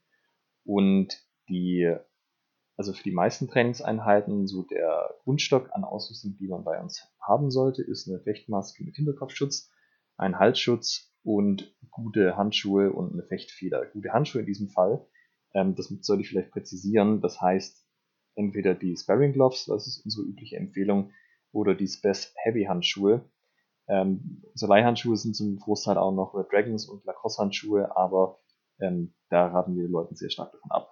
Und 0.65 1.17
die 1.49 1.97
also 2.77 2.93
für 2.93 3.03
die 3.03 3.13
meisten 3.13 3.49
Trainingseinheiten 3.49 4.47
so 4.47 4.63
der 4.63 5.15
Grundstock 5.25 5.71
an 5.73 5.85
Ausrüstung, 5.85 6.37
die 6.39 6.49
man 6.49 6.65
bei 6.65 6.81
uns 6.81 7.07
haben 7.21 7.51
sollte, 7.51 7.83
ist 7.83 8.09
eine 8.09 8.21
Fechtmaske 8.21 8.85
mit 8.85 8.97
Hinterkopfschutz, 8.97 9.71
ein 10.17 10.39
Halsschutz 10.39 11.13
und 11.23 11.77
gute 11.91 12.37
Handschuhe 12.37 12.93
und 12.93 13.13
eine 13.13 13.23
Fechtfeder. 13.25 13.87
Gute 13.87 14.13
Handschuhe 14.13 14.41
in 14.41 14.47
diesem 14.47 14.69
Fall, 14.69 15.07
ähm, 15.55 15.75
das 15.75 15.89
sollte 16.01 16.23
ich 16.23 16.29
vielleicht 16.29 16.51
präzisieren, 16.51 17.21
das 17.21 17.41
heißt 17.41 17.87
entweder 18.35 18.75
die 18.75 18.97
Sparring 18.97 19.33
Gloves, 19.33 19.67
das 19.67 19.87
ist 19.87 20.05
unsere 20.05 20.27
übliche 20.27 20.57
Empfehlung, 20.57 21.13
oder 21.53 21.75
die 21.75 21.87
Spec 21.87 22.33
Heavy 22.37 22.65
Handschuhe. 22.65 23.29
Ähm, 23.89 24.43
so 24.55 24.67
Leihhandschuhe 24.67 25.17
sind 25.19 25.37
zum 25.37 25.59
Großteil 25.59 25.99
auch 25.99 26.13
noch 26.13 26.35
Red 26.35 26.47
Dragons 26.51 26.89
und 26.89 27.05
Lacoste 27.05 27.43
Handschuhe, 27.43 27.95
aber 27.95 28.41
ähm, 28.81 29.13
da 29.29 29.49
raten 29.49 29.77
wir 29.77 29.87
Leuten 29.87 30.17
sehr 30.17 30.31
stark 30.31 30.53
davon 30.53 30.71
ab 30.71 30.92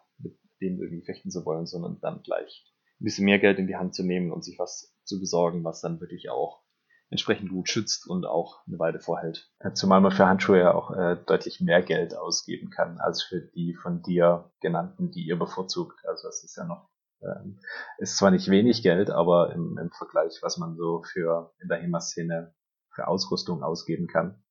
denen 0.61 0.81
irgendwie 0.81 1.05
fechten 1.05 1.31
zu 1.31 1.45
wollen, 1.45 1.67
sondern 1.67 2.01
dann 2.01 2.23
gleich 2.23 2.67
ein 3.01 3.05
bisschen 3.05 3.25
mehr 3.25 3.39
Geld 3.39 3.59
in 3.59 3.67
die 3.67 3.77
Hand 3.77 3.95
zu 3.95 4.05
nehmen 4.05 4.31
und 4.31 4.45
sich 4.45 4.59
was 4.59 4.95
zu 5.05 5.19
besorgen, 5.21 5.65
was 5.65 5.81
dann 5.81 6.01
wirklich 6.01 6.31
auch 6.31 6.63
entsprechend 7.11 7.51
gut 7.51 7.69
schützt 7.69 8.07
und 8.07 8.25
auch 8.25 8.65
eine 8.67 8.79
Weile 8.79 9.01
vorhält. 9.01 9.51
Zumal 9.75 10.01
man 10.01 10.13
für 10.13 10.27
Handschuhe 10.27 10.61
ja 10.61 10.75
auch 10.75 10.93
äh, 10.93 11.17
deutlich 11.27 11.61
mehr 11.61 11.83
Geld 11.83 12.17
ausgeben 12.17 12.71
kann 12.71 12.99
als 12.99 13.23
für 13.23 13.41
die 13.41 13.75
von 13.75 14.03
dir 14.03 14.53
genannten, 14.61 15.11
die 15.11 15.27
ihr 15.27 15.39
bevorzugt. 15.39 16.07
Also 16.07 16.29
das 16.29 16.45
ist 16.45 16.57
ja 16.57 16.65
noch, 16.65 16.89
ähm, 17.23 17.59
ist 17.99 18.17
zwar 18.17 18.31
nicht 18.31 18.49
wenig 18.49 18.83
Geld, 18.83 19.11
aber 19.11 19.53
im, 19.53 19.77
im 19.77 19.91
Vergleich, 19.91 20.39
was 20.43 20.57
man 20.57 20.77
so 20.77 21.03
für 21.03 21.53
in 21.61 21.69
der 21.69 21.79
HEMA-Szene 21.79 22.55
für 22.95 23.09
Ausrüstung 23.09 23.65
ausgeben 23.65 24.07
kann, 24.07 24.43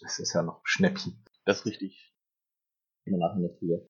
ist 0.00 0.18
es 0.18 0.32
ja 0.32 0.42
noch 0.42 0.60
Schnäppchen. 0.64 1.22
Das 1.44 1.58
ist 1.58 1.66
richtig. 1.66 2.14
Immer 3.04 3.18
nachher 3.18 3.50
früher. 3.58 3.86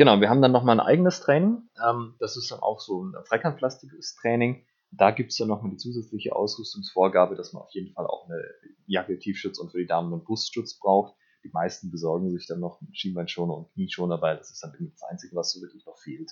Genau, 0.00 0.18
wir 0.18 0.30
haben 0.30 0.40
dann 0.40 0.52
nochmal 0.52 0.80
ein 0.80 0.86
eigenes 0.86 1.20
Training. 1.20 1.68
Ähm, 1.86 2.14
das 2.20 2.38
ist 2.38 2.50
dann 2.50 2.60
auch 2.60 2.80
so 2.80 3.04
ein 3.04 3.12
Freikantplastiges 3.26 4.16
Training. 4.18 4.64
Da 4.92 5.10
gibt 5.10 5.30
es 5.30 5.36
dann 5.36 5.48
nochmal 5.48 5.72
die 5.72 5.76
zusätzliche 5.76 6.34
Ausrüstungsvorgabe, 6.34 7.36
dass 7.36 7.52
man 7.52 7.64
auf 7.64 7.74
jeden 7.74 7.92
Fall 7.92 8.06
auch 8.06 8.24
eine 8.24 8.42
Jacke, 8.86 9.18
Tiefschutz 9.18 9.58
und 9.58 9.72
für 9.72 9.76
die 9.76 9.86
Damen 9.86 10.10
einen 10.10 10.24
Brustschutz 10.24 10.78
braucht. 10.78 11.14
Die 11.44 11.50
meisten 11.52 11.90
besorgen 11.90 12.30
sich 12.30 12.46
dann 12.46 12.60
noch 12.60 12.80
einen 12.80 12.94
Schienbeinschoner 12.94 13.54
und 13.54 13.72
Knieschoner, 13.74 14.22
weil 14.22 14.38
das 14.38 14.50
ist 14.50 14.64
dann 14.64 14.72
das 14.90 15.02
Einzige, 15.02 15.36
was 15.36 15.52
so 15.52 15.60
wirklich 15.60 15.84
noch 15.84 15.98
fehlt. 15.98 16.30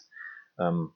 Ähm, 0.59 0.94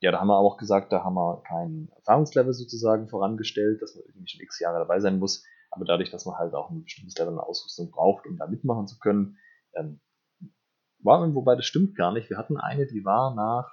ja, 0.00 0.12
da 0.12 0.20
haben 0.20 0.28
wir 0.28 0.36
auch 0.36 0.58
gesagt, 0.58 0.92
da 0.92 1.02
haben 1.02 1.14
wir 1.14 1.42
kein 1.48 1.88
Erfahrungslevel 1.96 2.52
sozusagen 2.52 3.08
vorangestellt, 3.08 3.80
dass 3.80 3.94
man 3.94 4.04
irgendwie 4.04 4.28
schon 4.28 4.42
x 4.42 4.60
Jahre 4.60 4.80
dabei 4.80 5.00
sein 5.00 5.18
muss. 5.18 5.42
Aber 5.70 5.86
dadurch, 5.86 6.10
dass 6.10 6.26
man 6.26 6.36
halt 6.36 6.52
auch 6.52 6.68
ein 6.68 6.82
bestimmtes 6.82 7.16
Level 7.16 7.32
an 7.32 7.40
Ausrüstung 7.40 7.90
braucht, 7.90 8.26
um 8.26 8.36
da 8.36 8.46
mitmachen 8.46 8.86
zu 8.86 8.98
können, 8.98 9.38
ähm, 9.74 10.02
war, 11.04 11.34
wobei 11.34 11.56
das 11.56 11.66
stimmt 11.66 11.96
gar 11.96 12.12
nicht. 12.12 12.30
Wir 12.30 12.38
hatten 12.38 12.56
eine, 12.56 12.86
die 12.86 13.04
war 13.04 13.34
nach, 13.34 13.70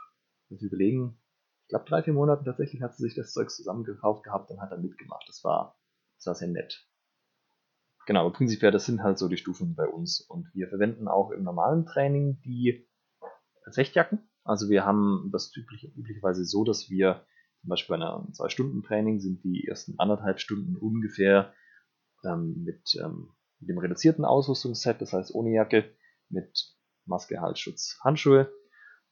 muss 0.49 0.61
ich 0.61 0.67
überlegen, 0.67 1.19
ich 1.63 1.69
glaube 1.69 1.85
drei, 1.85 2.01
vier 2.01 2.13
Monaten 2.13 2.45
tatsächlich 2.45 2.81
hat 2.81 2.95
sie 2.95 3.03
sich 3.03 3.15
das 3.15 3.33
Zeug 3.33 3.49
zusammengekauft 3.49 4.23
gehabt 4.23 4.49
und 4.49 4.61
hat 4.61 4.71
dann 4.71 4.81
mitgemacht. 4.81 5.25
Das 5.27 5.43
war, 5.43 5.77
das 6.17 6.27
war 6.27 6.35
sehr 6.35 6.47
nett. 6.47 6.87
Genau, 8.05 8.21
aber 8.21 8.31
prinzipiell, 8.31 8.71
das 8.71 8.85
sind 8.85 9.03
halt 9.03 9.17
so 9.17 9.27
die 9.27 9.35
Stufen 9.35 9.75
bei 9.75 9.85
uns. 9.85 10.21
Und 10.21 10.47
wir 10.53 10.69
verwenden 10.69 11.09
auch 11.09 11.31
im 11.31 11.43
normalen 11.43 11.85
Training 11.85 12.39
die 12.45 12.87
Fechtjacken. 13.73 14.29
Also 14.45 14.69
wir 14.69 14.85
haben 14.85 15.29
das 15.33 15.53
üblich, 15.53 15.93
üblicherweise 15.93 16.45
so, 16.45 16.63
dass 16.63 16.89
wir 16.89 17.25
zum 17.59 17.69
Beispiel 17.69 17.97
bei 17.97 18.05
einem 18.05 18.33
Zwei-Stunden-Training 18.33 19.19
sind 19.19 19.43
die 19.43 19.67
ersten 19.67 19.99
anderthalb 19.99 20.39
Stunden 20.39 20.77
ungefähr 20.77 21.53
ähm, 22.23 22.63
mit, 22.63 22.95
ähm, 23.03 23.33
mit 23.59 23.69
dem 23.69 23.77
reduzierten 23.77 24.23
Ausrüstungsset, 24.23 25.01
das 25.01 25.11
heißt 25.11 25.35
ohne 25.35 25.51
Jacke, 25.51 25.93
mit 26.29 26.76
Maske, 27.07 27.41
Halsschutz, 27.41 27.99
Handschuhe. 28.03 28.51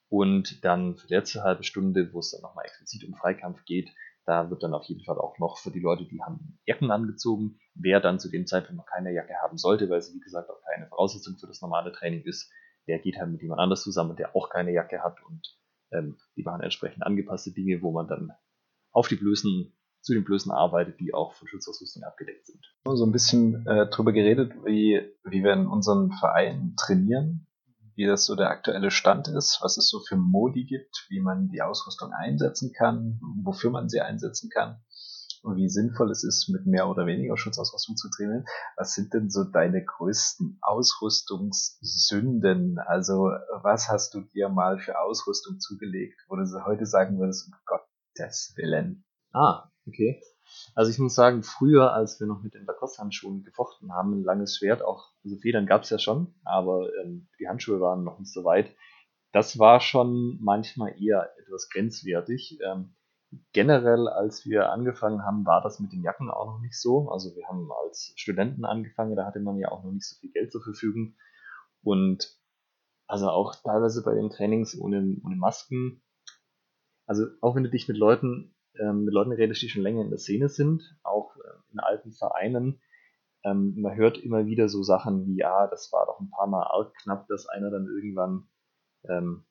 Und 0.09 0.63
dann 0.63 0.95
für 0.95 1.07
die 1.07 1.15
letzte 1.15 1.43
halbe 1.43 1.63
Stunde, 1.63 2.13
wo 2.13 2.19
es 2.19 2.31
dann 2.31 2.41
nochmal 2.41 2.65
explizit 2.65 3.03
um 3.05 3.15
Freikampf 3.15 3.65
geht, 3.65 3.89
da 4.25 4.49
wird 4.49 4.63
dann 4.63 4.73
auf 4.73 4.85
jeden 4.85 5.03
Fall 5.03 5.19
auch 5.19 5.37
noch 5.37 5.57
für 5.57 5.71
die 5.71 5.79
Leute, 5.79 6.05
die 6.05 6.21
haben 6.21 6.59
Jacken 6.65 6.89
angezogen. 6.91 7.59
Wer 7.75 7.99
dann 7.99 8.19
zu 8.19 8.29
dem 8.29 8.47
Zeitpunkt 8.47 8.77
noch 8.77 8.85
keine 8.87 9.13
Jacke 9.13 9.35
haben 9.41 9.57
sollte, 9.57 9.89
weil 9.89 10.01
sie 10.01 10.15
wie 10.15 10.19
gesagt 10.19 10.49
auch 10.49 10.61
keine 10.73 10.87
Voraussetzung 10.87 11.37
für 11.37 11.47
das 11.47 11.61
normale 11.61 11.91
Training 11.91 12.23
ist, 12.23 12.51
der 12.87 12.99
geht 12.99 13.17
halt 13.17 13.31
mit 13.31 13.41
jemand 13.41 13.61
anders 13.61 13.83
zusammen, 13.83 14.15
der 14.15 14.35
auch 14.35 14.49
keine 14.49 14.71
Jacke 14.71 15.03
hat 15.03 15.23
und 15.23 15.55
ähm, 15.91 16.17
die 16.35 16.43
machen 16.43 16.61
entsprechend 16.61 17.03
angepasste 17.03 17.51
Dinge, 17.51 17.81
wo 17.81 17.91
man 17.91 18.07
dann 18.07 18.31
auf 18.91 19.07
die 19.07 19.15
Blößen, 19.15 19.77
zu 20.01 20.13
den 20.13 20.23
Blößen 20.23 20.51
arbeitet, 20.51 20.99
die 20.99 21.13
auch 21.13 21.33
von 21.33 21.47
Schutzausrüstung 21.47 22.03
abgedeckt 22.03 22.45
sind. 22.47 22.63
So 22.85 23.05
ein 23.05 23.11
bisschen 23.11 23.65
äh, 23.65 23.89
drüber 23.89 24.11
geredet, 24.11 24.53
wie, 24.63 25.01
wie 25.23 25.43
wir 25.43 25.53
in 25.53 25.67
unserem 25.67 26.11
Verein 26.11 26.75
trainieren 26.77 27.47
wie 27.95 28.05
das 28.05 28.25
so 28.25 28.35
der 28.35 28.49
aktuelle 28.49 28.91
Stand 28.91 29.27
ist, 29.27 29.59
was 29.61 29.77
es 29.77 29.89
so 29.89 30.01
für 30.01 30.17
Modi 30.17 30.65
gibt, 30.65 31.05
wie 31.09 31.21
man 31.21 31.49
die 31.49 31.61
Ausrüstung 31.61 32.11
einsetzen 32.11 32.73
kann, 32.73 33.19
wofür 33.43 33.71
man 33.71 33.89
sie 33.89 34.01
einsetzen 34.01 34.49
kann 34.49 34.81
und 35.45 35.55
wie 35.57 35.69
sinnvoll 35.69 36.09
es 36.11 36.23
ist, 36.23 36.49
mit 36.49 36.65
mehr 36.65 36.89
oder 36.89 37.05
weniger 37.05 37.37
Schutzausrüstung 37.37 37.95
zu 37.95 38.09
trainieren. 38.09 38.45
Was 38.77 38.95
sind 38.95 39.13
denn 39.13 39.29
so 39.29 39.43
deine 39.43 39.85
größten 39.85 40.57
Ausrüstungssünden? 40.61 42.79
Also 42.79 43.29
was 43.61 43.87
hast 43.89 44.15
du 44.15 44.21
dir 44.21 44.49
mal 44.49 44.79
für 44.79 44.99
Ausrüstung 44.99 45.59
zugelegt, 45.59 46.19
wo 46.27 46.35
du 46.35 46.43
heute 46.65 46.87
sagen 46.87 47.19
würdest, 47.19 47.47
um 47.47 47.53
Gottes 47.65 48.55
Willen? 48.57 49.05
Ah, 49.33 49.69
okay. 49.87 50.19
Also 50.75 50.91
ich 50.91 50.99
muss 50.99 51.15
sagen, 51.15 51.43
früher, 51.43 51.93
als 51.93 52.19
wir 52.19 52.27
noch 52.27 52.41
mit 52.43 52.53
den 52.53 52.65
Lacoste-Handschuhen 52.65 53.43
gefochten 53.43 53.93
haben, 53.93 54.13
ein 54.13 54.23
langes 54.23 54.57
Schwert, 54.57 54.83
auch, 54.83 55.11
also 55.23 55.37
Federn 55.37 55.65
gab 55.65 55.83
es 55.83 55.89
ja 55.89 55.99
schon, 55.99 56.35
aber 56.43 56.89
ähm, 57.03 57.27
die 57.39 57.47
Handschuhe 57.47 57.79
waren 57.81 58.03
noch 58.03 58.19
nicht 58.19 58.31
so 58.31 58.43
weit. 58.43 58.75
Das 59.31 59.59
war 59.59 59.81
schon 59.81 60.37
manchmal 60.41 61.01
eher 61.01 61.29
etwas 61.39 61.69
grenzwertig. 61.69 62.59
Ähm, 62.65 62.95
generell, 63.53 64.07
als 64.07 64.45
wir 64.45 64.71
angefangen 64.71 65.23
haben, 65.25 65.45
war 65.45 65.61
das 65.61 65.79
mit 65.79 65.91
den 65.91 66.03
Jacken 66.03 66.29
auch 66.29 66.45
noch 66.45 66.59
nicht 66.61 66.79
so. 66.79 67.09
Also 67.09 67.35
wir 67.35 67.47
haben 67.47 67.69
als 67.83 68.13
Studenten 68.15 68.65
angefangen, 68.65 69.15
da 69.15 69.25
hatte 69.25 69.39
man 69.41 69.57
ja 69.57 69.69
auch 69.71 69.83
noch 69.83 69.91
nicht 69.91 70.07
so 70.07 70.15
viel 70.19 70.31
Geld 70.31 70.51
zur 70.51 70.63
Verfügung. 70.63 71.15
Und 71.83 72.29
also 73.07 73.29
auch 73.29 73.55
teilweise 73.55 74.03
bei 74.03 74.15
den 74.15 74.29
Trainings 74.29 74.77
ohne, 74.79 75.17
ohne 75.23 75.35
Masken 75.35 76.01
Also 77.07 77.25
auch 77.41 77.55
wenn 77.55 77.63
du 77.63 77.69
dich 77.69 77.87
mit 77.87 77.97
Leuten, 77.97 78.54
ähm, 78.79 79.05
mit 79.05 79.13
Leuten 79.13 79.31
redest, 79.31 79.61
die 79.61 79.69
schon 79.69 79.83
länger 79.83 80.01
in 80.01 80.09
der 80.09 80.19
Szene 80.19 80.49
sind, 80.49 80.97
auch 81.03 81.35
äh, 81.37 81.73
in 81.73 81.79
alten 81.79 82.11
Vereinen, 82.11 82.81
ähm, 83.45 83.75
man 83.77 83.95
hört 83.95 84.17
immer 84.17 84.47
wieder 84.47 84.67
so 84.69 84.81
Sachen 84.81 85.27
wie, 85.27 85.37
ja, 85.37 85.67
das 85.67 85.91
war 85.91 86.07
doch 86.07 86.19
ein 86.19 86.31
paar 86.31 86.47
Mal 86.47 86.63
arg 86.63 86.95
knapp, 87.03 87.27
dass 87.27 87.47
einer 87.47 87.69
dann 87.69 87.85
irgendwann, 87.85 88.47
ähm, 89.07 89.45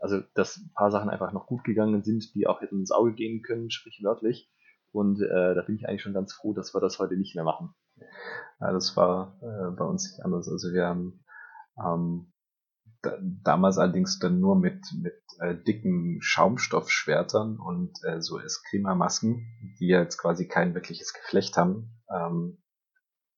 also 0.00 0.20
dass 0.34 0.58
ein 0.58 0.72
paar 0.74 0.90
Sachen 0.90 1.08
einfach 1.08 1.32
noch 1.32 1.46
gut 1.46 1.64
gegangen 1.64 2.02
sind, 2.02 2.34
die 2.34 2.46
auch 2.46 2.60
hätten 2.60 2.80
ins 2.80 2.92
Auge 2.92 3.14
gehen 3.14 3.42
können, 3.42 3.70
sprichwörtlich. 3.70 4.52
Und 4.92 5.22
äh, 5.22 5.54
da 5.54 5.62
bin 5.62 5.76
ich 5.76 5.88
eigentlich 5.88 6.02
schon 6.02 6.12
ganz 6.12 6.34
froh, 6.34 6.52
dass 6.52 6.74
wir 6.74 6.80
das 6.80 6.98
heute 6.98 7.16
nicht 7.16 7.34
mehr 7.34 7.44
machen. 7.44 7.74
Ja, 8.60 8.70
das 8.70 8.94
war 8.98 9.38
äh, 9.40 9.74
bei 9.74 9.84
uns 9.84 10.10
nicht 10.10 10.22
anders. 10.22 10.50
Also 10.50 10.70
wir 10.74 10.86
haben 10.86 11.24
ähm, 11.82 12.32
damals 13.42 13.78
allerdings 13.78 14.18
dann 14.18 14.40
nur 14.40 14.56
mit, 14.56 14.80
mit 15.00 15.20
äh, 15.40 15.54
dicken 15.54 16.20
Schaumstoffschwertern 16.22 17.58
und 17.58 18.02
äh, 18.04 18.20
so 18.20 18.38
Eskrima-Masken, 18.38 19.76
die 19.78 19.88
jetzt 19.88 20.18
quasi 20.18 20.46
kein 20.46 20.74
wirkliches 20.74 21.12
Geflecht 21.12 21.56
haben. 21.56 22.00
Ähm, 22.10 22.62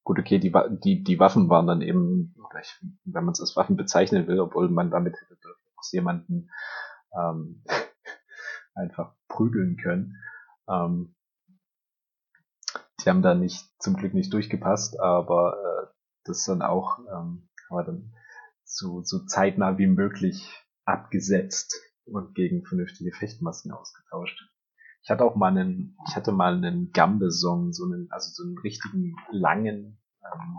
gut, 0.04 0.18
okay, 0.18 0.38
die, 0.38 0.52
die, 0.84 1.02
die 1.02 1.18
Waffen 1.18 1.48
waren 1.48 1.66
dann 1.66 1.80
eben, 1.80 2.34
wenn 3.04 3.24
man 3.24 3.32
es 3.32 3.40
als 3.40 3.56
Waffen 3.56 3.76
bezeichnen 3.76 4.26
will, 4.26 4.40
obwohl 4.40 4.68
man 4.68 4.90
damit 4.90 5.16
hätte 5.20 5.36
durchaus 5.40 5.92
jemanden 5.92 6.50
ähm, 7.18 7.64
einfach 8.74 9.14
prügeln 9.28 9.76
können. 9.76 10.16
Ähm, 10.68 11.14
die 13.00 13.10
haben 13.10 13.22
da 13.22 13.34
nicht, 13.34 13.70
zum 13.80 13.96
Glück 13.96 14.14
nicht 14.14 14.32
durchgepasst, 14.32 14.98
aber 15.00 15.56
äh, 15.56 15.86
das 16.24 16.44
dann 16.44 16.62
auch, 16.62 16.98
ähm, 17.10 17.48
aber 17.68 17.84
dann 17.84 18.14
so, 18.74 19.02
so 19.02 19.24
zeitnah 19.24 19.78
wie 19.78 19.86
möglich 19.86 20.50
abgesetzt 20.84 21.80
und 22.04 22.34
gegen 22.34 22.64
vernünftige 22.64 23.12
Fechtmasken 23.12 23.72
ausgetauscht. 23.72 24.38
Ich 25.02 25.10
hatte 25.10 25.24
auch 25.24 25.36
mal 25.36 25.48
einen, 25.48 25.96
ich 26.08 26.16
hatte 26.16 26.32
mal 26.32 26.54
einen 26.56 26.90
Gambe-Song, 26.92 27.72
so 27.72 27.84
einen, 27.84 28.08
also 28.10 28.30
so 28.32 28.42
einen 28.42 28.58
richtigen 28.58 29.16
langen, 29.30 30.00
ähm, 30.24 30.58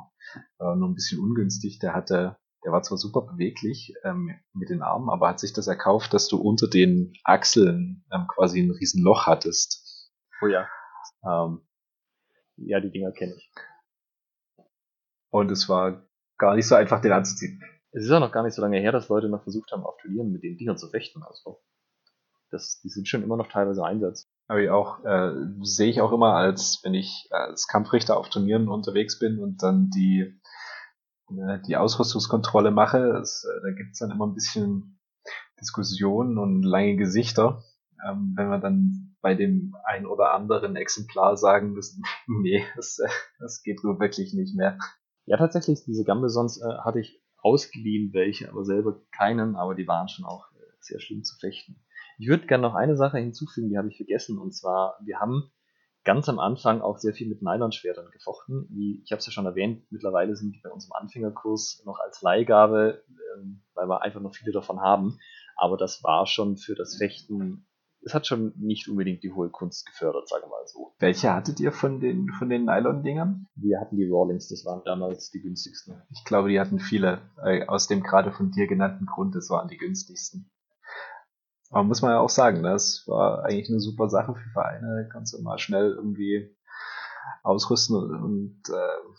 äh, 0.60 0.76
nur 0.76 0.90
ein 0.90 0.94
bisschen 0.96 1.20
ungünstig. 1.20 1.80
Der 1.80 1.94
hatte, 1.94 2.38
der 2.64 2.72
war 2.72 2.84
zwar 2.84 2.98
super 2.98 3.22
beweglich 3.22 3.94
ähm, 4.04 4.32
mit 4.54 4.70
den 4.70 4.82
Armen, 4.82 5.10
aber 5.10 5.30
hat 5.30 5.40
sich 5.40 5.54
das 5.54 5.68
erkauft, 5.68 6.14
dass 6.14 6.28
du 6.28 6.38
unter 6.38 6.68
den 6.68 7.14
Achseln 7.24 8.06
ähm, 8.12 8.28
quasi 8.28 8.62
ein 8.62 8.72
riesen 8.72 9.04
Loch 9.04 9.26
hattest. 9.26 10.12
Oh 10.42 10.48
ja. 10.48 10.68
Ähm, 11.24 11.62
ja, 12.58 12.80
die 12.80 12.92
Dinger 12.92 13.12
kenne 13.12 13.36
ich. 13.36 13.52
Und 15.32 15.52
es 15.52 15.68
war 15.68 16.08
gar 16.38 16.56
nicht 16.56 16.68
so 16.68 16.76
einfach, 16.76 17.02
den 17.02 17.12
anzuziehen. 17.12 17.62
Es 17.96 18.04
ist 18.04 18.12
auch 18.12 18.20
noch 18.20 18.34
gar 18.34 18.44
nicht 18.44 18.54
so 18.54 18.62
lange 18.62 18.78
her, 18.78 18.92
dass 18.92 19.08
Leute 19.08 19.30
noch 19.30 19.44
versucht 19.44 19.72
haben, 19.72 19.86
auf 19.86 19.96
Turnieren 20.02 20.30
mit 20.30 20.44
den 20.44 20.58
Dingern 20.58 20.78
zu 20.78 20.90
fechten. 20.90 21.24
Also 21.24 21.62
das, 22.52 22.82
die 22.82 22.90
sind 22.90 23.08
schon 23.08 23.24
immer 23.24 23.38
noch 23.38 23.48
teilweise 23.48 23.86
Einsatz. 23.86 24.28
Aber 24.48 24.60
ich 24.60 24.70
auch, 24.70 25.04
äh, 25.06 25.32
sehe 25.62 25.90
ich 25.90 26.02
auch 26.02 26.12
immer 26.12 26.34
als, 26.34 26.82
wenn 26.84 26.94
ich 26.94 27.30
als 27.32 27.68
Kampfrichter 27.68 28.18
auf 28.18 28.28
Turnieren 28.28 28.68
unterwegs 28.68 29.18
bin 29.18 29.40
und 29.40 29.64
dann 29.64 29.92
die, 29.92 30.38
äh, 31.30 31.60
die 31.66 31.78
Ausrüstungskontrolle 31.78 32.70
mache, 32.70 33.14
das, 33.14 33.46
äh, 33.46 33.62
da 33.62 33.72
gibt's 33.72 34.00
dann 34.00 34.12
immer 34.12 34.28
ein 34.28 34.34
bisschen 34.34 35.00
Diskussionen 35.62 36.38
und 36.38 36.64
lange 36.64 36.98
Gesichter, 36.98 37.64
ähm, 38.06 38.34
wenn 38.36 38.50
wir 38.50 38.60
dann 38.60 39.16
bei 39.22 39.36
dem 39.36 39.74
ein 39.86 40.06
oder 40.06 40.34
anderen 40.34 40.76
Exemplar 40.76 41.38
sagen 41.38 41.72
müssen, 41.72 42.04
nee, 42.28 42.66
das, 42.76 43.00
äh, 43.00 43.08
das 43.40 43.64
geht 43.64 43.86
nur 43.86 44.02
wirklich 44.02 44.34
nicht 44.34 44.54
mehr. 44.54 44.78
Ja, 45.26 45.38
tatsächlich, 45.38 45.86
diese 45.86 46.04
Gambesons 46.04 46.62
äh, 46.62 46.78
hatte 46.84 47.00
ich 47.00 47.25
ausgeliehen 47.46 48.12
welche, 48.12 48.50
aber 48.50 48.66
selber 48.66 49.00
keinen, 49.12 49.56
aber 49.56 49.76
die 49.76 49.88
waren 49.88 50.10
schon 50.10 50.26
auch 50.26 50.52
äh, 50.54 50.64
sehr 50.80 51.00
schlimm 51.00 51.24
zu 51.24 51.38
fechten. 51.38 51.80
Ich 52.18 52.28
würde 52.28 52.48
gerne 52.48 52.64
noch 52.64 52.74
eine 52.74 52.96
Sache 52.96 53.20
hinzufügen, 53.20 53.70
die 53.70 53.78
habe 53.78 53.90
ich 53.90 53.98
vergessen, 53.98 54.40
und 54.40 54.54
zwar, 54.54 54.98
wir 55.06 55.20
haben 55.20 55.52
ganz 56.04 56.28
am 56.28 56.40
Anfang 56.40 56.82
auch 56.82 56.98
sehr 56.98 57.14
viel 57.14 57.28
mit 57.28 57.44
Nylonschwertern 57.44 58.10
gefochten. 58.12 58.68
Wie 58.72 59.02
ich 59.04 59.12
habe 59.12 59.20
es 59.20 59.26
ja 59.28 59.32
schon 59.32 59.46
erwähnt, 59.46 59.84
mittlerweile 59.92 60.36
sind 60.36 60.56
die 60.56 60.62
bei 60.62 60.72
unserem 60.72 60.94
Anfängerkurs 60.94 61.84
noch 61.86 62.00
als 62.00 62.22
Leihgabe, 62.24 63.04
ähm, 63.36 63.64
weil 63.76 63.88
wir 63.88 64.02
einfach 64.02 64.22
noch 64.22 64.34
viele 64.34 64.52
davon 64.52 64.82
haben. 64.82 65.20
Aber 65.56 65.78
das 65.78 66.04
war 66.04 66.26
schon 66.26 66.58
für 66.58 66.76
das 66.76 66.98
Fechten 66.98 67.68
es 68.06 68.14
hat 68.14 68.28
schon 68.28 68.54
nicht 68.56 68.88
unbedingt 68.88 69.24
die 69.24 69.32
hohe 69.32 69.50
Kunst 69.50 69.88
gefördert, 69.88 70.30
sage 70.30 70.46
mal 70.48 70.66
so. 70.68 70.94
Welche 71.00 71.34
hattet 71.34 71.60
ihr 71.60 71.72
von 71.72 72.00
den, 72.00 72.30
von 72.30 72.50
den 72.50 72.66
Nylon-Dingern? 72.66 73.48
Wir 73.56 73.82
hatten 73.82 73.98
die 73.98 74.08
Rawlings, 74.08 74.48
das 74.48 74.64
waren 74.64 74.84
damals 74.86 75.32
die 75.32 75.42
günstigsten. 75.42 76.02
Ich 76.12 76.24
glaube, 76.24 76.50
die 76.50 76.60
hatten 76.60 76.80
viele, 76.80 77.22
äh, 77.44 77.66
aus 77.66 77.88
dem 77.88 78.04
gerade 78.04 78.32
von 78.32 78.52
dir 78.52 78.68
genannten 78.68 79.08
Grund, 79.08 79.34
das 79.36 79.50
waren 79.50 79.70
die 79.70 79.78
günstigsten. 79.78 80.52
Aber 81.72 81.84
muss 81.84 82.04
man 82.04 82.12
ja 82.12 82.20
auch 82.20 82.30
sagen, 82.30 82.62
das 82.62 83.04
war 83.08 83.44
eigentlich 83.44 83.70
eine 83.70 83.80
super 83.80 84.08
Sache 84.08 84.36
für 84.36 84.50
Vereine, 84.52 85.10
kannst 85.12 85.34
du 85.34 85.42
mal 85.42 85.58
schnell 85.58 85.94
irgendwie 85.94 86.56
ausrüsten 87.42 87.96
und 87.96 88.62
äh, 88.70 89.10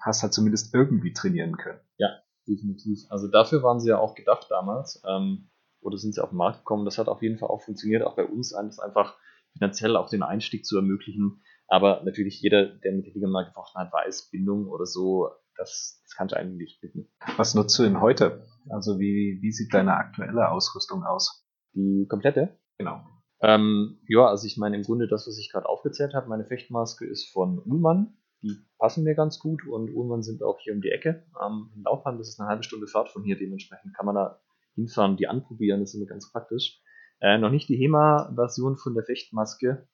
hast 0.00 0.24
halt 0.24 0.34
zumindest 0.34 0.74
irgendwie 0.74 1.12
trainieren 1.12 1.56
können. 1.56 1.80
Ja, 1.96 2.08
definitiv. 2.48 3.06
Also 3.08 3.28
dafür 3.28 3.62
waren 3.62 3.78
sie 3.78 3.90
ja 3.90 3.98
auch 3.98 4.16
gedacht 4.16 4.48
damals. 4.50 5.00
Ähm, 5.06 5.48
oder 5.82 5.98
sind 5.98 6.14
sie 6.14 6.22
auf 6.22 6.30
den 6.30 6.38
Markt 6.38 6.60
gekommen. 6.60 6.84
Das 6.84 6.98
hat 6.98 7.08
auf 7.08 7.22
jeden 7.22 7.38
Fall 7.38 7.50
auch 7.50 7.62
funktioniert, 7.62 8.02
auch 8.02 8.16
bei 8.16 8.24
uns 8.24 8.54
einfach 8.54 9.16
finanziell 9.52 9.96
auch 9.96 10.08
den 10.08 10.22
Einstieg 10.22 10.64
zu 10.64 10.76
ermöglichen. 10.76 11.42
Aber 11.68 12.02
natürlich 12.04 12.40
jeder, 12.40 12.66
der 12.66 12.92
mit 12.92 13.06
der 13.06 13.14
Liga 13.14 13.28
mal 13.28 13.44
gefochten 13.44 13.80
hat, 13.80 13.92
weiß, 13.92 14.30
Bindung 14.30 14.68
oder 14.68 14.86
so, 14.86 15.30
das, 15.56 16.02
das 16.04 16.14
kannst 16.16 16.32
du 16.32 16.38
eigentlich 16.38 16.56
nicht 16.56 16.80
bitten. 16.80 17.08
Was 17.36 17.54
nutzt 17.54 17.78
du 17.78 17.82
denn 17.82 18.00
heute? 18.00 18.46
Also 18.70 18.98
wie, 18.98 19.38
wie 19.42 19.52
sieht 19.52 19.72
deine 19.72 19.94
aktuelle 19.94 20.50
Ausrüstung 20.50 21.02
aus? 21.04 21.46
Die 21.74 22.06
komplette? 22.08 22.58
Genau. 22.78 23.00
Ähm, 23.40 24.00
ja, 24.06 24.26
also 24.26 24.46
ich 24.46 24.56
meine 24.56 24.76
im 24.76 24.82
Grunde 24.82 25.08
das, 25.08 25.26
was 25.26 25.38
ich 25.38 25.50
gerade 25.50 25.68
aufgezählt 25.68 26.14
habe, 26.14 26.28
meine 26.28 26.44
Fechtmaske 26.44 27.06
ist 27.06 27.32
von 27.32 27.58
Ullmann. 27.58 28.16
Die 28.42 28.56
passen 28.78 29.04
mir 29.04 29.14
ganz 29.14 29.38
gut 29.38 29.66
und 29.66 29.94
Ullmann 29.94 30.22
sind 30.22 30.42
auch 30.42 30.58
hier 30.60 30.74
um 30.74 30.80
die 30.80 30.90
Ecke. 30.90 31.26
Ähm, 31.42 31.70
in 31.74 31.82
Laufheim, 31.82 32.18
das 32.18 32.28
ist 32.28 32.40
eine 32.40 32.48
halbe 32.48 32.62
Stunde 32.64 32.86
Fahrt 32.86 33.08
von 33.08 33.24
hier, 33.24 33.38
dementsprechend 33.38 33.94
kann 33.96 34.06
man 34.06 34.14
da 34.14 34.41
hinfahren, 34.74 35.16
die 35.16 35.28
anprobieren, 35.28 35.80
das 35.80 35.90
ist 35.90 35.94
immer 35.96 36.06
ganz 36.06 36.30
praktisch. 36.30 36.80
Äh, 37.20 37.38
noch 37.38 37.50
nicht 37.50 37.68
die 37.68 37.76
HEMA-Version 37.76 38.76
von 38.76 38.94
der 38.94 39.04
Fechtmaske, 39.04 39.88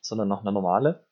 sondern 0.00 0.28
noch 0.28 0.40
eine 0.40 0.52
normale. 0.52 1.06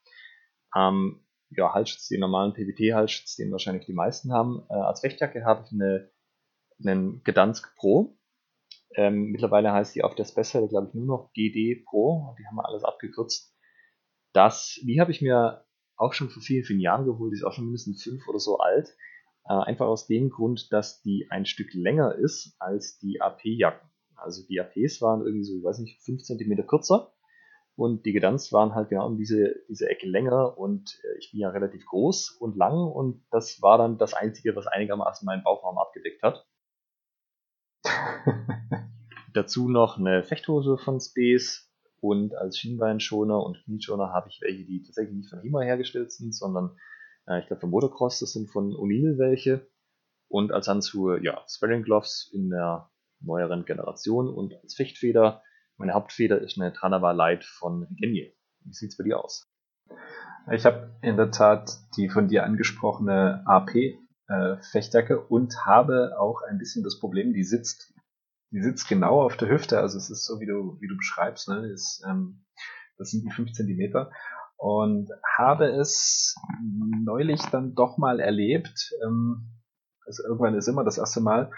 Ähm, 0.74 1.24
ja, 1.50 1.72
Halsschutz, 1.72 2.09
den 2.09 2.20
normalen 2.20 2.52
PBT-Halsschutz, 2.52 3.37
den 3.37 3.52
wahrscheinlich 3.52 3.87
die 3.87 3.92
meisten 3.92 4.33
haben. 4.33 4.64
Äh, 4.70 4.74
als 4.74 5.00
Fechtjacke 5.00 5.44
habe 5.44 5.64
ich 5.66 5.72
eine, 5.72 6.11
einen 6.83 7.22
Gdansk 7.22 7.74
Pro. 7.76 8.18
Ähm, 8.96 9.30
mittlerweile 9.30 9.72
heißt 9.72 9.94
die 9.94 10.04
auf 10.04 10.14
der 10.14 10.24
Special, 10.24 10.68
glaube 10.68 10.88
ich, 10.88 10.94
nur 10.94 11.07
noch 11.07 11.33
GD 11.33 11.85
Pro. 11.85 12.35
Die 12.38 12.46
haben 12.46 12.57
wir 12.57 12.66
alles 12.66 12.85
abgekürzt. 12.85 13.54
Das, 14.33 14.80
die 14.83 15.00
habe 15.00 15.11
ich 15.11 15.20
mir 15.20 15.64
auch 15.96 16.12
schon 16.12 16.28
vor 16.30 16.42
vielen, 16.42 16.64
vielen 16.64 16.80
Jahren 16.80 17.04
geholt. 17.04 17.33
Die 17.33 17.37
ist 17.37 17.44
auch 17.44 17.52
schon 17.52 17.64
mindestens 17.64 18.02
fünf 18.02 18.26
oder 18.26 18.38
so 18.38 18.59
alt. 18.59 18.96
Äh, 19.46 19.52
einfach 19.52 19.87
aus 19.87 20.07
dem 20.07 20.30
Grund, 20.30 20.72
dass 20.72 21.02
die 21.02 21.26
ein 21.30 21.44
Stück 21.46 21.74
länger 21.74 22.14
ist 22.14 22.57
als 22.59 22.98
die 22.98 23.20
AP-Jacken. 23.20 23.90
Also 24.16 24.46
die 24.46 24.61
APs 24.61 25.02
waren 25.02 25.20
irgendwie 25.20 25.44
so, 25.44 25.57
ich 25.59 25.64
weiß 25.64 25.80
nicht, 25.80 26.00
5 26.02 26.22
cm 26.22 26.66
kürzer 26.66 27.12
und 27.76 28.07
die 28.07 28.12
Gedanz 28.12 28.52
waren 28.52 28.74
halt 28.74 28.88
genau 28.88 29.07
um 29.07 29.18
diese, 29.18 29.57
diese 29.68 29.88
Ecke 29.88 30.07
länger 30.09 30.57
und 30.57 30.98
äh, 31.04 31.18
ich 31.18 31.33
bin 31.33 31.40
ja 31.40 31.50
relativ 31.50 31.85
groß 31.87 32.30
und 32.40 32.57
lang 32.57 32.74
und 32.74 33.24
das 33.30 33.61
war 33.61 33.76
dann 33.78 33.98
das 33.98 34.14
Einzige, 34.14 34.57
was 34.57 34.66
einigermaßen 34.66 35.26
meinen 35.26 35.42
Bauchraum 35.42 35.78
abgedeckt 35.78 36.22
hat. 36.22 36.46
Dazu 39.35 39.68
noch 39.68 39.98
eine 39.98 40.22
Fechthose 40.22 40.78
von 40.78 41.00
Space 41.00 41.70
und 42.00 42.35
als 42.37 42.59
Schienbeinschoner 42.59 43.42
und 43.42 43.62
Knieschoner 43.64 44.12
habe 44.12 44.28
ich 44.28 44.40
welche, 44.40 44.64
die 44.64 44.83
tatsächlich 44.83 45.16
nicht 45.16 45.30
von 45.30 45.40
HEMA 45.40 45.61
hergestellt 45.62 46.12
sind, 46.12 46.35
sondern 46.35 46.76
äh, 47.26 47.40
ich 47.40 47.46
glaube 47.46 47.60
für 47.60 47.66
Motocross, 47.66 48.20
das 48.20 48.32
sind 48.32 48.50
von 48.50 48.72
O'Neill 48.72 49.18
welche. 49.18 49.66
Und 50.28 50.52
als 50.52 50.68
Handschuhe, 50.68 51.22
ja, 51.22 51.44
Sparring 51.48 51.82
Gloves 51.82 52.30
in 52.32 52.50
der 52.50 52.90
neueren 53.20 53.64
Generation 53.64 54.28
und 54.28 54.54
als 54.62 54.74
Fechtfeder. 54.74 55.42
Meine 55.76 55.94
Hauptfeder 55.94 56.40
ist 56.40 56.58
eine 56.58 56.72
Tranava 56.72 57.12
Light 57.12 57.44
von 57.44 57.87
Genie. 57.98 58.32
Wie 58.60 58.72
sieht's 58.72 58.96
bei 58.96 59.04
dir 59.04 59.22
aus? 59.22 59.50
Ich 60.52 60.66
habe 60.66 60.94
in 61.02 61.16
der 61.16 61.30
Tat 61.30 61.78
die 61.96 62.08
von 62.08 62.28
dir 62.28 62.44
angesprochene 62.44 63.42
AP 63.46 63.74
äh, 64.28 65.16
und 65.28 65.66
habe 65.66 66.18
auch 66.18 66.42
ein 66.42 66.58
bisschen 66.58 66.84
das 66.84 66.98
Problem, 66.98 67.32
die 67.32 67.44
sitzt, 67.44 67.94
die 68.50 68.62
sitzt 68.62 68.88
genau 68.88 69.22
auf 69.22 69.37
der 69.37 69.48
Hüfte, 69.48 69.80
also 69.80 69.98
es 69.98 70.10
ist 70.10 70.26
so 70.26 70.40
wie 70.40 70.46
du 70.46 70.78
wie 70.80 70.88
du 70.88 70.96
beschreibst, 70.96 71.48
ne, 71.48 71.66
ist, 71.72 72.02
ähm, 72.06 72.44
das 72.98 73.10
sind 73.10 73.24
die 73.24 73.30
5 73.30 73.52
Zentimeter 73.52 74.10
und 74.56 75.10
habe 75.36 75.66
es 75.66 76.34
neulich 77.04 77.40
dann 77.50 77.74
doch 77.74 77.98
mal 77.98 78.20
erlebt. 78.20 78.92
Ähm, 79.04 79.50
also 80.06 80.22
irgendwann 80.24 80.54
ist 80.54 80.68
immer 80.68 80.84
das 80.84 80.98
erste 80.98 81.20
Mal, 81.20 81.50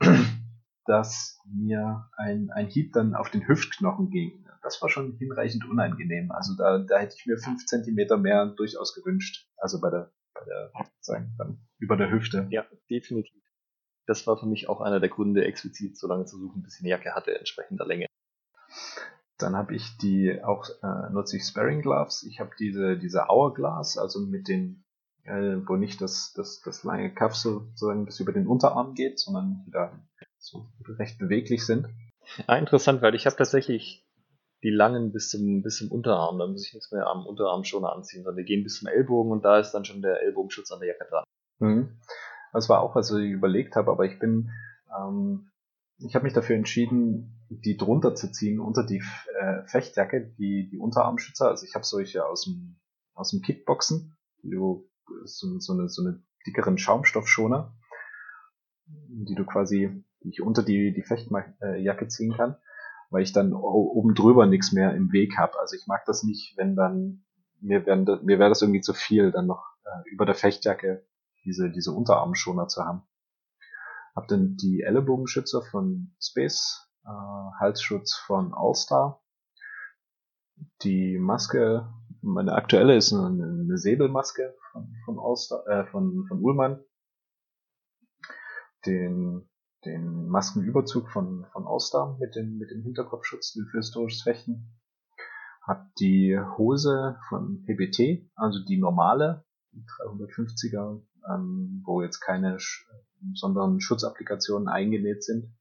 dass 0.86 1.40
mir 1.44 2.08
ein, 2.16 2.50
ein 2.50 2.66
Hieb 2.66 2.92
dann 2.92 3.14
auf 3.14 3.30
den 3.30 3.46
Hüftknochen 3.46 4.10
ging. 4.10 4.46
Das 4.62 4.82
war 4.82 4.88
schon 4.88 5.16
hinreichend 5.16 5.64
unangenehm. 5.68 6.30
Also 6.32 6.54
da, 6.56 6.78
da 6.78 6.98
hätte 6.98 7.14
ich 7.18 7.26
mir 7.26 7.38
fünf 7.38 7.64
Zentimeter 7.66 8.18
mehr 8.18 8.46
durchaus 8.46 8.94
gewünscht. 8.94 9.48
Also 9.56 9.80
bei 9.80 9.90
der, 9.90 10.12
bei 10.34 10.44
der, 10.44 10.72
sagen, 11.00 11.34
dann 11.38 11.66
über 11.78 11.96
der 11.96 12.10
Hüfte. 12.10 12.46
Ja, 12.50 12.66
definitiv. 12.90 13.42
Das 14.06 14.26
war 14.26 14.36
für 14.36 14.46
mich 14.46 14.68
auch 14.68 14.80
einer 14.80 15.00
der 15.00 15.08
Gründe, 15.08 15.44
explizit 15.44 15.96
so 15.96 16.08
lange 16.08 16.24
zu 16.24 16.38
suchen, 16.38 16.62
bis 16.62 16.76
ich 16.76 16.80
eine 16.80 16.90
Jacke 16.90 17.14
hatte, 17.14 17.38
entsprechender 17.38 17.86
Länge. 17.86 18.06
Dann 19.42 19.56
habe 19.56 19.74
ich 19.74 19.96
die 19.98 20.42
auch 20.42 20.68
äh, 20.82 21.12
nutze 21.12 21.36
ich 21.36 21.44
Sparring 21.44 21.82
Gloves. 21.82 22.24
Ich 22.24 22.40
habe 22.40 22.50
diese 22.58 22.96
diese 22.96 23.28
Hourglass, 23.28 23.98
also 23.98 24.20
mit 24.20 24.48
den 24.48 24.84
äh, 25.24 25.56
wo 25.66 25.76
nicht 25.76 26.00
das 26.00 26.32
das 26.34 26.60
das 26.62 26.84
lange 26.84 27.12
Cuff 27.12 27.36
sozusagen 27.36 28.04
bis 28.04 28.20
über 28.20 28.32
den 28.32 28.46
Unterarm 28.46 28.94
geht, 28.94 29.18
sondern 29.18 29.62
die 29.66 29.70
da 29.70 29.92
so 30.38 30.66
recht 30.98 31.18
beweglich 31.18 31.66
sind. 31.66 31.88
Ah, 32.46 32.56
interessant, 32.56 33.02
weil 33.02 33.14
ich 33.14 33.26
habe 33.26 33.36
tatsächlich 33.36 34.06
die 34.62 34.70
langen 34.70 35.12
bis 35.12 35.30
zum 35.30 35.62
bis 35.62 35.78
zum 35.78 35.90
Unterarm, 35.90 36.38
da 36.38 36.46
muss 36.46 36.66
ich 36.66 36.74
nichts 36.74 36.92
mehr 36.92 37.06
am 37.06 37.26
Unterarm 37.26 37.64
schon 37.64 37.84
anziehen, 37.84 38.24
sondern 38.24 38.44
die 38.44 38.44
gehen 38.44 38.62
bis 38.62 38.78
zum 38.78 38.88
Ellbogen 38.88 39.32
und 39.32 39.44
da 39.44 39.58
ist 39.58 39.72
dann 39.72 39.84
schon 39.84 40.02
der 40.02 40.22
Ellbogenschutz 40.22 40.70
an 40.70 40.80
der 40.80 40.88
Jacke 40.88 41.06
dran. 41.10 41.24
Mhm. 41.58 41.98
Das 42.52 42.68
war 42.68 42.80
auch, 42.80 42.94
was 42.94 43.10
ich 43.12 43.30
überlegt 43.30 43.76
habe, 43.76 43.90
aber 43.90 44.04
ich 44.04 44.18
bin 44.18 44.50
ähm, 44.96 45.49
ich 46.02 46.14
habe 46.14 46.24
mich 46.24 46.32
dafür 46.32 46.56
entschieden, 46.56 47.46
die 47.48 47.76
drunter 47.76 48.14
zu 48.14 48.30
ziehen 48.30 48.60
unter 48.60 48.84
die 48.84 49.02
äh, 49.38 49.66
Fechtjacke, 49.66 50.34
die, 50.38 50.68
die 50.70 50.78
Unterarmschützer. 50.78 51.48
Also 51.48 51.66
ich 51.66 51.74
habe 51.74 51.84
solche 51.84 52.26
aus 52.26 52.44
dem, 52.44 52.80
aus 53.14 53.30
dem 53.30 53.42
Kickboxen, 53.42 54.16
die 54.42 54.50
du, 54.50 54.88
so, 55.24 55.58
so, 55.58 55.72
eine, 55.72 55.88
so 55.88 56.02
eine 56.02 56.22
dickeren 56.46 56.78
Schaumstoffschoner, 56.78 57.74
die 58.86 59.34
du 59.34 59.44
quasi, 59.44 60.04
die 60.22 60.30
ich 60.30 60.42
unter 60.42 60.62
die, 60.62 60.92
die 60.94 61.02
Fechtjacke 61.02 62.08
ziehen 62.08 62.34
kann, 62.34 62.56
weil 63.10 63.22
ich 63.22 63.32
dann 63.32 63.52
oben 63.52 64.14
drüber 64.14 64.46
nichts 64.46 64.72
mehr 64.72 64.94
im 64.94 65.12
Weg 65.12 65.36
habe. 65.36 65.58
Also 65.58 65.76
ich 65.76 65.86
mag 65.86 66.04
das 66.06 66.22
nicht, 66.22 66.56
wenn 66.56 66.76
dann, 66.76 67.24
mir, 67.60 67.84
werden, 67.84 68.06
mir 68.24 68.38
wäre 68.38 68.48
das 68.48 68.62
irgendwie 68.62 68.80
zu 68.80 68.94
viel, 68.94 69.32
dann 69.32 69.46
noch 69.46 69.64
äh, 69.84 70.10
über 70.10 70.24
der 70.24 70.34
Fechtjacke 70.34 71.04
diese, 71.44 71.70
diese 71.70 71.92
Unterarmschoner 71.92 72.68
zu 72.68 72.84
haben. 72.84 73.02
Hab 74.14 74.28
dann 74.28 74.56
die 74.56 74.82
Ellenbogenschützer 74.82 75.62
von 75.62 76.14
Space, 76.20 76.88
äh, 77.04 77.08
Halsschutz 77.58 78.14
von 78.14 78.52
All-Star. 78.54 79.22
Die 80.82 81.18
Maske, 81.18 81.88
meine 82.20 82.52
aktuelle 82.54 82.96
ist 82.96 83.12
eine, 83.12 83.44
eine 83.44 83.78
Säbelmaske 83.78 84.54
von, 84.72 84.94
von 85.04 85.18
All-Star, 85.18 85.66
äh, 85.66 85.86
von, 85.86 86.26
von 86.26 86.40
Ullmann. 86.42 86.84
Den, 88.86 89.48
den 89.84 90.28
Maskenüberzug 90.28 91.10
von, 91.10 91.46
von 91.52 91.66
All-Star 91.66 92.18
mit 92.18 92.34
dem, 92.34 92.58
mit 92.58 92.70
dem 92.70 92.82
Hinterkopfschutz 92.82 93.52
für 93.70 93.78
historisches 93.78 94.22
Fechten. 94.22 94.80
Hab 95.62 95.94
die 95.96 96.38
Hose 96.56 97.18
von 97.28 97.64
PBT, 97.64 98.28
also 98.34 98.64
die 98.64 98.78
normale, 98.78 99.44
die 99.72 99.84
350er, 99.84 101.02
ähm, 101.32 101.82
wo 101.84 102.02
jetzt 102.02 102.20
keine 102.20 102.58
sondern 103.34 103.80
Schutzapplikationen 103.80 104.68
eingenäht 104.68 105.24
sind, 105.24 105.54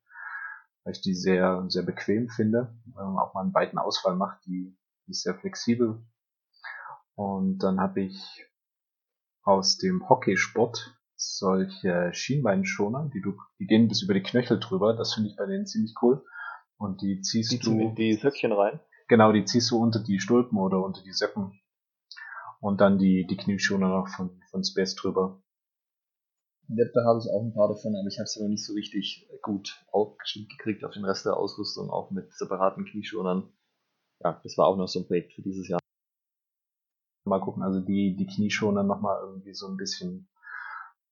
weil 0.84 0.94
ich 0.94 1.02
die 1.02 1.16
sehr, 1.16 1.66
sehr 1.70 1.84
bequem 1.84 2.30
finde, 2.30 2.74
auch 2.96 3.34
mal 3.34 3.42
einen 3.42 3.54
weiten 3.54 3.78
Ausfall 3.78 4.16
macht, 4.16 4.46
die, 4.46 4.78
die 5.06 5.12
ist 5.12 5.24
sehr 5.24 5.36
flexibel. 5.36 6.02
Und 7.16 7.60
dann 7.60 7.80
habe 7.80 8.02
ich 8.02 8.46
aus 9.44 9.78
dem 9.78 10.08
Hockeysport 10.08 10.96
solche 11.16 12.12
Schienbeinschoner, 12.14 13.10
die 13.14 13.22
du, 13.22 13.38
die 13.60 13.68
gehen 13.68 13.90
bis 13.90 14.02
über 14.02 14.14
die 14.14 14.24
Knöchel 14.24 14.60
drüber, 14.60 14.96
das 14.96 15.14
finde 15.14 15.30
ich 15.30 15.36
bei 15.36 15.46
denen 15.46 15.66
ziemlich 15.66 15.96
cool. 16.02 16.24
Und 16.78 17.02
die 17.02 17.22
ziehst 17.22 17.52
die 17.52 17.60
du. 17.60 17.94
Die 17.96 18.14
Söckchen 18.14 18.54
rein? 18.54 18.80
Genau, 19.10 19.34
die 19.34 19.44
ziehst 19.44 19.70
du 19.72 19.78
unter 19.78 20.00
die 20.00 20.20
Stulpen 20.20 20.58
oder 20.58 20.82
unter 20.82 21.04
die 21.04 21.12
Söcken. 21.12 21.60
Und 22.62 22.80
dann 22.80 22.98
die, 22.98 23.28
die 23.28 23.38
Knieschoner 23.38 23.90
noch 23.90 24.08
von, 24.08 24.42
von 24.50 24.64
Space 24.64 24.96
drüber. 24.96 25.42
Da 26.72 27.04
habe 27.04 27.20
ich 27.20 27.32
auch 27.32 27.42
ein 27.42 27.54
paar 27.54 27.68
davon, 27.68 27.96
aber 27.96 28.08
ich 28.08 28.20
habe 28.20 28.26
es 28.26 28.38
aber 28.38 28.48
nicht 28.48 28.64
so 28.64 28.74
richtig 28.74 29.28
gut 29.42 29.84
aufgestimmt 29.92 30.50
gekriegt 30.50 30.86
auf 30.86 30.94
den 30.94 31.04
Rest 31.04 31.26
der 31.26 31.36
Ausrüstung, 31.36 31.90
auch 31.90 32.12
mit 32.12 32.32
separaten 32.32 32.86
Knieschonern. 32.86 33.52
Ja, 34.20 34.40
das 34.44 34.56
war 34.56 34.68
auch 34.68 34.78
noch 34.78 34.88
so 34.88 35.00
ein 35.00 35.08
Projekt 35.08 35.34
für 35.34 35.42
dieses 35.42 35.68
Jahr. 35.68 35.80
Mal 37.26 37.42
gucken, 37.42 37.64
also 37.64 37.80
die, 37.80 38.16
die 38.16 38.28
Knieschoner 38.28 38.84
nochmal 38.84 39.20
irgendwie 39.24 39.56
so 39.56 39.68
ein 39.68 39.78
bisschen 39.78 40.30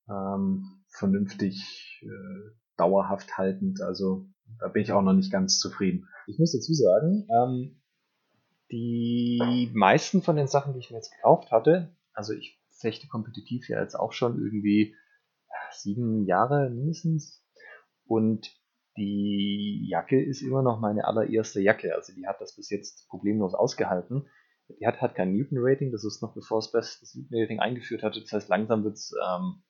ähm, 0.07 0.83
vernünftig 0.89 2.03
äh, 2.03 2.51
dauerhaft 2.77 3.37
haltend. 3.39 3.81
Also 3.81 4.27
da 4.59 4.67
bin 4.67 4.83
ich 4.83 4.91
auch 4.91 5.01
noch 5.01 5.13
nicht 5.13 5.31
ganz 5.31 5.57
zufrieden. 5.57 6.07
Ich 6.27 6.37
muss 6.37 6.53
dazu 6.53 6.73
sagen, 6.73 7.27
ähm, 7.31 7.81
die 8.69 9.71
meisten 9.73 10.21
von 10.21 10.35
den 10.35 10.47
Sachen, 10.47 10.73
die 10.73 10.79
ich 10.79 10.91
mir 10.91 10.97
jetzt 10.97 11.15
gekauft 11.15 11.49
hatte, 11.49 11.95
also 12.13 12.33
ich 12.33 12.61
fechte 12.69 13.07
kompetitiv 13.07 13.69
ja 13.69 13.81
jetzt 13.81 13.95
auch 13.95 14.13
schon 14.13 14.37
irgendwie 14.37 14.95
sieben 15.71 16.25
Jahre 16.25 16.69
mindestens. 16.69 17.43
Und 18.05 18.55
die 18.97 19.87
Jacke 19.89 20.23
ist 20.23 20.41
immer 20.41 20.61
noch 20.61 20.79
meine 20.79 21.05
allererste 21.05 21.61
Jacke. 21.61 21.93
Also 21.95 22.13
die 22.13 22.27
hat 22.27 22.41
das 22.41 22.55
bis 22.55 22.69
jetzt 22.69 23.07
problemlos 23.09 23.53
ausgehalten. 23.53 24.27
Die 24.69 24.87
hat, 24.87 25.01
hat 25.01 25.15
kein 25.15 25.33
Newton-Rating, 25.33 25.91
das 25.91 26.03
ist 26.03 26.21
noch 26.21 26.33
bevor 26.33 26.59
es 26.59 26.71
das 26.71 27.15
Newton-Rating 27.15 27.59
eingeführt 27.59 28.03
hatte. 28.03 28.19
Das 28.19 28.31
heißt, 28.31 28.49
langsam 28.49 28.83
wird 28.83 28.95
es 28.95 29.13
ähm, 29.23 29.63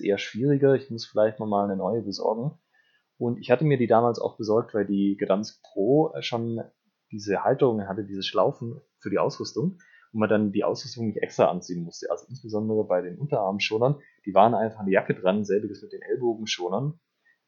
eher 0.00 0.18
schwieriger. 0.18 0.74
Ich 0.74 0.90
muss 0.90 1.06
vielleicht 1.06 1.40
mal 1.40 1.64
eine 1.64 1.76
neue 1.76 2.02
besorgen. 2.02 2.58
Und 3.16 3.38
ich 3.38 3.50
hatte 3.50 3.64
mir 3.64 3.78
die 3.78 3.88
damals 3.88 4.20
auch 4.20 4.36
besorgt, 4.36 4.74
weil 4.74 4.86
die 4.86 5.16
Gdansk 5.18 5.60
Pro 5.62 6.14
schon 6.20 6.60
diese 7.10 7.42
Halterung 7.42 7.88
hatte, 7.88 8.04
diese 8.04 8.22
Schlaufen 8.22 8.80
für 9.00 9.10
die 9.10 9.18
Ausrüstung 9.18 9.78
wo 10.12 10.18
man 10.18 10.28
dann 10.28 10.52
die 10.52 10.64
Ausrüstung 10.64 11.06
nicht 11.06 11.18
extra 11.18 11.46
anziehen 11.46 11.84
musste. 11.84 12.10
Also 12.10 12.26
insbesondere 12.28 12.84
bei 12.84 13.02
den 13.02 13.18
Unterarmschonern, 13.18 14.00
die 14.26 14.34
waren 14.34 14.54
einfach 14.54 14.80
an 14.80 14.86
die 14.86 14.92
Jacke 14.92 15.14
dran, 15.14 15.44
selbiges 15.44 15.82
mit 15.82 15.92
den 15.92 16.02
Ellbogenschonern. 16.02 16.98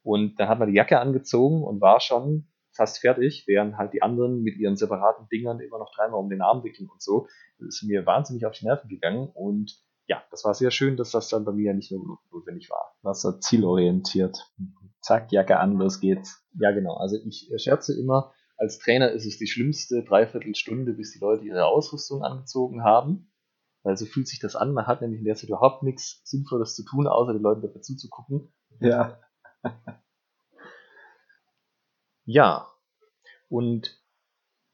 Und 0.02 0.40
dann 0.40 0.48
hat 0.48 0.58
man 0.58 0.68
die 0.68 0.76
Jacke 0.76 0.98
angezogen 0.98 1.62
und 1.62 1.80
war 1.80 2.00
schon 2.00 2.48
fast 2.72 3.00
fertig, 3.00 3.44
während 3.46 3.76
halt 3.76 3.92
die 3.92 4.02
anderen 4.02 4.42
mit 4.42 4.56
ihren 4.56 4.76
separaten 4.76 5.28
Dingern 5.28 5.60
immer 5.60 5.78
noch 5.78 5.92
dreimal 5.94 6.20
um 6.20 6.30
den 6.30 6.40
Arm 6.40 6.62
wickeln 6.64 6.88
und 6.88 7.02
so. 7.02 7.26
Das 7.58 7.68
ist 7.68 7.82
mir 7.82 8.06
wahnsinnig 8.06 8.46
auf 8.46 8.52
die 8.52 8.64
Nerven 8.64 8.88
gegangen 8.88 9.28
und 9.34 9.82
ja, 10.06 10.22
das 10.30 10.44
war 10.44 10.54
sehr 10.54 10.72
schön, 10.72 10.96
dass 10.96 11.12
das 11.12 11.28
dann 11.28 11.44
bei 11.44 11.52
mir 11.52 11.72
nicht 11.72 11.92
mehr 11.92 12.00
notwendig 12.32 12.68
war. 12.68 12.96
War 13.02 13.14
so 13.14 13.32
zielorientiert. 13.32 14.50
Zack, 15.00 15.30
Jacke 15.30 15.58
an, 15.58 15.76
los 15.76 16.00
geht's. 16.00 16.44
Ja, 16.58 16.72
genau. 16.72 16.94
Also 16.94 17.16
ich 17.24 17.48
scherze 17.58 17.98
immer, 17.98 18.32
als 18.60 18.78
Trainer 18.78 19.10
ist 19.10 19.24
es 19.24 19.38
die 19.38 19.46
schlimmste 19.46 20.04
Dreiviertelstunde, 20.04 20.92
bis 20.92 21.12
die 21.12 21.18
Leute 21.18 21.44
ihre 21.44 21.64
Ausrüstung 21.64 22.22
angezogen 22.22 22.84
haben. 22.84 23.32
Weil 23.82 23.96
so 23.96 24.04
fühlt 24.04 24.28
sich 24.28 24.38
das 24.38 24.54
an. 24.54 24.74
Man 24.74 24.86
hat 24.86 25.00
nämlich 25.00 25.20
in 25.20 25.24
der 25.24 25.34
Zeit 25.34 25.48
überhaupt 25.48 25.82
nichts 25.82 26.20
Sinnvolles 26.24 26.76
zu 26.76 26.84
tun, 26.84 27.06
außer 27.06 27.32
den 27.32 27.40
Leuten 27.40 27.62
dabei 27.62 27.80
zuzugucken. 27.80 28.52
Ja. 28.78 29.18
ja. 32.26 32.68
Und 33.48 33.98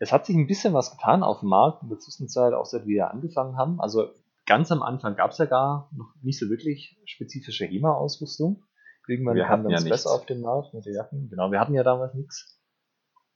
es 0.01 0.11
hat 0.11 0.27
sich 0.27 0.35
ein 0.35 0.49
bisschen 0.49 0.75
was 0.75 0.91
getan 0.91 1.23
auf 1.23 1.41
dem 1.41 1.51
Markt 1.51 1.85
in 1.85 1.89
der 1.89 2.01
Zwischenzeit, 2.01 2.55
auch 2.55 2.67
seit 2.67 2.87
wir 2.87 3.13
angefangen 3.13 3.57
haben. 3.57 3.81
Also 3.81 4.11
ganz 4.47 4.73
am 4.73 4.83
Anfang 4.83 5.15
gab 5.15 5.31
es 5.31 5.39
ja 5.39 5.45
gar 5.45 5.89
noch 5.97 6.13
nicht 6.23 6.41
so 6.41 6.51
wirklich 6.51 7.01
spezifische 7.05 7.67
HEMA-Ausrüstung. 7.67 8.65
Irgendwann 9.07 9.37
wir 9.37 9.45
kam 9.45 9.63
dann 9.63 9.71
ja 9.71 9.79
Stress 9.79 10.09
auf 10.09 10.27
den 10.27 10.41
Markt 10.41 10.75
mit 10.75 10.85
den 10.85 10.95
Jacken. 10.95 11.29
Genau, 11.31 11.53
wir 11.53 11.61
hatten 11.61 11.75
ja 11.75 11.85
damals 11.85 12.15
nichts. 12.15 12.56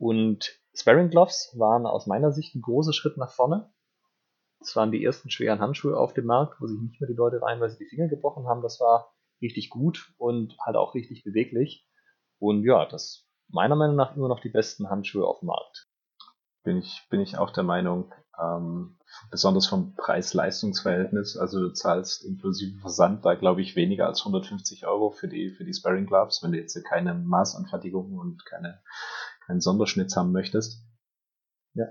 Und 0.00 0.58
Sparring 0.72 1.10
Gloves 1.10 1.54
waren 1.58 1.84
aus 1.84 2.06
meiner 2.06 2.32
Sicht 2.32 2.54
ein 2.54 2.62
großer 2.62 2.94
Schritt 2.94 3.18
nach 3.18 3.30
vorne. 3.30 3.70
Das 4.58 4.74
waren 4.74 4.92
die 4.92 5.04
ersten 5.04 5.30
schweren 5.30 5.60
Handschuhe 5.60 5.94
auf 5.94 6.14
dem 6.14 6.24
Markt, 6.24 6.58
wo 6.58 6.66
sich 6.66 6.80
nicht 6.80 6.98
mehr 7.00 7.08
die 7.08 7.16
Leute 7.16 7.42
reinweise 7.42 7.76
die 7.76 7.84
Finger 7.84 8.08
gebrochen 8.08 8.46
haben. 8.48 8.62
Das 8.62 8.80
war 8.80 9.12
richtig 9.42 9.68
gut 9.68 10.14
und 10.16 10.56
halt 10.64 10.76
auch 10.76 10.94
richtig 10.94 11.22
beweglich. 11.22 11.86
Und 12.38 12.64
ja, 12.64 12.86
das 12.86 13.26
meiner 13.48 13.76
Meinung 13.76 13.96
nach 13.96 14.16
immer 14.16 14.28
noch 14.28 14.40
die 14.40 14.48
besten 14.48 14.88
Handschuhe 14.88 15.26
auf 15.26 15.40
dem 15.40 15.48
Markt. 15.48 15.90
Bin 16.62 16.78
ich, 16.78 17.06
bin 17.10 17.20
ich 17.20 17.36
auch 17.36 17.50
der 17.50 17.64
Meinung, 17.64 18.14
ähm, 18.40 18.96
besonders 19.30 19.66
vom 19.66 19.94
Preis-Leistungs-Verhältnis, 19.96 21.36
also 21.36 21.60
du 21.60 21.72
zahlst 21.72 22.24
inklusive 22.24 22.78
Versand 22.78 23.24
da 23.24 23.34
glaube 23.34 23.60
ich 23.60 23.76
weniger 23.76 24.06
als 24.06 24.20
150 24.20 24.86
Euro 24.86 25.10
für 25.10 25.28
die, 25.28 25.50
für 25.50 25.64
die 25.64 25.74
Sparring 25.74 26.06
Gloves, 26.06 26.42
wenn 26.42 26.52
du 26.52 26.58
jetzt 26.58 26.82
keine 26.84 27.14
Maßanfertigung 27.14 28.18
und 28.18 28.46
keine 28.46 28.80
einen 29.50 29.60
Sonderschnitz 29.60 30.16
haben 30.16 30.32
möchtest. 30.32 30.84
Ja. 31.74 31.86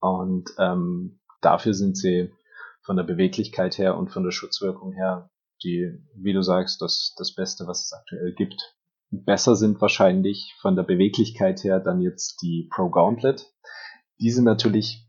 Und 0.00 0.50
ähm, 0.58 1.20
dafür 1.40 1.74
sind 1.74 1.96
sie 1.96 2.32
von 2.82 2.96
der 2.96 3.04
Beweglichkeit 3.04 3.78
her 3.78 3.96
und 3.96 4.10
von 4.10 4.24
der 4.24 4.32
Schutzwirkung 4.32 4.92
her 4.92 5.30
die, 5.62 6.02
wie 6.16 6.32
du 6.32 6.42
sagst, 6.42 6.82
das, 6.82 7.14
das 7.16 7.34
Beste, 7.34 7.66
was 7.66 7.84
es 7.84 7.92
aktuell 7.92 8.34
gibt. 8.34 8.76
Besser 9.10 9.54
sind 9.56 9.80
wahrscheinlich 9.80 10.54
von 10.60 10.74
der 10.74 10.82
Beweglichkeit 10.82 11.62
her 11.62 11.80
dann 11.80 12.00
jetzt 12.00 12.42
die 12.42 12.68
Pro 12.72 12.88
Gauntlet. 12.90 13.52
Die 14.18 14.30
sind 14.30 14.44
natürlich, 14.44 15.06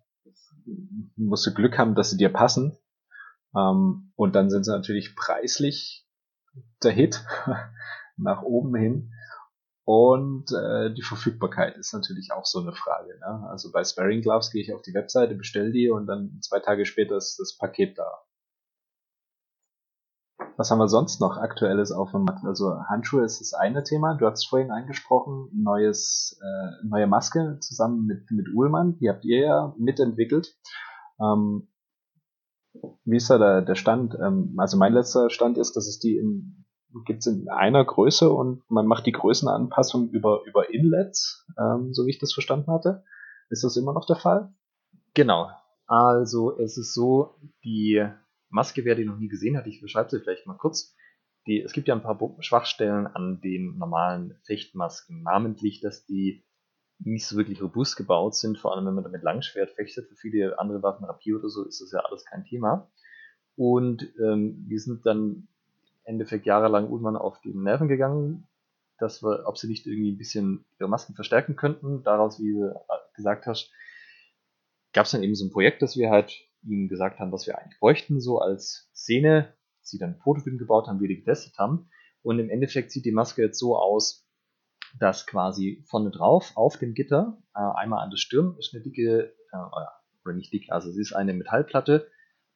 musst 1.15 1.47
du 1.47 1.53
Glück 1.53 1.77
haben, 1.77 1.95
dass 1.95 2.11
sie 2.11 2.17
dir 2.17 2.29
passen. 2.29 2.77
Ähm, 3.55 4.11
und 4.15 4.35
dann 4.35 4.49
sind 4.49 4.65
sie 4.65 4.71
natürlich 4.71 5.15
preislich 5.15 6.05
der 6.83 6.91
Hit 6.91 7.25
nach 8.17 8.43
oben 8.43 8.75
hin. 8.75 9.13
Und 9.85 10.51
äh, 10.53 10.93
die 10.93 11.01
Verfügbarkeit 11.01 11.77
ist 11.77 11.93
natürlich 11.93 12.31
auch 12.31 12.45
so 12.45 12.59
eine 12.59 12.71
Frage. 12.71 13.19
Ne? 13.19 13.47
Also 13.49 13.71
bei 13.71 13.83
Sparring 13.83 14.21
Gloves 14.21 14.51
gehe 14.51 14.61
ich 14.61 14.73
auf 14.73 14.81
die 14.81 14.93
Webseite, 14.93 15.35
bestelle 15.35 15.71
die 15.71 15.89
und 15.89 16.07
dann 16.07 16.39
zwei 16.41 16.59
Tage 16.59 16.85
später 16.85 17.17
ist 17.17 17.37
das 17.37 17.57
Paket 17.57 17.97
da. 17.97 18.23
Was 20.55 20.69
haben 20.69 20.79
wir 20.79 20.87
sonst 20.87 21.19
noch 21.19 21.37
Aktuelles 21.37 21.91
auf 21.91 22.11
dem 22.11 22.23
Markt? 22.23 22.45
Also 22.45 22.79
Handschuhe 22.87 23.23
ist 23.25 23.41
das 23.41 23.53
eine 23.53 23.83
Thema. 23.83 24.15
Du 24.15 24.25
hast 24.25 24.47
vorhin 24.47 24.71
angesprochen, 24.71 25.49
neues, 25.51 26.39
äh, 26.41 26.85
neue 26.87 27.07
Maske 27.07 27.57
zusammen 27.59 28.05
mit, 28.05 28.29
mit 28.31 28.47
Uhlmann. 28.53 28.97
Die 28.99 29.09
habt 29.09 29.25
ihr 29.25 29.39
ja 29.39 29.75
mitentwickelt. 29.77 30.55
Ähm, 31.19 31.67
wie 33.03 33.17
ist 33.17 33.29
da 33.29 33.37
der, 33.37 33.61
der 33.61 33.75
Stand? 33.75 34.15
Ähm, 34.15 34.55
also 34.57 34.77
mein 34.77 34.93
letzter 34.93 35.29
Stand 35.29 35.57
ist, 35.57 35.75
dass 35.75 35.87
es 35.87 35.99
die 35.99 36.17
in, 36.17 36.65
gibt's 37.05 37.27
in 37.27 37.49
einer 37.49 37.83
Größe 37.83 38.31
und 38.31 38.63
man 38.69 38.87
macht 38.87 39.05
die 39.05 39.11
Größenanpassung 39.11 40.09
über, 40.09 40.43
über 40.45 40.73
Inlets, 40.73 41.45
ähm, 41.57 41.93
so 41.93 42.05
wie 42.05 42.11
ich 42.11 42.19
das 42.19 42.33
verstanden 42.33 42.71
hatte. 42.71 43.03
Ist 43.49 43.63
das 43.63 43.77
immer 43.77 43.93
noch 43.93 44.05
der 44.05 44.15
Fall? 44.15 44.53
Genau. 45.13 45.49
Also 45.87 46.57
es 46.57 46.77
ist 46.77 46.93
so, 46.93 47.35
die 47.63 48.05
Maske, 48.49 48.85
wer 48.85 48.95
die 48.95 49.05
noch 49.05 49.17
nie 49.17 49.27
gesehen 49.27 49.57
hat, 49.57 49.67
ich 49.67 49.81
beschreibe 49.81 50.09
sie 50.09 50.19
vielleicht 50.19 50.47
mal 50.47 50.57
kurz. 50.57 50.95
Die, 51.45 51.61
es 51.61 51.73
gibt 51.73 51.87
ja 51.87 51.95
ein 51.95 52.03
paar 52.03 52.17
Schwachstellen 52.39 53.07
an 53.07 53.41
den 53.41 53.77
normalen 53.77 54.35
Fechtmasken, 54.43 55.23
namentlich, 55.23 55.81
dass 55.81 56.05
die 56.05 56.45
nicht 56.99 57.25
so 57.25 57.35
wirklich 57.35 57.61
robust 57.61 57.97
gebaut 57.97 58.35
sind, 58.35 58.57
vor 58.57 58.73
allem 58.73 58.85
wenn 58.85 58.93
man 58.93 59.03
damit 59.03 59.23
Langschwert 59.23 59.71
fechtet. 59.71 60.07
Für 60.07 60.15
viele 60.15 60.57
andere 60.57 60.81
Waffen, 60.83 61.05
Rapier 61.05 61.37
oder 61.37 61.49
so, 61.49 61.65
ist 61.65 61.81
das 61.81 61.91
ja 61.91 61.99
alles 61.99 62.23
kein 62.25 62.45
Thema. 62.45 62.89
Und 63.55 64.13
ähm, 64.19 64.65
wir 64.67 64.79
sind 64.79 65.05
dann 65.05 65.47
Endeffekt 66.03 66.45
jahrelang 66.45 66.85
irgendwann 66.85 67.15
auf 67.15 67.39
die 67.41 67.53
Nerven 67.53 67.87
gegangen, 67.87 68.47
dass 68.97 69.23
wir, 69.23 69.43
ob 69.47 69.57
sie 69.57 69.67
nicht 69.67 69.85
irgendwie 69.85 70.11
ein 70.11 70.17
bisschen 70.17 70.65
ihre 70.79 70.89
Masken 70.89 71.15
verstärken 71.15 71.55
könnten. 71.55 72.03
Daraus, 72.03 72.39
wie 72.39 72.53
du 72.53 72.73
gesagt 73.15 73.45
hast, 73.45 73.71
gab 74.93 75.05
es 75.05 75.11
dann 75.11 75.23
eben 75.23 75.35
so 75.35 75.45
ein 75.45 75.51
Projekt, 75.51 75.81
dass 75.81 75.97
wir 75.97 76.09
halt 76.09 76.33
ihnen 76.63 76.87
gesagt 76.87 77.19
haben, 77.19 77.31
was 77.31 77.47
wir 77.47 77.57
eigentlich 77.57 77.79
bräuchten, 77.79 78.21
so 78.21 78.39
als 78.39 78.89
Szene, 78.95 79.53
sie 79.81 79.97
dann 79.97 80.17
Prototypen 80.19 80.57
gebaut 80.57 80.87
haben, 80.87 81.01
wir 81.01 81.09
die 81.09 81.17
getestet 81.17 81.57
haben. 81.57 81.89
Und 82.21 82.39
im 82.39 82.49
Endeffekt 82.49 82.91
sieht 82.91 83.05
die 83.05 83.11
Maske 83.11 83.41
jetzt 83.41 83.59
so 83.59 83.77
aus, 83.77 84.25
dass 84.99 85.25
quasi 85.25 85.83
vorne 85.87 86.11
drauf 86.11 86.53
auf 86.55 86.77
dem 86.77 86.93
Gitter 86.93 87.37
äh, 87.55 87.59
einmal 87.59 88.03
an 88.03 88.11
der 88.11 88.17
Stirn 88.17 88.55
ist 88.57 88.73
eine 88.73 88.83
dicke, 88.83 89.33
äh, 89.51 89.57
oder 90.23 90.33
nicht 90.33 90.53
dick, 90.53 90.71
also 90.71 90.91
sie 90.91 91.01
ist 91.01 91.13
eine 91.13 91.33
Metallplatte 91.33 92.07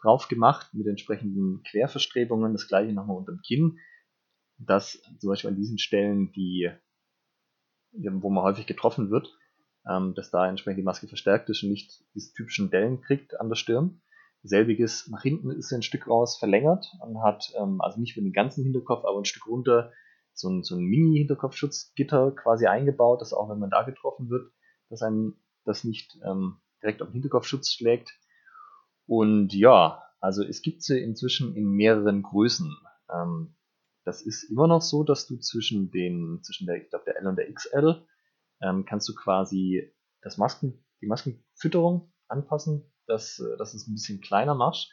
drauf 0.01 0.27
gemacht 0.27 0.73
mit 0.73 0.87
entsprechenden 0.87 1.63
Querverstrebungen, 1.63 2.53
das 2.53 2.67
gleiche 2.67 2.93
nochmal 2.93 3.17
unter 3.17 3.33
dem 3.33 3.41
Kinn, 3.41 3.79
dass 4.57 5.01
zum 5.19 5.29
Beispiel 5.29 5.49
an 5.49 5.55
diesen 5.55 5.77
Stellen, 5.77 6.31
die, 6.31 6.71
wo 7.91 8.29
man 8.29 8.43
häufig 8.43 8.65
getroffen 8.65 9.09
wird, 9.09 9.35
ähm, 9.89 10.13
dass 10.15 10.31
da 10.31 10.47
entsprechend 10.47 10.79
die 10.79 10.83
Maske 10.83 11.07
verstärkt 11.07 11.49
ist 11.49 11.63
und 11.63 11.69
nicht 11.69 12.03
diese 12.13 12.33
typischen 12.33 12.69
Dellen 12.69 13.01
kriegt 13.01 13.39
an 13.39 13.49
der 13.49 13.55
Stirn. 13.55 14.01
Selbiges 14.43 15.07
nach 15.09 15.23
hinten 15.23 15.51
ist 15.51 15.73
ein 15.73 15.81
Stück 15.81 16.07
raus 16.07 16.37
verlängert 16.37 16.87
und 17.01 17.21
hat 17.21 17.51
ähm, 17.59 17.81
also 17.81 17.99
nicht 17.99 18.13
für 18.13 18.21
den 18.21 18.33
ganzen 18.33 18.63
Hinterkopf, 18.63 19.03
aber 19.05 19.19
ein 19.19 19.25
Stück 19.25 19.47
runter 19.47 19.91
so 20.33 20.49
ein, 20.49 20.63
so 20.63 20.75
ein 20.75 20.83
Mini-Hinterkopfschutzgitter 20.83 22.31
quasi 22.31 22.67
eingebaut, 22.67 23.21
dass 23.21 23.33
auch 23.33 23.49
wenn 23.49 23.59
man 23.59 23.71
da 23.71 23.83
getroffen 23.83 24.29
wird, 24.29 24.51
dass 24.89 25.01
einem 25.01 25.35
das 25.65 25.83
nicht 25.83 26.17
ähm, 26.23 26.57
direkt 26.81 27.01
auf 27.01 27.09
den 27.09 27.13
Hinterkopfschutz 27.13 27.71
schlägt. 27.71 28.19
Und 29.07 29.53
ja, 29.53 30.03
also 30.19 30.43
es 30.43 30.61
gibt 30.61 30.83
sie 30.83 30.99
inzwischen 30.99 31.55
in 31.55 31.69
mehreren 31.69 32.21
Größen. 32.21 32.75
Ähm, 33.09 33.55
das 34.03 34.21
ist 34.21 34.43
immer 34.43 34.67
noch 34.67 34.81
so, 34.81 35.03
dass 35.03 35.27
du 35.27 35.37
zwischen 35.37 35.91
den, 35.91 36.41
zwischen 36.43 36.67
der, 36.67 36.81
ich 36.81 36.89
glaube, 36.89 37.05
der 37.05 37.17
L 37.17 37.27
und 37.27 37.37
der 37.37 37.51
XL 37.51 38.05
ähm, 38.61 38.85
kannst 38.85 39.07
du 39.09 39.15
quasi 39.15 39.91
das 40.21 40.37
Masken, 40.37 40.85
die 41.01 41.07
Maskenfütterung 41.07 42.11
anpassen, 42.27 42.91
dass, 43.05 43.39
äh, 43.39 43.57
dass 43.57 43.73
es 43.73 43.87
ein 43.87 43.93
bisschen 43.93 44.21
kleiner 44.21 44.55
machst. 44.55 44.91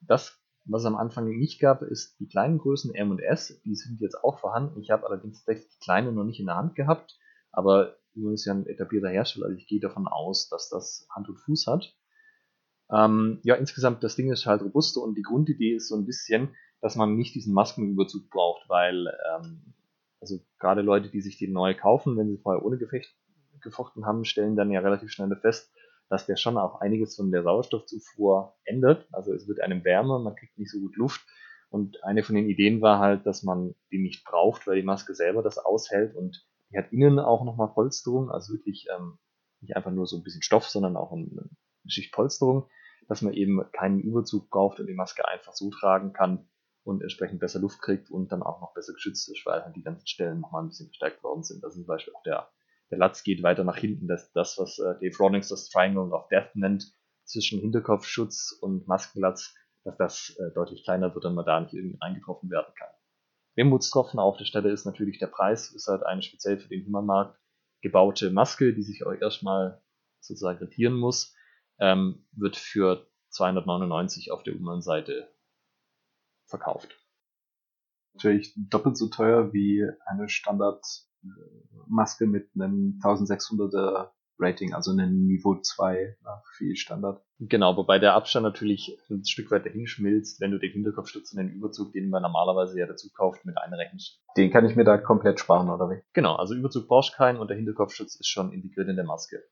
Das, 0.00 0.38
was 0.64 0.82
es 0.82 0.86
am 0.86 0.96
Anfang 0.96 1.28
nicht 1.28 1.60
gab, 1.60 1.82
ist 1.82 2.18
die 2.20 2.28
kleinen 2.28 2.58
Größen 2.58 2.94
M 2.94 3.10
und 3.10 3.20
S. 3.20 3.60
Die 3.64 3.74
sind 3.74 4.00
jetzt 4.00 4.22
auch 4.22 4.38
vorhanden. 4.38 4.80
Ich 4.80 4.90
habe 4.90 5.06
allerdings 5.06 5.38
tatsächlich 5.38 5.70
die 5.70 5.84
kleine 5.84 6.12
noch 6.12 6.24
nicht 6.24 6.40
in 6.40 6.46
der 6.46 6.56
Hand 6.56 6.74
gehabt. 6.74 7.18
Aber 7.50 7.96
Uno 8.14 8.32
ist 8.32 8.44
ja 8.44 8.54
ein 8.54 8.66
etablierter 8.66 9.08
Hersteller. 9.08 9.46
Also 9.46 9.58
ich 9.58 9.66
gehe 9.66 9.80
davon 9.80 10.06
aus, 10.06 10.48
dass 10.48 10.68
das 10.68 11.06
Hand 11.10 11.28
und 11.28 11.38
Fuß 11.38 11.66
hat. 11.66 11.96
Ähm, 12.92 13.40
ja, 13.42 13.54
insgesamt, 13.54 14.04
das 14.04 14.16
Ding 14.16 14.30
ist 14.30 14.46
halt 14.46 14.62
robuster 14.62 15.00
und 15.00 15.16
die 15.16 15.22
Grundidee 15.22 15.74
ist 15.76 15.88
so 15.88 15.96
ein 15.96 16.04
bisschen, 16.04 16.54
dass 16.80 16.96
man 16.96 17.16
nicht 17.16 17.34
diesen 17.34 17.54
Maskenüberzug 17.54 18.28
braucht, 18.28 18.68
weil 18.68 19.06
ähm, 19.34 19.74
also 20.20 20.40
gerade 20.58 20.82
Leute, 20.82 21.08
die 21.08 21.20
sich 21.20 21.36
die 21.38 21.48
neu 21.48 21.74
kaufen, 21.74 22.16
wenn 22.16 22.28
sie 22.28 22.38
vorher 22.38 22.64
ohne 22.64 22.78
Gefecht 22.78 23.14
gefochten 23.60 24.06
haben, 24.06 24.24
stellen 24.24 24.56
dann 24.56 24.70
ja 24.70 24.80
relativ 24.80 25.10
schnell 25.10 25.34
fest, 25.36 25.72
dass 26.08 26.26
der 26.26 26.36
schon 26.36 26.58
auch 26.58 26.80
einiges 26.80 27.16
von 27.16 27.30
der 27.30 27.42
Sauerstoffzufuhr 27.42 28.54
ändert. 28.64 29.08
Also 29.12 29.32
es 29.32 29.48
wird 29.48 29.60
einem 29.60 29.84
wärmer, 29.84 30.18
man 30.18 30.36
kriegt 30.36 30.58
nicht 30.58 30.70
so 30.70 30.80
gut 30.80 30.96
Luft. 30.96 31.22
Und 31.70 32.04
eine 32.04 32.22
von 32.22 32.34
den 32.34 32.50
Ideen 32.50 32.82
war 32.82 32.98
halt, 32.98 33.24
dass 33.24 33.42
man 33.42 33.74
die 33.90 33.98
nicht 33.98 34.24
braucht, 34.24 34.66
weil 34.66 34.76
die 34.76 34.82
Maske 34.82 35.14
selber 35.14 35.42
das 35.42 35.58
aushält 35.58 36.14
und 36.14 36.46
die 36.70 36.76
hat 36.78 36.92
innen 36.92 37.18
auch 37.18 37.44
nochmal 37.44 37.72
Polsterung, 37.72 38.30
also 38.30 38.52
wirklich 38.52 38.86
ähm, 38.94 39.18
nicht 39.60 39.74
einfach 39.76 39.90
nur 39.90 40.06
so 40.06 40.16
ein 40.16 40.22
bisschen 40.22 40.42
Stoff, 40.42 40.68
sondern 40.68 40.96
auch 40.96 41.12
eine 41.12 41.48
Schicht 41.86 42.12
Polsterung, 42.12 42.68
dass 43.12 43.22
man 43.22 43.34
eben 43.34 43.62
keinen 43.72 44.00
Überzug 44.00 44.48
braucht 44.50 44.80
und 44.80 44.86
die 44.86 44.94
Maske 44.94 45.26
einfach 45.28 45.52
so 45.52 45.70
tragen 45.70 46.12
kann, 46.12 46.48
und 46.84 47.02
entsprechend 47.02 47.40
besser 47.40 47.60
Luft 47.60 47.80
kriegt 47.80 48.10
und 48.10 48.32
dann 48.32 48.42
auch 48.42 48.60
noch 48.60 48.74
besser 48.74 48.92
geschützt 48.92 49.28
ist, 49.28 49.46
weil 49.46 49.62
halt 49.62 49.76
die 49.76 49.82
ganzen 49.82 50.06
Stellen 50.06 50.40
nochmal 50.40 50.62
ein 50.62 50.68
bisschen 50.68 50.88
verstärkt 50.88 51.22
worden 51.22 51.42
sind. 51.42 51.64
Also 51.64 51.76
zum 51.76 51.86
Beispiel 51.86 52.14
auch 52.14 52.22
der, 52.22 52.50
der 52.90 52.98
Latz 52.98 53.22
geht 53.22 53.42
weiter 53.42 53.64
nach 53.64 53.76
hinten, 53.76 54.08
das, 54.08 54.32
das 54.32 54.58
was 54.58 54.78
äh, 54.78 54.94
Dave 55.00 55.16
Rawlings 55.18 55.48
das 55.48 55.68
Triangle 55.68 56.12
of 56.12 56.28
Death 56.28 56.54
nennt, 56.54 56.92
zwischen 57.24 57.60
Hinterkopfschutz 57.60 58.58
und 58.60 58.88
Maskenlatz, 58.88 59.54
dass 59.84 59.96
das 59.96 60.36
äh, 60.38 60.52
deutlich 60.54 60.84
kleiner 60.84 61.14
wird 61.14 61.24
und 61.24 61.34
man 61.34 61.46
da 61.46 61.60
nicht 61.60 61.72
irgendwie 61.72 61.98
reingetroffen 62.00 62.50
werden 62.50 62.74
kann. 62.76 62.90
Wermutstropfen 63.54 64.18
auf 64.18 64.36
der 64.38 64.44
Stelle 64.44 64.70
ist 64.70 64.84
natürlich 64.84 65.18
der 65.18 65.26
Preis, 65.28 65.70
ist 65.72 65.86
halt 65.86 66.04
eine 66.04 66.22
speziell 66.22 66.58
für 66.58 66.68
den 66.68 66.82
Himmermarkt 66.82 67.38
gebaute 67.80 68.30
Maske, 68.30 68.74
die 68.74 68.82
sich 68.82 69.04
auch 69.06 69.12
erstmal 69.12 69.82
sozusagen 70.20 70.58
rentieren 70.58 70.94
muss, 70.94 71.34
ähm, 71.82 72.24
wird 72.30 72.56
für 72.56 73.06
299 73.30 74.30
auf 74.30 74.44
der 74.44 74.54
U-Bahn-Seite 74.54 75.28
verkauft. 76.46 76.96
Natürlich 78.14 78.54
doppelt 78.56 78.96
so 78.96 79.08
teuer 79.08 79.52
wie 79.52 79.84
eine 80.06 80.28
Standardmaske 80.28 82.26
mit 82.26 82.50
einem 82.54 83.00
1600er 83.02 84.10
Rating, 84.38 84.74
also 84.74 84.92
einem 84.92 85.26
Niveau 85.26 85.60
2 85.60 86.18
nach 86.22 86.42
viel 86.56 86.76
Standard. 86.76 87.22
Genau, 87.38 87.76
wobei 87.76 87.98
der 87.98 88.14
Abstand 88.14 88.44
natürlich 88.44 88.98
ein 89.10 89.24
Stück 89.24 89.50
weit 89.50 89.66
dahin 89.66 89.86
schmilzt, 89.86 90.40
wenn 90.40 90.52
du 90.52 90.58
den 90.58 90.72
Hinterkopfstütz 90.72 91.32
und 91.32 91.38
den 91.38 91.50
Überzug, 91.50 91.92
den 91.92 92.10
man 92.10 92.22
normalerweise 92.22 92.78
ja 92.78 92.86
dazu 92.86 93.08
kauft, 93.12 93.44
mit 93.44 93.58
einrechnest. 93.58 94.20
Den 94.36 94.50
kann 94.50 94.66
ich 94.66 94.76
mir 94.76 94.84
da 94.84 94.98
komplett 94.98 95.40
sparen, 95.40 95.70
oder 95.70 95.90
wie? 95.90 96.02
Genau, 96.12 96.36
also 96.36 96.54
Überzug 96.54 96.86
brauchst 96.86 97.14
keinen 97.14 97.38
und 97.38 97.48
der 97.48 97.56
Hinterkopfschutz 97.56 98.14
ist 98.16 98.28
schon 98.28 98.52
integriert 98.52 98.88
in 98.88 98.96
der 98.96 99.04
Maske. 99.04 99.42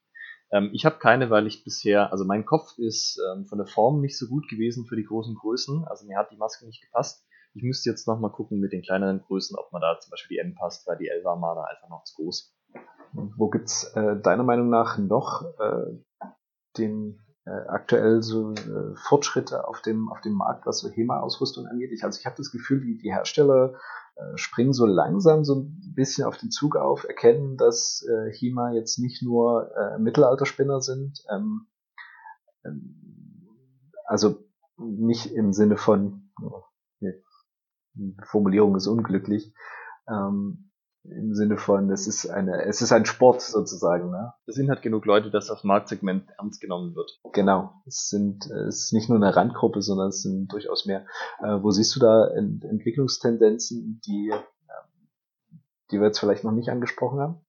Ähm, 0.53 0.71
ich 0.73 0.85
habe 0.85 0.99
keine, 0.99 1.31
weil 1.31 1.47
ich 1.47 1.65
bisher, 1.65 2.13
also 2.13 2.25
mein 2.25 2.45
Kopf 2.45 2.77
ist 2.79 3.21
ähm, 3.33 3.47
von 3.47 3.59
der 3.59 3.67
Form 3.67 4.01
nicht 4.01 4.19
so 4.19 4.27
gut 4.27 4.49
gewesen 4.49 4.87
für 4.87 4.97
die 4.97 5.05
großen 5.05 5.35
Größen. 5.35 5.85
Also 5.87 6.07
mir 6.07 6.19
hat 6.19 6.31
die 6.31 6.37
Maske 6.37 6.67
nicht 6.67 6.83
gepasst. 6.83 7.25
Ich 7.55 7.63
müsste 7.63 7.91
jetzt 7.91 8.07
nochmal 8.07 8.31
gucken 8.31 8.61
mit 8.61 8.73
den 8.73 8.83
kleineren 8.83 9.23
Größen, 9.23 9.57
ob 9.57 9.73
man 9.73 9.83
da 9.83 9.99
zum 9.99 10.11
Beispiel 10.11 10.37
die 10.37 10.41
M 10.41 10.55
passt, 10.55 10.87
weil 10.87 10.99
die 10.99 11.09
L 11.09 11.25
war 11.25 11.37
mal 11.37 11.59
einfach 11.65 11.89
noch 11.89 12.05
zu 12.05 12.15
groß. 12.17 12.55
Wo 13.13 13.49
gibt's 13.49 13.85
äh, 13.95 14.21
deiner 14.21 14.45
Meinung 14.45 14.71
nach 14.71 14.99
noch 14.99 15.45
äh, 15.59 15.99
den 16.79 17.19
äh, 17.45 17.51
aktuell 17.51 18.23
so 18.23 18.53
äh, 18.53 18.95
Fortschritte 18.95 19.67
auf 19.67 19.83
dem 19.83 20.09
auf 20.11 20.21
dem 20.21 20.35
Markt, 20.35 20.65
was 20.67 20.79
so 20.79 20.89
HEMA-Ausrüstung 20.89 21.67
angeht? 21.67 21.91
Ich, 21.93 22.05
also 22.05 22.21
ich 22.21 22.27
habe 22.27 22.37
das 22.37 22.53
Gefühl, 22.53 22.81
die, 22.81 22.99
die 22.99 23.13
Hersteller 23.13 23.75
springen 24.35 24.73
so 24.73 24.87
langsam 24.87 25.45
so 25.45 25.57
ein 25.57 25.95
bisschen 25.95 26.25
auf 26.25 26.37
den 26.37 26.51
Zug 26.51 26.77
auf, 26.77 27.05
erkennen, 27.05 27.57
dass 27.57 28.07
äh, 28.09 28.33
HEMA 28.33 28.73
jetzt 28.73 28.99
nicht 28.99 29.23
nur 29.23 29.71
äh, 29.77 29.99
Mittelalterspinner 29.99 30.81
sind. 30.81 31.23
Ähm, 31.31 31.67
ähm, 32.65 32.97
also 34.07 34.45
nicht 34.77 35.27
im 35.33 35.53
Sinne 35.53 35.77
von, 35.77 36.31
oh, 36.43 36.63
nee, 37.01 37.15
Formulierung 38.25 38.77
ist 38.77 38.87
unglücklich, 38.87 39.55
ähm, 40.09 40.70
im 41.05 41.35
Sinne 41.35 41.57
von, 41.57 41.91
es 41.91 42.07
ist 42.07 42.29
eine, 42.29 42.65
es 42.65 42.83
ist 42.83 42.93
ein 42.93 43.07
Sport 43.07 43.41
sozusagen. 43.41 44.11
Ne? 44.11 44.33
Es 44.47 44.55
sind 44.55 44.69
halt 44.69 44.83
genug 44.83 45.07
Leute, 45.07 45.31
dass 45.31 45.47
das 45.47 45.65
Marktsegment 45.65 46.29
ernst 46.39 46.61
genommen 46.61 46.95
wird. 46.95 47.19
Genau. 47.33 47.73
Es 47.87 48.09
sind, 48.09 48.51
es 48.51 48.85
ist 48.85 48.93
nicht 48.93 49.09
nur 49.09 49.17
eine 49.17 49.35
Randgruppe, 49.35 49.81
sondern 49.81 50.09
es 50.09 50.23
sind 50.23 50.53
durchaus 50.53 50.87
mehr. 50.87 51.07
Äh, 51.41 51.63
wo 51.63 51.71
siehst 51.71 51.97
du 51.97 52.01
da 52.01 52.29
Ent 52.29 52.65
Entwicklungstendenzen, 52.65 54.01
die, 54.07 54.31
äh, 54.31 55.57
die 55.91 55.99
wir 55.99 56.09
jetzt 56.09 56.21
vielleicht 56.21 56.45
noch 56.45 56.53
nicht 56.53 56.69
angesprochen 56.69 57.21
haben? 57.21 57.41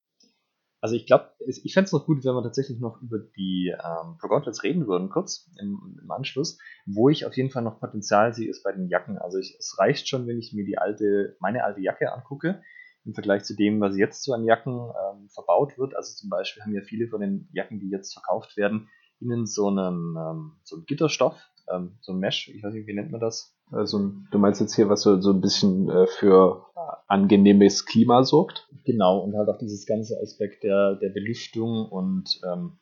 Also 0.80 0.96
ich 0.96 1.06
glaube, 1.06 1.30
ich 1.38 1.72
fände 1.74 1.86
es 1.86 1.92
noch 1.92 2.06
gut, 2.06 2.24
wenn 2.24 2.34
wir 2.34 2.42
tatsächlich 2.42 2.80
noch 2.80 3.00
über 3.02 3.18
die 3.20 3.68
ähm, 3.68 4.16
Pro 4.18 4.26
Gauntlets 4.26 4.64
reden 4.64 4.88
würden, 4.88 5.10
kurz 5.10 5.48
im, 5.60 5.96
im, 6.02 6.10
Anschluss. 6.10 6.58
Wo 6.86 7.08
ich 7.08 7.24
auf 7.24 7.36
jeden 7.36 7.50
Fall 7.50 7.62
noch 7.62 7.78
Potenzial 7.78 8.34
sehe, 8.34 8.50
ist 8.50 8.64
bei 8.64 8.72
den 8.72 8.88
Jacken. 8.88 9.16
Also 9.16 9.38
ich, 9.38 9.54
es 9.60 9.78
reicht 9.78 10.08
schon, 10.08 10.26
wenn 10.26 10.38
ich 10.38 10.52
mir 10.52 10.64
die 10.64 10.78
alte, 10.78 11.36
meine 11.38 11.62
alte 11.62 11.80
Jacke 11.80 12.12
angucke 12.12 12.62
im 13.04 13.14
Vergleich 13.14 13.44
zu 13.44 13.54
dem, 13.56 13.80
was 13.80 13.96
jetzt 13.96 14.22
so 14.22 14.32
an 14.32 14.44
Jacken 14.44 14.74
ähm, 14.74 15.28
verbaut 15.28 15.78
wird. 15.78 15.96
Also 15.96 16.14
zum 16.14 16.30
Beispiel 16.30 16.62
haben 16.62 16.74
ja 16.74 16.82
viele 16.82 17.08
von 17.08 17.20
den 17.20 17.48
Jacken, 17.52 17.80
die 17.80 17.90
jetzt 17.90 18.12
verkauft 18.12 18.56
werden, 18.56 18.88
innen 19.20 19.46
so 19.46 19.68
einen, 19.68 20.16
ähm, 20.16 20.52
so 20.62 20.76
einen 20.76 20.86
Gitterstoff, 20.86 21.36
ähm, 21.72 21.98
so 22.00 22.12
ein 22.12 22.18
Mesh, 22.18 22.48
ich 22.48 22.62
weiß 22.62 22.74
nicht, 22.74 22.86
wie 22.86 22.94
nennt 22.94 23.10
man 23.10 23.20
das? 23.20 23.56
Also 23.70 24.12
du 24.30 24.38
meinst 24.38 24.60
jetzt 24.60 24.74
hier, 24.74 24.88
was 24.88 25.02
so, 25.02 25.20
so 25.20 25.32
ein 25.32 25.40
bisschen 25.40 25.88
äh, 25.88 26.06
für 26.06 26.66
angenehmes 27.08 27.86
Klima 27.86 28.24
sorgt? 28.24 28.68
Genau, 28.84 29.18
und 29.18 29.36
halt 29.36 29.48
auch 29.48 29.58
dieses 29.58 29.86
ganze 29.86 30.18
Aspekt 30.20 30.62
der, 30.62 30.96
der 30.96 31.10
Belüftung 31.10 31.86
und 31.86 32.40
ähm, 32.50 32.78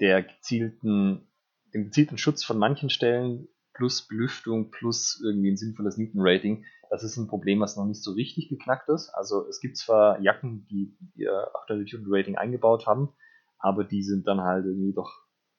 der 0.00 0.22
gezielten, 0.22 1.28
dem 1.74 1.84
gezielten 1.84 2.18
Schutz 2.18 2.44
von 2.44 2.58
manchen 2.58 2.90
Stellen 2.90 3.48
plus 3.80 4.06
Belüftung 4.06 4.70
plus 4.70 5.22
irgendwie 5.24 5.50
ein 5.50 5.56
sinnvolles 5.56 5.96
Newton-Rating, 5.96 6.66
das 6.90 7.02
ist 7.02 7.16
ein 7.16 7.28
Problem, 7.28 7.60
was 7.60 7.76
noch 7.76 7.86
nicht 7.86 8.02
so 8.02 8.12
richtig 8.12 8.50
geknackt 8.50 8.90
ist. 8.90 9.08
Also 9.14 9.48
es 9.48 9.58
gibt 9.58 9.78
zwar 9.78 10.20
Jacken, 10.20 10.66
die 10.70 10.94
ihr 11.14 11.50
aktuelle 11.54 11.84
Newton-Rating 11.84 12.36
eingebaut 12.36 12.86
haben, 12.86 13.14
aber 13.58 13.84
die 13.84 14.02
sind 14.02 14.26
dann 14.26 14.42
halt 14.42 14.66
irgendwie 14.66 14.92
doch 14.92 15.10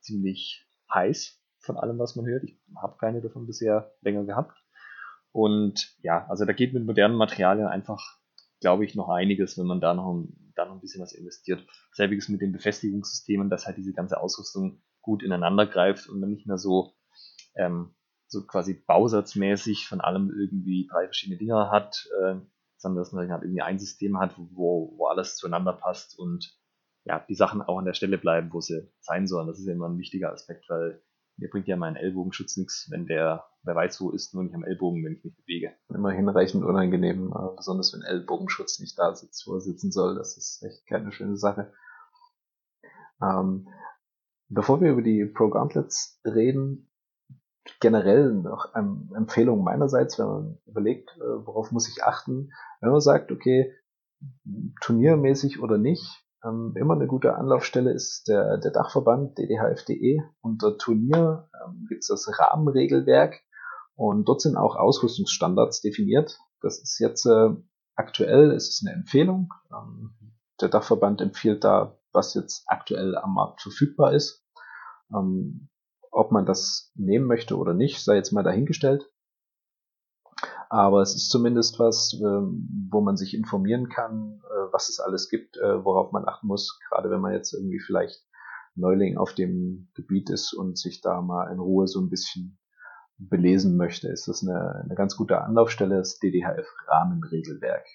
ziemlich 0.02 0.68
heiß 0.94 1.42
von 1.62 1.78
allem, 1.78 1.98
was 1.98 2.16
man 2.16 2.28
hört. 2.28 2.44
Ich 2.44 2.60
habe 2.80 2.98
keine 3.00 3.22
davon 3.22 3.48
bisher 3.48 3.96
länger 4.02 4.24
gehabt. 4.26 4.56
Und 5.32 5.98
ja, 6.04 6.28
also 6.30 6.46
da 6.46 6.54
geht 6.54 6.74
mit 6.74 6.86
modernen 6.86 7.16
Materialien 7.16 7.66
einfach, 7.66 8.20
glaube 8.60 8.86
ich, 8.86 8.94
noch 8.94 9.10
einiges, 9.10 9.58
wenn 9.58 9.66
man 9.66 9.82
da 9.82 9.96
noch, 9.96 10.28
da 10.54 10.66
noch 10.66 10.76
ein 10.76 10.82
bisschen 10.82 11.02
was 11.02 11.14
investiert. 11.14 11.66
Selbiges 11.92 12.30
mit 12.30 12.42
den 12.42 12.52
Befestigungssystemen, 12.52 13.50
dass 13.50 13.66
halt 13.66 13.78
diese 13.78 13.94
ganze 13.94 14.22
Ausrüstung 14.22 14.84
gut 15.02 15.24
ineinander 15.24 15.66
greift 15.66 16.08
und 16.08 16.20
man 16.20 16.30
nicht 16.30 16.46
mehr 16.46 16.60
so, 16.60 16.94
ähm, 17.56 17.96
so 18.32 18.46
quasi 18.46 18.74
bausatzmäßig 18.74 19.88
von 19.88 20.00
allem 20.00 20.32
irgendwie 20.32 20.88
drei 20.90 21.06
verschiedene 21.06 21.38
Dinger 21.38 21.70
hat, 21.70 22.08
äh, 22.22 22.36
sondern 22.78 23.04
dass 23.04 23.12
man 23.12 23.30
halt 23.30 23.44
irgendwie 23.44 23.62
ein 23.62 23.78
System 23.78 24.20
hat, 24.20 24.36
wo, 24.38 24.94
wo 24.98 25.08
alles 25.08 25.36
zueinander 25.36 25.74
passt 25.74 26.18
und 26.18 26.58
ja, 27.04 27.20
die 27.28 27.36
Sachen 27.36 27.62
auch 27.62 27.78
an 27.78 27.86
der 27.86 27.94
Stelle 27.94 28.18
bleiben, 28.18 28.54
wo 28.54 28.62
sie 28.62 28.90
sein 29.02 29.28
sollen. 29.28 29.48
Das 29.48 29.60
ist 29.60 29.68
immer 29.68 29.90
ein 29.90 29.98
wichtiger 29.98 30.32
Aspekt, 30.32 30.70
weil 30.70 31.02
mir 31.38 31.50
bringt 31.50 31.68
ja 31.68 31.76
mein 31.76 31.96
Ellbogenschutz 31.96 32.56
nichts, 32.56 32.88
wenn 32.90 33.06
der, 33.06 33.44
wer 33.64 33.76
weiß 33.76 34.00
wo 34.02 34.12
ist, 34.12 34.34
nur 34.34 34.44
nicht 34.44 34.56
am 34.56 34.64
Ellbogen, 34.64 35.04
wenn 35.04 35.16
ich 35.16 35.24
mich 35.24 35.36
bewege. 35.36 35.74
Immer 35.90 36.12
hinreichend 36.12 36.64
unangenehm, 36.64 37.34
äh, 37.34 37.56
besonders 37.58 37.94
wenn 37.94 38.04
Ellbogenschutz 38.04 38.80
nicht 38.80 38.98
da 38.98 39.14
sitzt, 39.14 39.46
wo 39.46 39.56
er 39.56 39.62
sitzen 39.62 39.92
soll. 39.92 40.16
Das 40.16 40.38
ist 40.38 40.64
echt 40.64 40.86
keine 40.88 41.12
schöne 41.12 41.36
Sache. 41.36 41.74
Ähm, 43.22 43.68
bevor 44.48 44.80
wir 44.80 44.92
über 44.92 45.02
die 45.02 45.26
Pro 45.26 45.50
Gauntlets 45.50 46.22
reden, 46.24 46.91
generell 47.80 48.34
noch 48.34 48.74
eine 48.74 49.08
Empfehlung 49.16 49.64
meinerseits, 49.64 50.18
wenn 50.18 50.26
man 50.28 50.58
überlegt, 50.66 51.10
äh, 51.18 51.46
worauf 51.46 51.72
muss 51.72 51.88
ich 51.88 52.04
achten, 52.04 52.52
wenn 52.80 52.92
man 52.92 53.02
sagt, 53.02 53.32
okay, 53.32 53.74
turniermäßig 54.82 55.62
oder 55.62 55.78
nicht, 55.78 56.26
ähm, 56.44 56.74
immer 56.76 56.96
eine 56.96 57.08
gute 57.08 57.36
Anlaufstelle 57.36 57.92
ist 57.92 58.28
der, 58.28 58.58
der 58.58 58.72
Dachverband 58.72 59.38
ddhf.de. 59.38 60.22
Unter 60.42 60.78
Turnier 60.78 61.50
ähm, 61.64 61.86
gibt 61.88 62.02
es 62.04 62.08
das 62.08 62.28
Rahmenregelwerk 62.40 63.42
und 63.96 64.28
dort 64.28 64.42
sind 64.42 64.58
auch 64.58 64.76
Ausrüstungsstandards 64.76 65.82
definiert. 65.82 66.40
Das 66.62 66.82
ist 66.82 67.00
jetzt 67.00 67.26
äh, 67.26 67.50
aktuell, 67.96 68.52
es 68.52 68.70
ist 68.70 68.86
eine 68.86 68.96
Empfehlung. 68.96 69.54
Ähm, 69.72 70.16
der 70.60 70.70
Dachverband 70.70 71.22
empfiehlt 71.22 71.64
da, 71.64 71.98
was 72.12 72.34
jetzt 72.34 72.64
aktuell 72.68 73.16
am 73.18 73.34
Markt 73.34 73.62
verfügbar 73.62 74.14
ist. 74.14 74.44
Ob 76.12 76.32
man 76.32 76.46
das 76.46 76.92
nehmen 76.96 77.26
möchte 77.26 77.58
oder 77.58 77.74
nicht, 77.74 78.04
sei 78.04 78.16
jetzt 78.16 78.32
mal 78.32 78.44
dahingestellt. 78.44 79.10
Aber 80.70 81.02
es 81.02 81.16
ist 81.16 81.30
zumindest 81.30 81.80
was, 81.80 82.14
ähm, 82.24 82.88
wo 82.92 83.02
man 83.02 83.18
sich 83.18 83.34
informieren 83.34 83.90
kann, 83.90 84.42
äh, 84.46 84.72
was 84.72 84.90
es 84.90 85.00
alles 85.00 85.30
gibt, 85.30 85.58
äh, 85.58 85.84
worauf 85.84 86.12
man 86.12 86.26
achten 86.28 86.48
muss, 86.48 86.80
gerade 86.88 87.10
wenn 87.10 87.20
man 87.20 87.34
jetzt 87.34 87.54
irgendwie 87.54 87.80
vielleicht 87.80 88.26
Neuling 88.76 89.18
auf 89.18 89.34
dem 89.34 89.90
Gebiet 89.96 90.30
ist 90.30 90.54
und 90.54 90.78
sich 90.78 91.02
da 91.02 91.22
mal 91.22 91.52
in 91.52 91.60
Ruhe 91.60 91.88
so 91.88 92.00
ein 92.00 92.10
bisschen 92.10 92.58
belesen 93.18 93.76
möchte, 93.76 94.08
ist 94.08 94.28
das 94.28 94.44
eine, 94.44 94.84
eine 94.86 94.96
ganz 94.96 95.18
gute 95.18 95.42
Anlaufstelle, 95.42 95.98
das 95.98 96.20
DDHF-Rahmenregelwerk. 96.20 97.86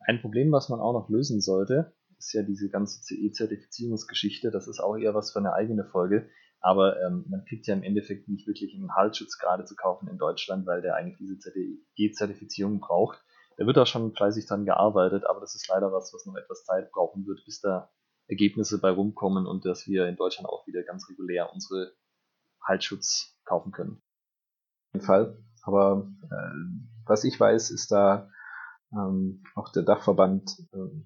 Ein 0.00 0.20
Problem, 0.20 0.50
was 0.52 0.68
man 0.68 0.80
auch 0.80 0.92
noch 0.92 1.08
lösen 1.08 1.40
sollte, 1.40 1.94
ist 2.18 2.32
ja 2.32 2.42
diese 2.42 2.68
ganze 2.68 3.00
CE-Zertifizierungsgeschichte. 3.02 4.50
Das 4.50 4.66
ist 4.66 4.80
auch 4.80 4.96
eher 4.96 5.14
was 5.14 5.32
für 5.32 5.38
eine 5.38 5.52
eigene 5.52 5.84
Folge. 5.84 6.28
Aber 6.60 7.00
ähm, 7.02 7.24
man 7.28 7.44
kriegt 7.44 7.66
ja 7.66 7.74
im 7.74 7.82
Endeffekt 7.82 8.28
nicht 8.28 8.46
wirklich 8.46 8.74
einen 8.74 8.94
Halsschutz 8.94 9.38
gerade 9.38 9.64
zu 9.64 9.76
kaufen 9.76 10.08
in 10.08 10.18
Deutschland, 10.18 10.66
weil 10.66 10.82
der 10.82 10.96
eigentlich 10.96 11.18
diese 11.18 11.38
ZDE-Zertifizierung 11.38 12.80
braucht. 12.80 13.22
Da 13.56 13.66
wird 13.66 13.78
auch 13.78 13.86
schon 13.86 14.12
fleißig 14.14 14.46
dran 14.46 14.64
gearbeitet, 14.64 15.24
aber 15.28 15.40
das 15.40 15.54
ist 15.54 15.68
leider 15.68 15.92
was, 15.92 16.12
was 16.12 16.26
noch 16.26 16.36
etwas 16.36 16.64
Zeit 16.64 16.90
brauchen 16.90 17.26
wird, 17.26 17.44
bis 17.44 17.60
da 17.60 17.90
Ergebnisse 18.26 18.80
bei 18.80 18.90
rumkommen 18.90 19.46
und 19.46 19.64
dass 19.64 19.86
wir 19.86 20.06
in 20.06 20.16
Deutschland 20.16 20.48
auch 20.48 20.66
wieder 20.66 20.82
ganz 20.82 21.08
regulär 21.08 21.52
unsere 21.52 21.92
Halsschutz 22.62 23.38
kaufen 23.44 23.72
können. 23.72 24.02
Auf 24.88 24.94
jeden 24.94 25.06
Fall. 25.06 25.38
Aber 25.62 26.10
äh, 26.30 27.06
was 27.06 27.24
ich 27.24 27.38
weiß, 27.38 27.70
ist 27.70 27.90
da 27.90 28.30
ähm, 28.92 29.42
auch 29.54 29.70
der 29.70 29.82
Dachverband 29.82 30.58
äh, 30.72 31.02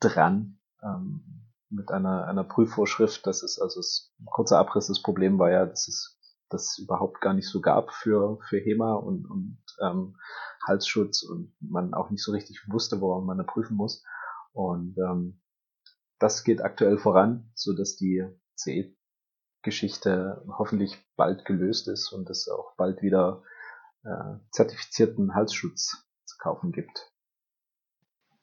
dran, 0.00 0.58
ähm, 0.82 1.45
mit 1.76 1.90
einer, 1.90 2.26
einer 2.26 2.44
Prüfvorschrift. 2.44 3.26
Das 3.26 3.42
ist 3.42 3.60
also 3.60 3.80
das, 3.80 4.12
ein 4.18 4.26
kurzer 4.26 4.58
Abriss. 4.58 4.88
Das 4.88 5.02
Problem 5.02 5.38
war 5.38 5.50
ja, 5.50 5.66
dass 5.66 5.86
es 5.86 6.18
das 6.48 6.78
überhaupt 6.78 7.20
gar 7.20 7.34
nicht 7.34 7.48
so 7.48 7.60
gab 7.60 7.92
für, 7.92 8.38
für 8.48 8.58
HEMA 8.58 8.94
und, 8.94 9.26
und 9.26 9.58
ähm, 9.80 10.16
Halsschutz 10.64 11.22
und 11.22 11.54
man 11.60 11.94
auch 11.94 12.10
nicht 12.10 12.22
so 12.22 12.32
richtig 12.32 12.62
wusste, 12.68 13.00
woran 13.00 13.24
man 13.24 13.38
da 13.38 13.44
prüfen 13.44 13.76
muss. 13.76 14.04
Und 14.52 14.96
ähm, 14.98 15.40
das 16.18 16.44
geht 16.44 16.62
aktuell 16.62 16.98
voran, 16.98 17.50
so 17.54 17.74
dass 17.74 17.96
die 17.96 18.24
CE-Geschichte 18.56 20.44
hoffentlich 20.48 21.04
bald 21.16 21.44
gelöst 21.44 21.88
ist 21.88 22.12
und 22.12 22.30
es 22.30 22.48
auch 22.48 22.74
bald 22.76 23.02
wieder 23.02 23.42
äh, 24.04 24.38
zertifizierten 24.50 25.34
Halsschutz 25.34 26.06
zu 26.24 26.36
kaufen 26.38 26.72
gibt. 26.72 27.12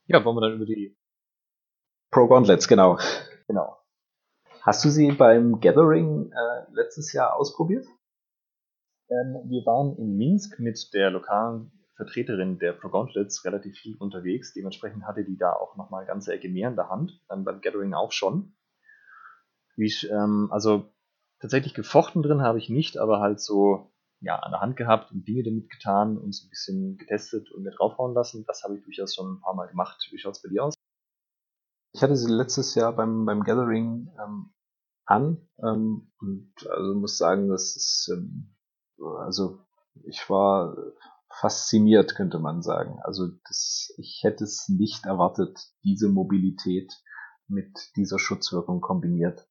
Ja, 0.05 0.23
wollen 0.23 0.35
wir 0.35 0.41
dann 0.41 0.55
über 0.55 0.65
die 0.65 0.97
Pro 2.13 2.27
Gauntlets, 2.27 2.67
genau. 2.67 2.99
Genau. 3.47 3.75
Hast 4.61 4.85
du 4.85 4.89
sie 4.89 5.11
beim 5.11 5.59
Gathering 5.59 6.31
äh, 6.31 6.71
letztes 6.71 7.11
Jahr 7.11 7.35
ausprobiert? 7.35 7.87
Ähm, 9.09 9.49
wir 9.49 9.65
waren 9.65 9.97
in 9.97 10.15
Minsk 10.15 10.59
mit 10.59 10.93
der 10.93 11.09
lokalen 11.09 11.71
Vertreterin 11.95 12.59
der 12.59 12.73
Pro 12.73 12.89
Gauntlets 12.89 13.43
relativ 13.45 13.75
viel 13.79 13.97
unterwegs. 13.97 14.53
Dementsprechend 14.53 15.05
hatte 15.05 15.25
die 15.25 15.37
da 15.37 15.53
auch 15.53 15.75
nochmal 15.75 16.01
eine 16.01 16.07
ganze 16.07 16.31
Ecke 16.33 16.49
mehr 16.49 16.69
in 16.69 16.75
der 16.75 16.89
Hand. 16.89 17.19
Ähm, 17.31 17.45
beim 17.45 17.61
Gathering 17.61 17.95
auch 17.95 18.11
schon. 18.11 18.53
Wie 19.75 19.87
ich, 19.87 20.07
ähm, 20.11 20.49
also 20.51 20.93
tatsächlich 21.39 21.73
gefochten 21.73 22.21
drin 22.21 22.43
habe 22.43 22.59
ich 22.59 22.69
nicht, 22.69 22.97
aber 22.97 23.21
halt 23.21 23.41
so 23.41 23.91
ja, 24.21 24.37
an 24.37 24.51
der 24.51 24.61
Hand 24.61 24.77
gehabt 24.77 25.11
und 25.11 25.27
Dinge 25.27 25.41
damit 25.41 25.71
getan 25.71 26.19
und 26.19 26.31
so 26.31 26.45
ein 26.45 26.49
bisschen 26.51 26.97
getestet 26.97 27.51
und 27.51 27.63
mir 27.63 27.71
draufhauen 27.71 28.13
lassen. 28.13 28.45
Das 28.45 28.61
habe 28.63 28.77
ich 28.77 28.83
durchaus 28.83 29.15
schon 29.15 29.33
ein 29.33 29.41
paar 29.41 29.55
Mal 29.55 29.67
gemacht. 29.67 30.07
Wie 30.11 30.19
schaut 30.19 30.35
es 30.35 30.41
bei 30.43 30.49
dir 30.49 30.65
aus? 30.65 30.75
Ich 31.93 32.01
hatte 32.01 32.17
sie 32.17 32.31
letztes 32.31 32.75
Jahr 32.75 32.93
beim, 32.93 33.25
beim 33.25 33.43
Gathering 33.43 34.11
ähm, 34.19 34.51
an 35.05 35.47
ähm, 35.63 36.11
und 36.19 36.53
also 36.69 36.95
muss 36.95 37.17
sagen, 37.17 37.49
das 37.49 37.75
ist 37.75 38.11
ähm, 38.11 38.55
also 39.19 39.59
ich 40.05 40.27
war 40.29 40.75
fasziniert, 41.29 42.15
könnte 42.15 42.39
man 42.39 42.61
sagen. 42.61 42.99
Also 43.03 43.27
das, 43.47 43.93
ich 43.97 44.21
hätte 44.23 44.43
es 44.43 44.69
nicht 44.69 45.05
erwartet, 45.05 45.59
diese 45.83 46.09
Mobilität 46.09 46.91
mit 47.47 47.91
dieser 47.95 48.19
Schutzwirkung 48.19 48.81
kombiniert. 48.81 49.47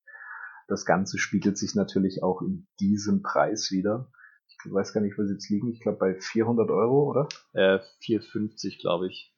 Das 0.68 0.84
Ganze 0.84 1.18
spiegelt 1.18 1.58
sich 1.58 1.74
natürlich 1.74 2.22
auch 2.22 2.42
in 2.42 2.66
diesem 2.80 3.22
Preis 3.22 3.70
wieder. 3.70 4.10
Ich 4.48 4.72
weiß 4.72 4.92
gar 4.92 5.00
nicht, 5.00 5.18
wo 5.18 5.24
sie 5.24 5.34
jetzt 5.34 5.48
liegen. 5.50 5.70
Ich 5.70 5.80
glaube 5.80 5.98
bei 5.98 6.14
400 6.14 6.70
Euro, 6.70 7.10
oder? 7.10 7.28
Äh, 7.52 7.80
450, 8.00 8.78
glaube 8.78 9.08
ich. 9.08 9.31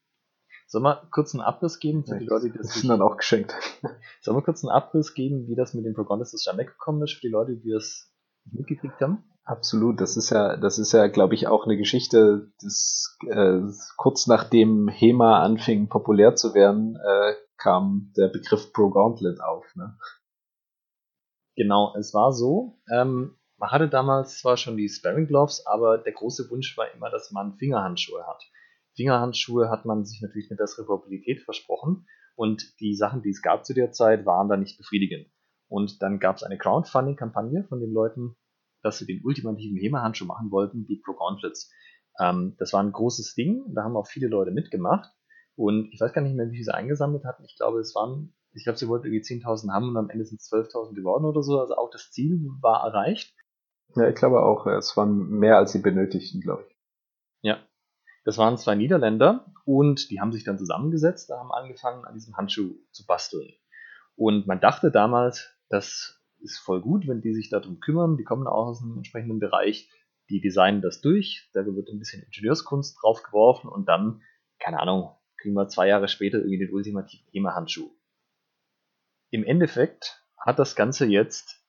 Sollen 0.75 0.87
wir 0.87 1.07
kurz 1.13 1.33
einen 1.37 1.45
Abriss 1.45 1.79
geben 1.79 2.05
für 2.05 2.19
die 2.19 2.25
Leute, 2.25 2.51
die 2.51 2.59
das, 2.59 2.67
das 2.67 2.81
sind 2.81 2.89
dann 2.89 3.01
auch 3.01 3.17
geschenkt. 3.17 3.55
Sollen 4.21 4.37
wir 4.37 4.43
kurz 4.43 4.65
einen 4.65 4.73
Abriss 4.73 5.15
geben, 5.15 5.47
wie 5.47 5.55
das 5.55 5.73
mit 5.73 5.85
den 5.85 5.95
Progondas 5.95 6.33
zustande 6.33 6.65
gekommen 6.65 7.01
ist, 7.05 7.13
für 7.13 7.21
die 7.21 7.29
Leute, 7.29 7.55
die 7.55 7.71
es 7.71 8.13
nicht 8.45 8.57
mitgekriegt 8.59 9.01
haben? 9.01 9.23
Absolut, 9.45 10.01
das 10.01 10.17
ist 10.17 10.31
ja, 10.31 10.57
das 10.57 10.81
ist 10.81 10.91
ja, 10.91 11.07
glaube 11.07 11.37
ich, 11.37 11.47
auch 11.47 11.65
eine 11.65 11.77
Geschichte, 11.77 12.51
das 12.61 13.17
äh, 13.25 13.61
kurz 13.97 14.27
nachdem 14.27 14.89
HEMA 14.89 15.45
anfing 15.45 15.89
populär 15.89 16.35
zu 16.35 16.55
werden, 16.55 16.97
äh, 16.97 17.35
kam 17.57 18.13
der 18.17 18.27
Begriff 18.27 18.73
Pro 18.73 18.91
Gauntlet 18.91 19.41
auf. 19.41 19.65
Ne? 19.77 19.97
Genau, 21.55 21.95
es 21.97 22.13
war 22.15 22.33
so. 22.33 22.81
Ähm, 22.93 23.39
man 23.59 23.71
hatte 23.71 23.89
damals 23.89 24.41
zwar 24.41 24.57
schon 24.57 24.77
die 24.77 24.89
Sparring 24.89 25.29
Gloves, 25.29 25.65
aber 25.67 25.99
der 25.99 26.15
große 26.15 26.51
Wunsch 26.51 26.77
war 26.77 26.93
immer, 26.93 27.11
dass 27.11 27.31
man 27.31 27.55
Fingerhandschuhe 27.59 28.27
hat. 28.27 28.43
Fingerhandschuhe 28.97 29.71
hat 29.71 29.85
man 29.85 30.05
sich 30.05 30.21
natürlich 30.23 30.51
eine 30.51 30.59
bessere 30.59 30.87
Mobilität 30.87 31.43
versprochen 31.43 32.07
und 32.37 32.79
die 32.81 32.95
Sachen, 32.95 33.23
die 33.23 33.31
es 33.31 33.43
gab 33.43 33.65
zu 33.65 33.75
der 33.75 33.93
Zeit, 33.93 34.27
waren 34.27 34.49
da 34.49 34.57
nicht 34.57 34.79
befriedigend. 34.79 35.29
Und 35.69 36.03
dann 36.03 36.19
gab 36.19 36.37
es 36.37 36.43
eine 36.43 36.59
Crowdfunding-Kampagne 36.59 37.65
von 37.65 37.81
den 37.81 37.93
Leuten, 37.93 38.37
dass 38.83 38.99
sie 38.99 39.07
den 39.07 39.25
ultimativen 39.25 39.77
HEMA-Handschuh 39.77 40.27
machen 40.27 40.51
wollten, 40.51 40.87
die 40.87 41.01
Pro 41.05 41.15
Gauntlets. 41.15 41.73
Ähm, 42.21 42.55
das 42.59 42.73
war 42.73 42.83
ein 42.83 42.93
großes 42.93 43.35
Ding, 43.35 43.65
da 43.75 43.83
haben 43.83 43.97
auch 43.97 44.07
viele 44.07 44.29
Leute 44.29 44.51
mitgemacht 44.51 45.11
und 45.57 45.93
ich 45.93 46.01
weiß 46.01 46.13
gar 46.13 46.23
nicht 46.23 46.37
mehr, 46.37 46.47
wie 46.47 46.53
viele 46.53 46.65
sie 46.65 46.75
eingesammelt 46.75 47.25
hatten. 47.25 47.45
Ich 47.45 47.57
glaube, 47.57 47.81
es 47.81 47.95
waren, 47.95 48.35
ich 48.53 48.65
glaube, 48.65 48.79
sie 48.79 48.89
wollten 48.89 49.07
irgendwie 49.07 49.25
10.000 49.25 49.73
haben 49.73 49.89
und 49.89 49.97
am 49.97 50.11
Ende 50.11 50.25
sind 50.25 50.41
es 50.41 50.53
12.000 50.53 50.95
geworden 50.95 51.25
oder 51.25 51.43
so. 51.43 51.61
Also 51.61 51.77
auch 51.77 51.91
das 51.91 52.11
Ziel 52.11 52.41
war 52.61 52.85
erreicht. 52.85 53.35
Ja, 53.97 54.09
ich 54.09 54.15
glaube 54.15 54.43
auch, 54.43 54.67
es 54.67 54.97
waren 54.97 55.29
mehr 55.29 55.57
als 55.57 55.73
sie 55.73 55.81
benötigten, 55.81 56.41
glaube 56.41 56.65
ich. 56.69 56.77
Ja. 57.43 57.59
Das 58.25 58.39
waren 58.39 58.57
zwei 58.57 58.75
Niederländer 58.75 59.53
und 59.65 60.11
die 60.11 60.21
haben 60.21 60.33
sich 60.33 60.45
dann 60.45 60.59
zusammengesetzt, 60.59 61.31
da 61.31 61.39
haben 61.39 61.53
angefangen, 61.53 62.05
an 62.05 62.15
diesem 62.15 62.37
Handschuh 62.37 62.75
zu 62.91 63.07
basteln. 63.07 63.53
Und 64.17 64.47
man 64.47 64.61
dachte 64.61 64.91
damals, 64.91 65.51
das 65.69 66.23
ist 66.41 66.59
voll 66.59 66.81
gut, 66.81 67.07
wenn 67.07 67.21
die 67.21 67.35
sich 67.35 67.51
darum 67.51 67.81
kümmern, 67.81 68.17
die 68.17 68.25
kommen 68.25 68.47
auch 68.47 68.69
aus 68.69 68.83
einem 68.83 68.97
entsprechenden 68.97 69.41
Bereich, 69.41 69.91
die 70.31 70.41
designen 70.41 70.81
das 70.81 71.01
durch, 71.01 71.51
da 71.53 71.67
wird 71.67 71.89
ein 71.89 71.99
bisschen 71.99 72.23
Ingenieurskunst 72.23 72.97
drauf 73.03 73.23
geworfen 73.23 73.69
und 73.69 73.89
dann, 73.89 74.23
keine 74.59 74.81
Ahnung, 74.81 75.15
kriegen 75.37 75.55
wir 75.55 75.69
zwei 75.69 75.89
Jahre 75.89 76.09
später 76.09 76.39
irgendwie 76.39 76.59
den 76.59 76.73
ultimativen 76.73 77.27
HEMA-Handschuh. 77.33 77.91
Im 79.31 79.45
Endeffekt 79.45 80.25
hat 80.39 80.59
das 80.59 80.77
Ganze 80.77 81.07
jetzt 81.07 81.64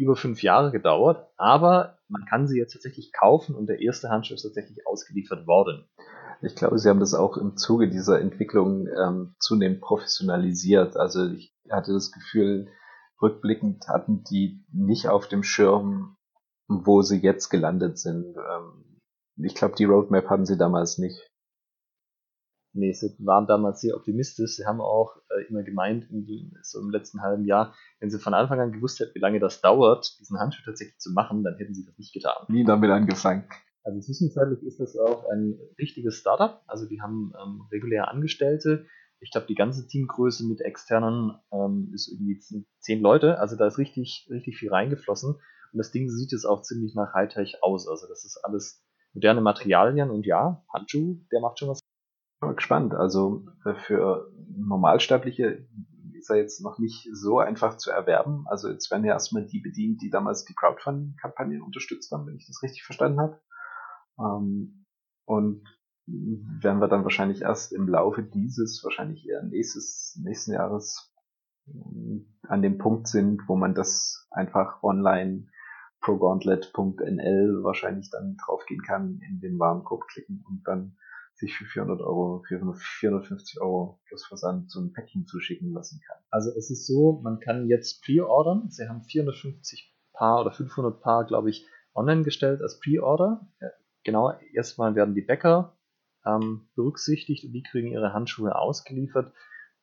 über 0.00 0.16
fünf 0.16 0.42
Jahre 0.42 0.72
gedauert, 0.72 1.28
aber 1.36 1.98
man 2.08 2.24
kann 2.24 2.48
sie 2.48 2.58
jetzt 2.58 2.72
tatsächlich 2.72 3.12
kaufen 3.12 3.54
und 3.54 3.66
der 3.66 3.80
erste 3.80 4.08
Handschuh 4.08 4.34
ist 4.34 4.42
tatsächlich 4.42 4.86
ausgeliefert 4.86 5.46
worden. 5.46 5.84
Ich 6.42 6.54
glaube, 6.54 6.78
sie 6.78 6.88
haben 6.88 7.00
das 7.00 7.12
auch 7.12 7.36
im 7.36 7.58
Zuge 7.58 7.90
dieser 7.90 8.18
Entwicklung 8.18 8.88
ähm, 8.88 9.34
zunehmend 9.38 9.82
professionalisiert. 9.82 10.96
Also 10.96 11.26
ich 11.26 11.54
hatte 11.70 11.92
das 11.92 12.12
Gefühl, 12.12 12.68
rückblickend 13.20 13.88
hatten 13.88 14.24
die 14.24 14.64
nicht 14.72 15.08
auf 15.08 15.28
dem 15.28 15.42
Schirm, 15.42 16.16
wo 16.66 17.02
sie 17.02 17.18
jetzt 17.18 17.50
gelandet 17.50 17.98
sind. 17.98 18.36
Ähm, 18.36 18.98
ich 19.36 19.54
glaube, 19.54 19.74
die 19.76 19.84
Roadmap 19.84 20.30
hatten 20.30 20.46
sie 20.46 20.56
damals 20.56 20.96
nicht. 20.96 21.29
Nee, 22.72 22.92
sie 22.92 23.14
waren 23.18 23.46
damals 23.46 23.80
sehr 23.80 23.96
optimistisch. 23.96 24.56
Sie 24.56 24.64
haben 24.64 24.80
auch 24.80 25.16
äh, 25.30 25.48
immer 25.48 25.62
gemeint, 25.62 26.08
in, 26.10 26.52
so 26.62 26.80
im 26.80 26.90
letzten 26.90 27.20
halben 27.20 27.44
Jahr, 27.44 27.74
wenn 27.98 28.10
sie 28.10 28.18
von 28.18 28.34
Anfang 28.34 28.60
an 28.60 28.72
gewusst 28.72 29.00
hätten, 29.00 29.14
wie 29.14 29.20
lange 29.20 29.40
das 29.40 29.60
dauert, 29.60 30.18
diesen 30.20 30.38
Handschuh 30.38 30.62
tatsächlich 30.64 30.98
zu 30.98 31.12
machen, 31.12 31.42
dann 31.42 31.56
hätten 31.56 31.74
sie 31.74 31.84
das 31.84 31.98
nicht 31.98 32.12
getan. 32.12 32.46
Nie 32.48 32.64
damit 32.64 32.90
angefangen. 32.90 33.44
Also 33.82 34.00
zwischenzeitlich 34.00 34.62
ist 34.62 34.78
das 34.78 34.96
auch 34.96 35.28
ein 35.30 35.58
richtiges 35.78 36.16
Startup. 36.16 36.62
Also 36.66 36.86
die 36.86 37.00
haben 37.00 37.32
ähm, 37.42 37.62
reguläre 37.72 38.08
Angestellte. 38.08 38.86
Ich 39.20 39.32
glaube, 39.32 39.48
die 39.48 39.54
ganze 39.54 39.86
Teamgröße 39.86 40.46
mit 40.46 40.60
externen 40.60 41.32
ähm, 41.52 41.90
ist 41.92 42.08
irgendwie 42.08 42.40
zehn 42.78 43.00
Leute. 43.00 43.38
Also 43.38 43.56
da 43.56 43.66
ist 43.66 43.78
richtig, 43.78 44.28
richtig 44.30 44.58
viel 44.58 44.70
reingeflossen. 44.70 45.34
Und 45.34 45.78
das 45.78 45.90
Ding 45.90 46.08
sieht 46.08 46.32
jetzt 46.32 46.44
auch 46.44 46.62
ziemlich 46.62 46.94
nach 46.94 47.14
Hightech 47.14 47.62
aus. 47.62 47.88
Also 47.88 48.06
das 48.06 48.24
ist 48.24 48.38
alles 48.44 48.84
moderne 49.12 49.40
Materialien 49.40 50.10
und 50.10 50.26
ja, 50.26 50.62
Handschuh, 50.72 51.18
der 51.32 51.40
macht 51.40 51.58
schon 51.58 51.68
was 51.68 51.79
gespannt. 52.40 52.94
Also 52.94 53.46
äh, 53.64 53.74
für 53.74 54.30
Normalsterbliche 54.56 55.66
ist 56.14 56.30
er 56.30 56.36
jetzt 56.36 56.62
noch 56.62 56.78
nicht 56.78 57.08
so 57.12 57.38
einfach 57.38 57.76
zu 57.76 57.90
erwerben. 57.90 58.44
Also 58.48 58.68
jetzt 58.68 58.90
werden 58.90 59.04
ja 59.04 59.12
erstmal 59.12 59.46
die 59.46 59.60
bedient, 59.60 60.02
die 60.02 60.10
damals 60.10 60.44
die 60.44 60.54
Crowdfunding-Kampagne 60.54 61.62
unterstützt 61.62 62.10
haben, 62.12 62.26
wenn 62.26 62.36
ich 62.36 62.46
das 62.46 62.62
richtig 62.62 62.82
verstanden 62.82 63.20
habe. 63.20 63.40
Ähm, 64.18 64.86
und 65.24 65.64
werden 66.06 66.80
wir 66.80 66.88
dann 66.88 67.04
wahrscheinlich 67.04 67.42
erst 67.42 67.72
im 67.72 67.88
Laufe 67.88 68.22
dieses, 68.22 68.82
wahrscheinlich 68.82 69.28
eher 69.28 69.42
nächstes, 69.42 70.18
nächsten 70.22 70.52
Jahres 70.52 71.14
ähm, 71.68 72.36
an 72.48 72.62
dem 72.62 72.78
Punkt 72.78 73.06
sind, 73.06 73.42
wo 73.46 73.56
man 73.56 73.74
das 73.74 74.26
einfach 74.30 74.82
online 74.82 75.46
progauntlet.nl 76.00 77.60
wahrscheinlich 77.62 78.10
dann 78.10 78.36
draufgehen 78.44 78.82
kann, 78.82 79.20
in 79.28 79.40
den 79.40 79.58
Warenkorb 79.58 80.06
klicken 80.08 80.42
und 80.48 80.62
dann 80.64 80.96
sich 81.40 81.56
für 81.56 81.64
400 81.64 82.00
Euro, 82.00 82.42
450 82.46 83.60
Euro 83.60 83.98
plus 84.06 84.26
Versand 84.26 84.70
so 84.70 84.80
ein 84.80 84.92
Päckchen 84.92 85.26
zuschicken 85.26 85.72
lassen 85.72 86.00
kann. 86.06 86.18
Also 86.30 86.50
es 86.50 86.70
ist 86.70 86.86
so, 86.86 87.20
man 87.22 87.40
kann 87.40 87.66
jetzt 87.66 88.04
pre-ordern. 88.04 88.70
Sie 88.70 88.88
haben 88.88 89.02
450 89.02 89.94
Paar 90.12 90.42
oder 90.42 90.52
500 90.52 91.00
Paar, 91.00 91.24
glaube 91.24 91.50
ich, 91.50 91.66
online 91.94 92.22
gestellt 92.22 92.62
als 92.62 92.78
Pre-Order. 92.78 93.48
Genau, 94.04 94.32
erstmal 94.52 94.94
werden 94.94 95.14
die 95.14 95.22
Bäcker 95.22 95.76
ähm, 96.24 96.68
berücksichtigt 96.76 97.44
und 97.44 97.52
die 97.52 97.62
kriegen 97.62 97.88
ihre 97.88 98.12
Handschuhe 98.12 98.54
ausgeliefert 98.54 99.32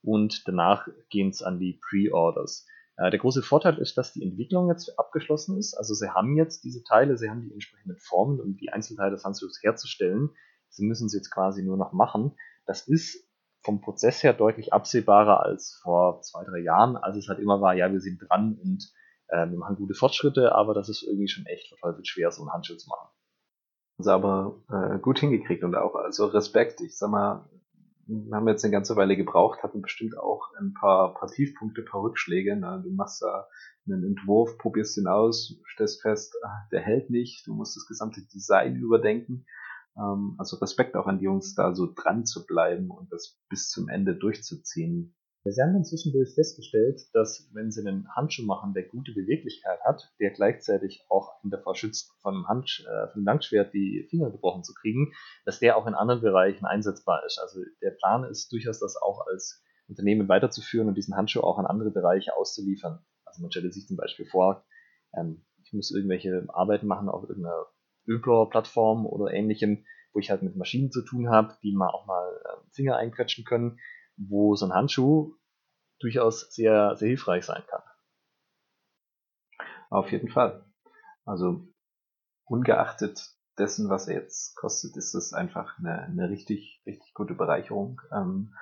und 0.02 0.48
danach 0.48 0.88
gehen 1.10 1.30
es 1.30 1.42
an 1.42 1.60
die 1.60 1.80
Pre-Orders. 1.82 2.68
Äh, 2.98 3.12
der 3.12 3.20
große 3.20 3.44
Vorteil 3.44 3.78
ist, 3.78 3.98
dass 3.98 4.14
die 4.14 4.24
Entwicklung 4.24 4.70
jetzt 4.70 4.98
abgeschlossen 4.98 5.58
ist. 5.58 5.76
Also 5.76 5.94
sie 5.94 6.10
haben 6.10 6.36
jetzt 6.36 6.64
diese 6.64 6.84
Teile, 6.84 7.18
sie 7.18 7.30
haben 7.30 7.42
die 7.42 7.54
entsprechenden 7.54 7.98
Formen, 7.98 8.40
um 8.40 8.58
die 8.58 8.72
Einzelteile 8.72 9.12
des 9.12 9.24
Handschuhs 9.24 9.60
herzustellen. 9.62 10.32
Sie 10.70 10.86
müssen 10.86 11.08
es 11.08 11.14
jetzt 11.14 11.32
quasi 11.32 11.64
nur 11.64 11.78
noch 11.78 11.94
machen. 11.94 12.36
Das 12.66 12.88
ist 12.88 13.28
vom 13.62 13.82
Prozess 13.82 14.24
her 14.24 14.34
deutlich 14.34 14.74
absehbarer 14.74 15.44
als 15.44 15.80
vor 15.82 16.22
zwei, 16.22 16.44
drei 16.46 16.60
Jahren, 16.60 16.96
als 16.96 17.18
es 17.18 17.28
halt 17.28 17.40
immer 17.40 17.60
war, 17.60 17.74
ja, 17.74 17.92
wir 17.92 18.00
sind 18.00 18.20
dran 18.20 18.58
und 18.62 18.92
äh, 19.28 19.50
wir 19.50 19.58
machen 19.58 19.76
gute 19.76 19.94
Fortschritte, 19.94 20.54
aber 20.54 20.74
das 20.74 20.90
ist 20.90 21.04
irgendwie 21.04 21.28
schon 21.28 21.46
echt 21.46 21.68
verteufelt 21.70 22.08
schwer, 22.08 22.32
so 22.32 22.44
einen 22.44 22.54
Handschuh 22.54 22.78
zu 22.78 22.90
machen. 22.90 23.10
Also 23.98 24.12
aber 24.12 24.64
äh, 24.70 25.00
gut 25.00 25.20
hingekriegt 25.20 25.64
und 25.64 25.76
auch 25.76 25.96
also 25.96 26.28
Respekt. 26.28 26.82
Ich 26.82 26.98
sag 26.98 27.10
mal, 27.10 27.50
wir 28.06 28.36
haben 28.38 28.48
jetzt 28.48 28.64
eine 28.64 28.72
ganze 28.72 28.96
Weile 28.96 29.18
gebraucht, 29.18 29.64
hatten 29.64 29.82
bestimmt 29.82 30.18
auch 30.18 30.54
ein 30.60 30.74
paar, 30.74 31.14
paar 31.14 31.30
Tiefpunkte, 31.30 31.82
paar 31.82 32.04
Rückschläge. 32.04 32.56
Ne? 32.56 32.82
Du 32.84 32.92
machst 32.92 33.22
da 33.22 33.48
einen 33.86 34.04
Entwurf, 34.04 34.58
probierst 34.58 34.98
ihn 34.98 35.08
aus, 35.08 35.60
stellst 35.74 36.02
fest, 36.02 36.36
ah, 36.44 36.68
der 36.72 36.82
hält 36.82 37.10
nicht, 37.10 37.46
du 37.48 37.54
musst 37.54 37.76
das 37.76 37.86
gesamte 37.88 38.22
Design 38.22 38.76
überdenken. 38.76 39.46
Ähm, 39.98 40.36
also 40.38 40.58
Respekt 40.58 40.96
auch 40.96 41.08
an 41.08 41.20
die 41.20 41.26
Jungs, 41.26 41.56
da 41.56 41.74
so 41.74 41.92
dran 41.94 42.26
zu 42.26 42.46
bleiben 42.46 42.92
und 42.92 43.12
das 43.12 43.40
bis 43.50 43.70
zum 43.70 43.90
Ende 43.90 44.16
durchzuziehen. 44.16 45.16
Sie 45.50 45.62
haben 45.62 45.74
dann 45.74 45.86
zwischendurch 45.86 46.34
festgestellt, 46.34 47.02
dass 47.14 47.50
wenn 47.54 47.72
Sie 47.72 47.80
einen 47.80 48.14
Handschuh 48.14 48.46
machen, 48.46 48.74
der 48.74 48.84
gute 48.84 49.14
Beweglichkeit 49.14 49.80
hat, 49.86 50.14
der 50.20 50.32
gleichzeitig 50.32 51.06
auch 51.10 51.40
davor 51.44 51.76
schützt, 51.76 52.12
von 52.22 52.36
einem, 52.36 52.48
Hand, 52.48 52.86
äh, 52.86 53.08
von 53.08 53.20
einem 53.20 53.26
Langschwert 53.26 53.74
die 53.74 54.06
Finger 54.10 54.30
gebrochen 54.30 54.64
zu 54.64 54.74
kriegen, 54.74 55.14
dass 55.46 55.60
der 55.60 55.78
auch 55.78 55.88
in 55.88 55.94
anderen 55.94 56.22
Bereichen 56.22 56.66
einsetzbar 56.66 57.26
ist. 57.26 57.40
Also 57.40 57.62
der 57.82 57.92
Plan 57.92 58.26
ist 58.26 58.52
durchaus, 58.52 58.80
das 58.80 58.98
auch 58.98 59.26
als 59.26 59.64
Unternehmen 59.88 60.28
weiterzuführen 60.28 60.90
und 60.90 60.96
diesen 60.96 61.16
Handschuh 61.16 61.42
auch 61.42 61.58
an 61.58 61.66
andere 61.66 61.92
Bereiche 61.92 62.36
auszuliefern. 62.36 63.00
Also 63.24 63.42
man 63.42 63.52
stellt 63.52 63.74
sich 63.74 63.88
zum 63.88 63.96
Beispiel 63.96 64.26
vor, 64.26 64.66
ähm, 65.18 65.46
ich 65.64 65.72
muss 65.72 65.92
irgendwelche 65.92 66.46
Arbeiten 66.50 66.88
machen 66.88 67.10
auf 67.10 67.24
irgendeiner 67.24 67.68
Ölbohr-Plattform 68.08 69.06
oder 69.06 69.34
ähnlichem, 69.34 69.86
wo 70.14 70.20
ich 70.20 70.30
halt 70.30 70.44
mit 70.44 70.56
Maschinen 70.56 70.92
zu 70.92 71.04
tun 71.04 71.30
habe, 71.30 71.58
die 71.62 71.76
mal 71.76 71.90
auch 71.90 72.06
mal 72.06 72.28
äh, 72.28 72.70
Finger 72.72 72.98
einquetschen 72.98 73.46
können, 73.46 73.80
wo 74.16 74.56
so 74.56 74.66
ein 74.66 74.74
Handschuh 74.74 75.36
durchaus 76.00 76.54
sehr, 76.54 76.96
sehr 76.96 77.10
hilfreich 77.10 77.46
sein 77.46 77.64
kann. 77.68 77.82
Auf 79.90 80.12
jeden 80.12 80.30
Fall. 80.30 80.66
Also 81.26 81.68
ungeachtet 82.46 83.20
dessen, 83.58 83.90
was 83.90 84.08
er 84.08 84.16
jetzt 84.16 84.56
kostet, 84.56 84.96
ist 84.98 85.14
es 85.14 85.34
einfach 85.34 85.78
eine, 85.80 86.04
eine 86.04 86.30
richtig, 86.30 86.82
richtig 86.86 87.14
gute 87.14 87.34
Bereicherung. 87.34 88.02
Ähm, 88.12 88.54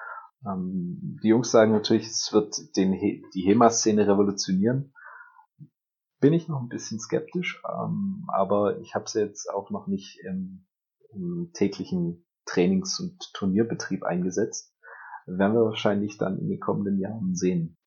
ähm, 0.45 1.19
die 1.21 1.29
Jungs 1.29 1.51
sagen 1.51 1.71
natürlich, 1.71 2.07
es 2.07 2.31
wird 2.31 2.55
den 2.75 2.93
He 2.93 3.25
die 3.33 3.41
HEMA-Szene 3.41 4.07
revolutionieren 4.07 4.93
bin 6.25 6.33
ich 6.33 6.47
noch 6.47 6.59
ein 6.59 6.69
bisschen 6.69 6.99
skeptisch, 6.99 7.61
ähm, 7.69 8.25
aber 8.29 8.79
ich 8.79 8.95
habe 8.95 9.05
es 9.05 9.13
jetzt 9.13 9.47
auch 9.47 9.69
noch 9.69 9.85
nicht 9.85 10.17
im, 10.23 10.65
im 11.11 11.51
täglichen 11.53 12.25
Trainings- 12.45 12.99
und 12.99 13.31
Turnierbetrieb 13.35 14.01
eingesetzt. 14.01 14.75
Werden 15.27 15.53
wir 15.53 15.65
wahrscheinlich 15.65 16.17
dann 16.17 16.39
in 16.39 16.49
den 16.49 16.59
kommenden 16.59 16.97
Jahren 16.97 17.35
sehen. 17.35 17.77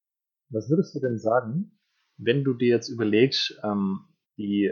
Was 0.51 0.71
würdest 0.71 0.95
du 0.95 1.01
denn 1.01 1.19
sagen, 1.19 1.81
wenn 2.17 2.45
du 2.45 2.55
dir 2.55 2.69
jetzt 2.69 2.89
überlegst, 2.89 3.59
ähm, 3.65 4.05
die, 4.37 4.71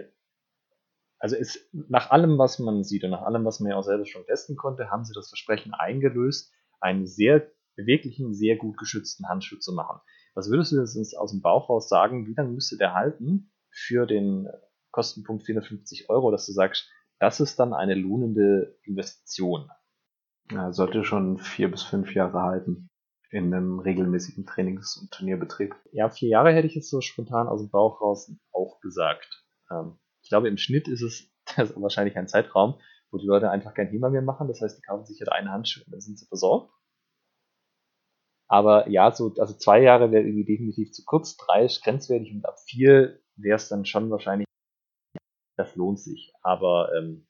also 1.19 1.35
ist 1.35 1.69
nach 1.73 2.12
allem, 2.12 2.39
was 2.39 2.61
man 2.61 2.85
sieht 2.85 3.03
und 3.03 3.11
nach 3.11 3.23
allem, 3.23 3.45
was 3.45 3.59
man 3.59 3.71
ja 3.71 3.77
auch 3.79 3.83
selber 3.83 4.07
schon 4.07 4.27
testen 4.27 4.55
konnte, 4.55 4.93
haben 4.93 5.05
sie 5.05 5.12
das 5.12 5.29
Versprechen 5.29 5.75
eingelöst, 5.75 6.53
einen 6.81 7.09
sehr 7.09 7.51
beweglichen, 7.75 8.33
sehr 8.33 8.55
gut 8.55 8.79
geschützten 8.79 9.27
Handschuh 9.27 9.59
zu 9.59 9.73
machen. 9.73 10.01
Was 10.37 10.51
würdest 10.51 10.71
du 10.71 10.81
jetzt 10.81 11.19
aus 11.19 11.33
dem 11.33 11.41
Bauch 11.41 11.69
raus 11.69 11.89
sagen, 11.89 12.29
wie 12.29 12.35
lange 12.35 12.53
müsste 12.53 12.77
der 12.77 12.95
halten, 12.95 13.51
für 13.77 14.07
den 14.07 14.49
Kostenpunkt 14.91 15.45
450 15.45 16.09
Euro, 16.09 16.31
dass 16.31 16.47
du 16.47 16.53
sagst, 16.53 16.91
das 17.18 17.41
ist 17.41 17.59
dann 17.59 17.74
eine 17.74 17.95
lohnende 17.95 18.79
Investition. 18.83 19.70
Ja, 20.51 20.72
sollte 20.72 21.05
schon 21.05 21.39
vier 21.39 21.70
bis 21.70 21.83
fünf 21.83 22.14
Jahre 22.14 22.43
halten 22.43 22.89
in 23.31 23.53
einem 23.53 23.81
regelmäßigen 23.81 24.47
Trainings- 24.47 24.97
und 24.97 25.11
Turnierbetrieb. 25.11 25.74
Ja, 25.93 26.09
vier 26.09 26.29
Jahre 26.29 26.53
hätte 26.53 26.66
ich 26.66 26.74
jetzt 26.74 26.91
so 26.91 27.01
spontan 27.01 27.49
aus 27.49 27.61
dem 27.61 27.70
Bauch 27.70 28.01
raus 28.01 28.33
auch 28.53 28.81
gesagt. 28.81 29.45
Ähm, 29.70 29.99
ich 30.22 30.29
glaube, 30.29 30.49
im 30.49 30.57
Schnitt 30.57 30.89
ist 30.89 31.03
es 31.03 31.31
das 31.57 31.70
ist 31.70 31.81
wahrscheinlich 31.81 32.16
ein 32.16 32.29
Zeitraum, 32.29 32.81
wo 33.11 33.18
die 33.18 33.27
Leute 33.27 33.51
einfach 33.51 33.74
kein 33.74 33.89
HEMA 33.89 34.11
mehr 34.11 34.22
machen. 34.22 34.49
Das 34.49 34.61
heißt, 34.61 34.79
die 34.79 34.83
kaufen 34.83 35.07
sich 35.07 35.20
halt 35.20 35.33
eine 35.33 35.51
Handschuhe 35.51 35.85
und 35.85 35.93
dann 35.93 36.01
sind 36.01 36.18
sie 36.18 36.27
versorgt. 36.27 36.72
Aber 38.49 38.89
ja, 38.89 39.11
so, 39.11 39.35
also 39.39 39.55
zwei 39.55 39.83
Jahre 39.83 40.12
wäre 40.12 40.22
irgendwie 40.22 40.45
definitiv 40.45 40.93
zu 40.93 41.05
kurz, 41.05 41.37
drei 41.37 41.64
ist 41.64 41.83
grenzwertig 41.83 42.33
und 42.33 42.45
ab 42.45 42.57
vier 42.64 43.20
wäre 43.37 43.57
es 43.57 43.68
dann 43.68 43.84
schon 43.84 44.11
wahrscheinlich, 44.11 44.47
das 45.57 45.74
lohnt 45.76 46.01
sich. 46.01 46.32
Aber 46.43 46.91
ähm, 46.97 47.26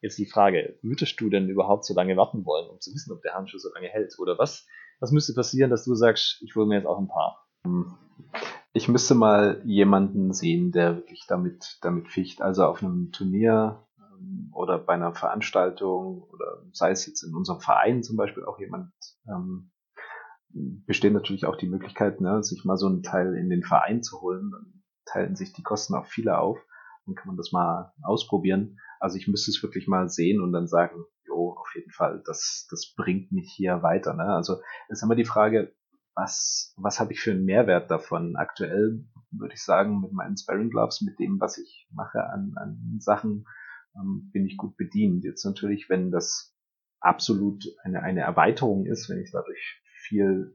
jetzt 0.00 0.18
die 0.18 0.26
Frage, 0.26 0.78
würdest 0.82 1.20
du 1.20 1.28
denn 1.30 1.48
überhaupt 1.48 1.84
so 1.84 1.94
lange 1.94 2.16
warten 2.16 2.44
wollen, 2.44 2.68
um 2.68 2.80
zu 2.80 2.92
wissen, 2.92 3.12
ob 3.12 3.22
der 3.22 3.34
Handschuh 3.34 3.58
so 3.58 3.72
lange 3.72 3.88
hält? 3.88 4.14
Oder 4.18 4.38
was, 4.38 4.66
was 5.00 5.12
müsste 5.12 5.34
passieren, 5.34 5.70
dass 5.70 5.84
du 5.84 5.94
sagst, 5.94 6.42
ich 6.42 6.54
hole 6.54 6.66
mir 6.66 6.76
jetzt 6.76 6.86
auch 6.86 6.98
ein 6.98 7.08
paar? 7.08 7.46
Ich 8.72 8.88
müsste 8.88 9.14
mal 9.14 9.60
jemanden 9.64 10.32
sehen, 10.32 10.72
der 10.72 10.96
wirklich 10.96 11.24
damit, 11.26 11.78
damit 11.82 12.08
ficht. 12.08 12.42
Also 12.42 12.64
auf 12.64 12.82
einem 12.82 13.10
Turnier 13.12 13.86
ähm, 13.98 14.50
oder 14.52 14.78
bei 14.78 14.94
einer 14.94 15.14
Veranstaltung 15.14 16.22
oder 16.22 16.62
sei 16.72 16.90
es 16.90 17.06
jetzt 17.06 17.22
in 17.22 17.34
unserem 17.34 17.60
Verein 17.60 18.02
zum 18.02 18.16
Beispiel 18.16 18.44
auch 18.44 18.58
jemand, 18.58 18.92
ähm, 19.26 19.70
besteht 20.50 21.12
natürlich 21.12 21.44
auch 21.44 21.56
die 21.56 21.68
Möglichkeit, 21.68 22.20
ne, 22.20 22.42
sich 22.42 22.64
mal 22.64 22.76
so 22.76 22.86
einen 22.86 23.02
Teil 23.02 23.34
in 23.34 23.50
den 23.50 23.62
Verein 23.62 24.02
zu 24.02 24.20
holen. 24.20 24.77
Teilen 25.10 25.36
sich 25.36 25.52
die 25.52 25.62
Kosten 25.62 25.94
auf 25.94 26.08
viele 26.08 26.38
auf. 26.38 26.58
Dann 27.06 27.14
kann 27.14 27.28
man 27.28 27.36
das 27.36 27.52
mal 27.52 27.92
ausprobieren. 28.02 28.78
Also 29.00 29.16
ich 29.16 29.28
müsste 29.28 29.50
es 29.50 29.62
wirklich 29.62 29.88
mal 29.88 30.08
sehen 30.08 30.40
und 30.42 30.52
dann 30.52 30.66
sagen, 30.66 31.04
jo, 31.26 31.56
auf 31.58 31.72
jeden 31.74 31.90
Fall, 31.90 32.22
das, 32.26 32.66
das 32.70 32.94
bringt 32.96 33.32
mich 33.32 33.52
hier 33.54 33.82
weiter. 33.82 34.14
Ne? 34.14 34.24
Also 34.24 34.60
ist 34.88 35.02
immer 35.02 35.14
die 35.14 35.24
Frage, 35.24 35.74
was, 36.14 36.74
was 36.76 36.98
habe 36.98 37.12
ich 37.12 37.20
für 37.20 37.30
einen 37.30 37.44
Mehrwert 37.44 37.90
davon? 37.90 38.36
Aktuell 38.36 39.04
würde 39.30 39.54
ich 39.54 39.62
sagen, 39.62 40.00
mit 40.00 40.12
meinen 40.12 40.36
Sparring 40.36 40.70
Gloves, 40.70 41.00
mit 41.00 41.18
dem, 41.18 41.40
was 41.40 41.58
ich 41.58 41.88
mache 41.92 42.24
an, 42.24 42.54
an 42.56 42.96
Sachen, 42.98 43.46
ähm, 43.94 44.30
bin 44.32 44.44
ich 44.44 44.56
gut 44.56 44.76
bedient. 44.76 45.24
Jetzt 45.24 45.44
natürlich, 45.44 45.88
wenn 45.88 46.10
das 46.10 46.56
absolut 47.00 47.64
eine, 47.84 48.02
eine 48.02 48.22
Erweiterung 48.22 48.86
ist, 48.86 49.08
wenn 49.08 49.20
ich 49.20 49.30
dadurch 49.30 49.82
viel 50.08 50.54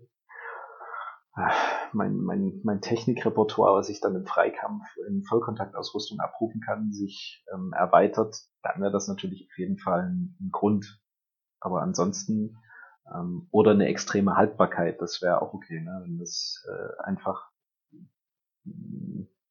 mein, 1.93 2.17
mein, 2.17 2.61
mein 2.63 2.81
Technikrepertoire, 2.81 3.75
was 3.75 3.89
ich 3.89 4.01
dann 4.01 4.15
im 4.15 4.25
Freikampf 4.25 4.83
in 5.07 5.23
Vollkontaktausrüstung 5.23 6.19
abrufen 6.19 6.61
kann, 6.61 6.91
sich 6.91 7.43
ähm, 7.53 7.73
erweitert, 7.73 8.35
dann 8.61 8.81
wäre 8.81 8.91
das 8.91 9.07
natürlich 9.07 9.47
auf 9.49 9.57
jeden 9.57 9.77
Fall 9.77 10.01
ein, 10.01 10.37
ein 10.39 10.51
Grund. 10.51 11.01
Aber 11.59 11.81
ansonsten 11.81 12.57
ähm, 13.13 13.47
oder 13.51 13.71
eine 13.71 13.87
extreme 13.87 14.35
Haltbarkeit, 14.35 15.01
das 15.01 15.21
wäre 15.21 15.41
auch 15.41 15.53
okay, 15.53 15.81
ne? 15.81 16.01
wenn 16.03 16.19
das 16.19 16.63
äh, 16.69 17.03
einfach 17.03 17.49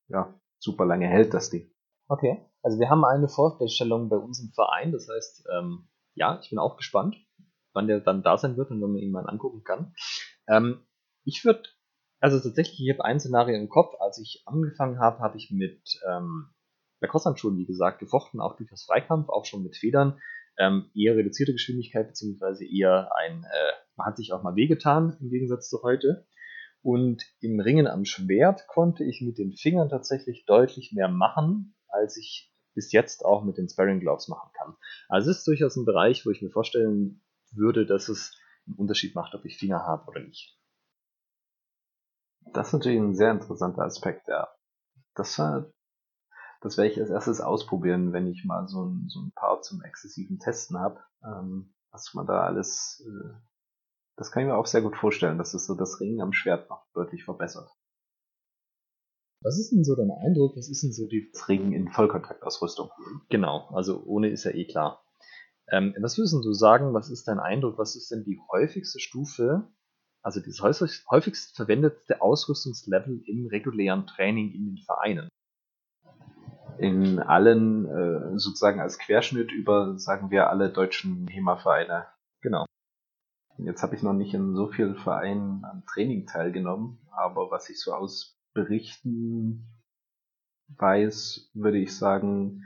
ja, 0.09 0.35
super 0.59 0.87
lange 0.87 1.07
hält, 1.07 1.35
das 1.35 1.51
Ding. 1.51 1.71
Okay, 2.09 2.45
also 2.63 2.79
wir 2.79 2.91
haben 2.91 3.05
eine 3.05 3.29
Vorbestellung 3.29 4.09
bei 4.09 4.17
uns 4.17 4.41
im 4.41 4.53
Verein, 4.53 4.93
das 4.93 5.09
heißt, 5.09 5.49
ähm, 5.53 5.89
ja, 6.15 6.39
ich 6.43 6.51
bin 6.51 6.59
auch 6.59 6.77
gespannt, 6.77 7.17
wann 7.73 7.89
der 7.89 8.01
dann 8.01 8.23
da 8.23 8.37
sein 8.39 8.57
wird 8.57 8.71
und 8.71 8.81
wann 8.81 8.93
man 8.93 9.01
ihn 9.01 9.13
mal 9.13 9.29
angucken 9.29 9.65
kann. 9.65 9.95
Ähm, 10.49 10.87
ich 11.25 11.45
würde, 11.45 11.63
also 12.21 12.39
tatsächlich, 12.39 12.81
ich 12.81 12.91
habe 12.93 13.05
ein 13.05 13.21
Szenario 13.21 13.57
im 13.57 13.69
Kopf. 13.69 13.95
Als 14.01 14.19
ich 14.19 14.43
angefangen 14.47 14.99
habe, 14.99 15.21
habe 15.21 15.37
ich 15.37 15.51
mit 15.51 16.01
ähm, 16.09 16.49
Lacoste-Handschuhen, 17.01 17.57
wie 17.57 17.67
gesagt, 17.67 17.99
gefochten, 17.99 18.41
auch 18.41 18.57
durch 18.57 18.71
das 18.71 18.85
Freikampf, 18.85 19.29
auch 19.29 19.45
schon 19.45 19.63
mit 19.63 19.77
Federn. 19.77 20.21
Ähm, 20.59 20.91
eher 20.95 21.17
reduzierte 21.17 21.53
Geschwindigkeit, 21.53 22.09
beziehungsweise 22.09 22.65
eher 22.65 23.11
ein, 23.17 23.45
äh, 23.45 23.73
man 23.97 24.07
hat 24.07 24.17
sich 24.17 24.33
auch 24.33 24.43
mal 24.43 24.55
wehgetan, 24.55 25.17
im 25.21 25.31
Gegensatz 25.31 25.69
zu 25.69 25.83
heute. 25.83 26.27
Und 26.83 27.23
im 27.41 27.61
Ringen 27.61 27.87
am 27.87 28.05
Schwert 28.05 28.67
konnte 28.67 29.05
ich 29.05 29.21
mit 29.21 29.39
den 29.39 29.53
Fingern 29.53 29.89
tatsächlich 29.89 30.45
deutlich 30.47 30.93
mehr 30.93 31.09
machen, 31.09 31.75
als 31.89 32.17
ich 32.17 32.53
bis 32.75 32.93
jetzt 32.93 33.25
auch 33.25 33.45
mit 33.45 33.57
den 33.57 33.69
Sparring 33.69 34.01
Gloves 34.01 34.29
machen 34.29 34.51
kann. 34.55 34.77
Also 35.09 35.31
es 35.31 35.39
ist 35.39 35.47
durchaus 35.47 35.77
ein 35.77 35.85
Bereich, 35.85 36.27
wo 36.27 36.31
ich 36.31 36.43
mir 36.43 36.51
vorstellen 36.51 37.23
würde, 37.53 37.87
dass 37.87 38.09
es 38.09 38.37
einen 38.67 38.77
Unterschied 38.77 39.15
macht, 39.15 39.35
ob 39.35 39.45
ich 39.45 39.59
Finger 39.59 39.85
habe 39.87 40.09
oder 40.09 40.21
nicht. 40.21 40.59
Das 42.47 42.69
ist 42.69 42.73
natürlich 42.75 42.99
ein 42.99 43.15
sehr 43.15 43.31
interessanter 43.31 43.83
Aspekt, 43.83 44.29
ja. 44.29 44.49
Das, 45.15 45.37
das 45.37 46.77
werde 46.77 46.91
ich 46.91 47.01
als 47.01 47.11
erstes 47.11 47.41
ausprobieren, 47.41 48.13
wenn 48.13 48.27
ich 48.27 48.45
mal 48.45 48.67
so 48.69 48.85
ein, 48.85 49.09
so 49.09 49.21
ein 49.21 49.33
paar 49.33 49.63
zum 49.63 49.83
exzessiven 49.83 50.39
Testen 50.39 50.79
habe, 50.79 51.01
ähm, 51.25 51.75
was 51.91 52.15
man 52.15 52.27
da 52.27 52.45
alles, 52.45 53.05
äh, 53.07 53.35
das 54.17 54.31
kann 54.31 54.43
ich 54.43 54.49
mir 54.49 54.57
auch 54.57 54.67
sehr 54.67 54.83
gut 54.83 54.97
vorstellen, 54.97 55.39
dass 55.39 55.55
es 55.55 55.67
so 55.67 55.75
das 55.75 56.01
Ringen 56.01 56.21
am 56.21 56.33
Schwert 56.33 56.71
noch 56.71 56.87
deutlich 56.95 57.25
verbessert. 57.25 57.71
Was 59.43 59.59
ist 59.59 59.73
denn 59.73 59.85
so 59.85 59.97
dein 59.97 60.11
Eindruck? 60.11 60.57
Was 60.57 60.69
ist 60.69 60.83
denn 60.83 60.93
so 60.93 61.07
die. 61.07 61.31
Das 61.33 61.49
Ringen 61.49 61.73
in 61.73 61.89
Vollkontaktausrüstung. 61.91 62.91
Genau, 63.29 63.69
also 63.73 64.03
ohne 64.05 64.31
ist 64.31 64.45
ja 64.45 64.53
eh 64.53 64.67
klar. 64.67 65.05
Ähm, 65.71 65.95
was 66.01 66.17
würdest 66.17 66.35
du 66.35 66.53
sagen, 66.53 66.95
was 66.95 67.11
ist 67.11 67.27
dein 67.27 67.41
Eindruck? 67.41 67.79
Was 67.79 67.97
ist 67.97 68.11
denn 68.11 68.25
die 68.25 68.41
häufigste 68.53 69.01
Stufe, 69.01 69.69
also 70.23 70.41
das 70.41 70.61
häufigst 70.61 71.57
verwendete 71.57 72.21
Ausrüstungslevel 72.21 73.23
im 73.27 73.47
regulären 73.47 74.07
Training 74.07 74.53
in 74.53 74.67
den 74.67 74.79
Vereinen? 74.79 75.29
In 76.79 77.19
allen, 77.19 77.87
äh, 77.87 78.39
sozusagen 78.39 78.81
als 78.81 78.99
Querschnitt 78.99 79.53
über, 79.53 79.99
sagen 79.99 80.31
wir, 80.31 80.49
alle 80.49 80.71
deutschen 80.71 81.27
HEMA-Vereine. 81.29 82.07
Genau. 82.41 82.65
Jetzt 83.59 83.83
habe 83.83 83.95
ich 83.95 84.03
noch 84.03 84.15
nicht 84.15 84.33
in 84.33 84.55
so 84.55 84.69
vielen 84.69 84.97
Vereinen 84.97 85.65
am 85.65 85.85
Training 85.87 86.27
teilgenommen, 86.27 86.99
aber 87.11 87.51
was 87.51 87.69
ich 87.69 87.81
so 87.81 87.93
aus 87.93 88.39
Berichten 88.55 89.69
weiß, 90.79 91.51
würde 91.55 91.79
ich 91.79 91.97
sagen, 91.97 92.65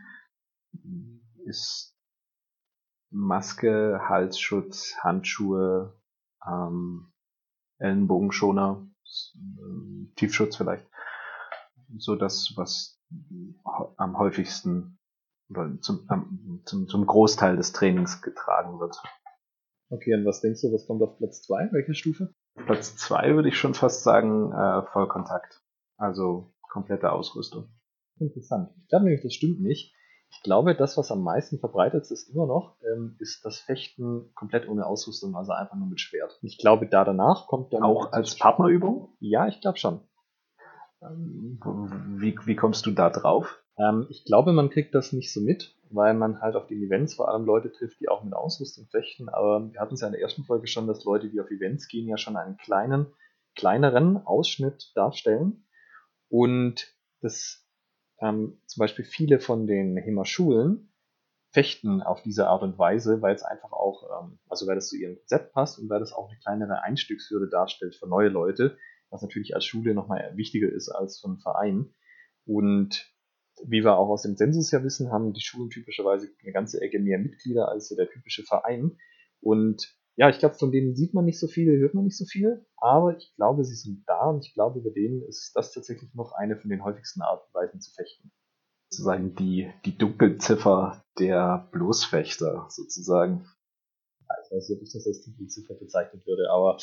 ist 1.44 1.96
Maske, 3.10 4.00
Halsschutz, 4.08 4.94
Handschuhe, 5.02 5.98
ähm, 6.46 7.12
Ellenbogenschoner, 7.78 8.86
Tiefschutz 10.16 10.56
vielleicht. 10.56 10.86
So 11.98 12.16
das, 12.16 12.52
was 12.56 13.00
am 13.96 14.18
häufigsten 14.18 14.98
oder 15.48 15.80
zum, 15.80 16.04
am, 16.08 16.62
zum, 16.64 16.88
zum 16.88 17.06
Großteil 17.06 17.56
des 17.56 17.72
Trainings 17.72 18.22
getragen 18.22 18.80
wird. 18.80 19.00
Okay, 19.88 20.14
und 20.14 20.24
was 20.24 20.40
denkst 20.40 20.62
du, 20.62 20.72
was 20.72 20.86
kommt 20.86 21.02
auf 21.02 21.16
Platz 21.18 21.42
2? 21.42 21.68
Welche 21.72 21.94
Stufe? 21.94 22.34
Platz 22.66 22.96
2 22.96 23.36
würde 23.36 23.48
ich 23.48 23.56
schon 23.56 23.74
fast 23.74 24.02
sagen, 24.02 24.52
äh, 24.52 24.82
Vollkontakt. 24.92 25.62
Also 25.96 26.52
komplette 26.62 27.12
Ausrüstung. 27.12 27.68
Interessant. 28.18 28.70
Ich 28.82 28.88
glaube 28.88 29.04
nämlich, 29.04 29.22
das 29.22 29.34
stimmt 29.34 29.60
nicht. 29.60 29.94
Ich 30.30 30.42
glaube, 30.42 30.74
das, 30.74 30.96
was 30.96 31.10
am 31.10 31.22
meisten 31.22 31.58
verbreitet 31.58 32.10
ist, 32.10 32.28
immer 32.28 32.46
noch, 32.46 32.76
ähm, 32.82 33.16
ist 33.18 33.44
das 33.44 33.58
Fechten 33.58 34.32
komplett 34.34 34.68
ohne 34.68 34.86
Ausrüstung, 34.86 35.36
also 35.36 35.52
einfach 35.52 35.76
nur 35.76 35.88
mit 35.88 36.00
Schwert. 36.00 36.38
Ich 36.42 36.58
glaube, 36.58 36.88
da 36.88 37.04
danach 37.04 37.46
kommt 37.46 37.72
dann. 37.72 37.82
Auch 37.82 38.12
als 38.12 38.36
Partnerübung? 38.36 39.16
Ja, 39.20 39.46
ich 39.46 39.60
glaube 39.60 39.78
schon. 39.78 40.00
Ähm, 41.02 41.60
wie, 42.18 42.36
wie 42.44 42.56
kommst 42.56 42.86
du 42.86 42.90
da 42.90 43.10
drauf? 43.10 43.62
Ähm, 43.78 44.06
ich 44.08 44.24
glaube, 44.24 44.52
man 44.52 44.70
kriegt 44.70 44.94
das 44.94 45.12
nicht 45.12 45.32
so 45.32 45.40
mit, 45.40 45.76
weil 45.90 46.14
man 46.14 46.40
halt 46.40 46.56
auf 46.56 46.66
den 46.66 46.82
Events 46.82 47.14
vor 47.14 47.28
allem 47.28 47.44
Leute 47.44 47.70
trifft, 47.70 48.00
die 48.00 48.08
auch 48.08 48.24
mit 48.24 48.34
Ausrüstung 48.34 48.86
fechten. 48.86 49.28
Aber 49.28 49.72
wir 49.72 49.80
hatten 49.80 49.94
es 49.94 50.00
ja 50.00 50.08
in 50.08 50.12
der 50.12 50.22
ersten 50.22 50.44
Folge 50.44 50.66
schon, 50.66 50.86
dass 50.86 51.04
Leute, 51.04 51.28
die 51.28 51.40
auf 51.40 51.50
Events 51.50 51.88
gehen, 51.88 52.08
ja 52.08 52.16
schon 52.16 52.36
einen 52.36 52.56
kleinen, 52.56 53.06
kleineren 53.54 54.26
Ausschnitt 54.26 54.92
darstellen. 54.94 55.66
Und 56.28 56.94
das 57.20 57.65
ähm, 58.20 58.60
zum 58.66 58.80
Beispiel 58.80 59.04
viele 59.04 59.38
von 59.40 59.66
den 59.66 59.96
HEMA-Schulen 59.96 60.92
fechten 61.50 62.02
auf 62.02 62.22
diese 62.22 62.48
Art 62.48 62.62
und 62.62 62.78
Weise, 62.78 63.22
weil 63.22 63.34
es 63.34 63.42
einfach 63.42 63.72
auch, 63.72 64.04
ähm, 64.22 64.38
also 64.48 64.66
weil 64.66 64.74
das 64.74 64.88
zu 64.88 64.96
ihrem 64.96 65.16
Konzept 65.16 65.52
passt 65.52 65.78
und 65.78 65.88
weil 65.88 66.00
das 66.00 66.12
auch 66.12 66.28
eine 66.28 66.38
kleinere 66.38 66.82
Einstiegshürde 66.82 67.48
darstellt 67.48 67.94
für 67.94 68.06
neue 68.06 68.28
Leute, 68.28 68.76
was 69.10 69.22
natürlich 69.22 69.54
als 69.54 69.64
Schule 69.64 69.94
nochmal 69.94 70.32
wichtiger 70.36 70.70
ist 70.70 70.88
als 70.90 71.20
für 71.20 71.28
einen 71.28 71.38
Verein. 71.38 71.94
Und 72.44 73.10
wie 73.64 73.82
wir 73.82 73.96
auch 73.96 74.08
aus 74.08 74.22
dem 74.22 74.36
Zensus 74.36 74.70
ja 74.70 74.82
wissen, 74.84 75.10
haben 75.10 75.32
die 75.32 75.40
Schulen 75.40 75.70
typischerweise 75.70 76.28
eine 76.42 76.52
ganze 76.52 76.80
Ecke 76.80 76.98
mehr 76.98 77.18
Mitglieder 77.18 77.68
als 77.68 77.88
der 77.88 78.08
typische 78.08 78.42
Verein. 78.42 78.98
Und 79.40 79.96
ja, 80.16 80.30
ich 80.30 80.38
glaube, 80.38 80.54
von 80.54 80.72
denen 80.72 80.96
sieht 80.96 81.12
man 81.12 81.26
nicht 81.26 81.38
so 81.38 81.46
viel, 81.46 81.78
hört 81.78 81.94
man 81.94 82.04
nicht 82.04 82.16
so 82.16 82.24
viel, 82.24 82.66
aber 82.78 83.16
ich 83.16 83.34
glaube, 83.36 83.64
sie 83.64 83.74
sind 83.74 84.04
da 84.06 84.30
und 84.30 84.44
ich 84.44 84.54
glaube, 84.54 84.80
bei 84.80 84.90
denen 84.90 85.22
ist 85.22 85.52
das 85.54 85.72
tatsächlich 85.72 86.14
noch 86.14 86.32
eine 86.32 86.56
von 86.56 86.70
den 86.70 86.82
häufigsten 86.82 87.20
Arten 87.20 87.46
und 87.46 87.54
Weisen 87.54 87.80
zu 87.80 87.92
fechten. 87.92 88.32
Sozusagen 88.88 89.34
die, 89.34 89.70
die 89.84 89.96
Dunkelziffer 89.96 91.04
der 91.18 91.68
Bloßfechter, 91.72 92.66
sozusagen. 92.70 93.46
Ich 94.20 94.52
weiß 94.52 94.68
nicht, 94.68 94.78
ob 94.78 94.82
ich 94.82 94.92
das 94.92 95.06
als 95.06 95.22
Dunkelziffer 95.22 95.74
bezeichnet 95.74 96.26
würde, 96.26 96.50
aber 96.50 96.78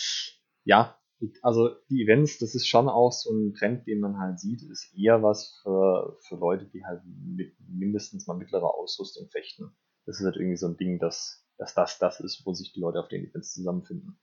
ja, 0.64 0.98
also 1.42 1.70
die 1.90 2.04
Events, 2.04 2.38
das 2.38 2.54
ist 2.54 2.68
schon 2.68 2.88
auch 2.88 3.12
so 3.12 3.32
ein 3.32 3.54
Trend, 3.54 3.88
den 3.88 4.00
man 4.00 4.20
halt 4.20 4.40
sieht, 4.40 4.62
ist 4.62 4.94
eher 4.96 5.24
was 5.24 5.60
für, 5.64 6.18
für 6.28 6.36
Leute, 6.36 6.66
die 6.66 6.86
halt 6.86 7.02
mit 7.06 7.56
mindestens 7.68 8.28
mal 8.28 8.38
mittlerer 8.38 8.76
Ausrüstung 8.76 9.30
fechten. 9.30 9.76
Das 10.06 10.20
ist 10.20 10.26
halt 10.26 10.36
irgendwie 10.36 10.58
so 10.58 10.68
ein 10.68 10.78
Ding, 10.78 11.00
das 11.00 11.43
dass 11.64 11.74
das 11.74 11.98
das 11.98 12.20
ist, 12.20 12.46
wo 12.46 12.54
sich 12.54 12.74
die 12.74 12.82
Leute 12.82 13.00
auf 13.00 13.08
den 13.08 13.24
Events 13.24 13.54
zusammenfinden. 13.54 14.20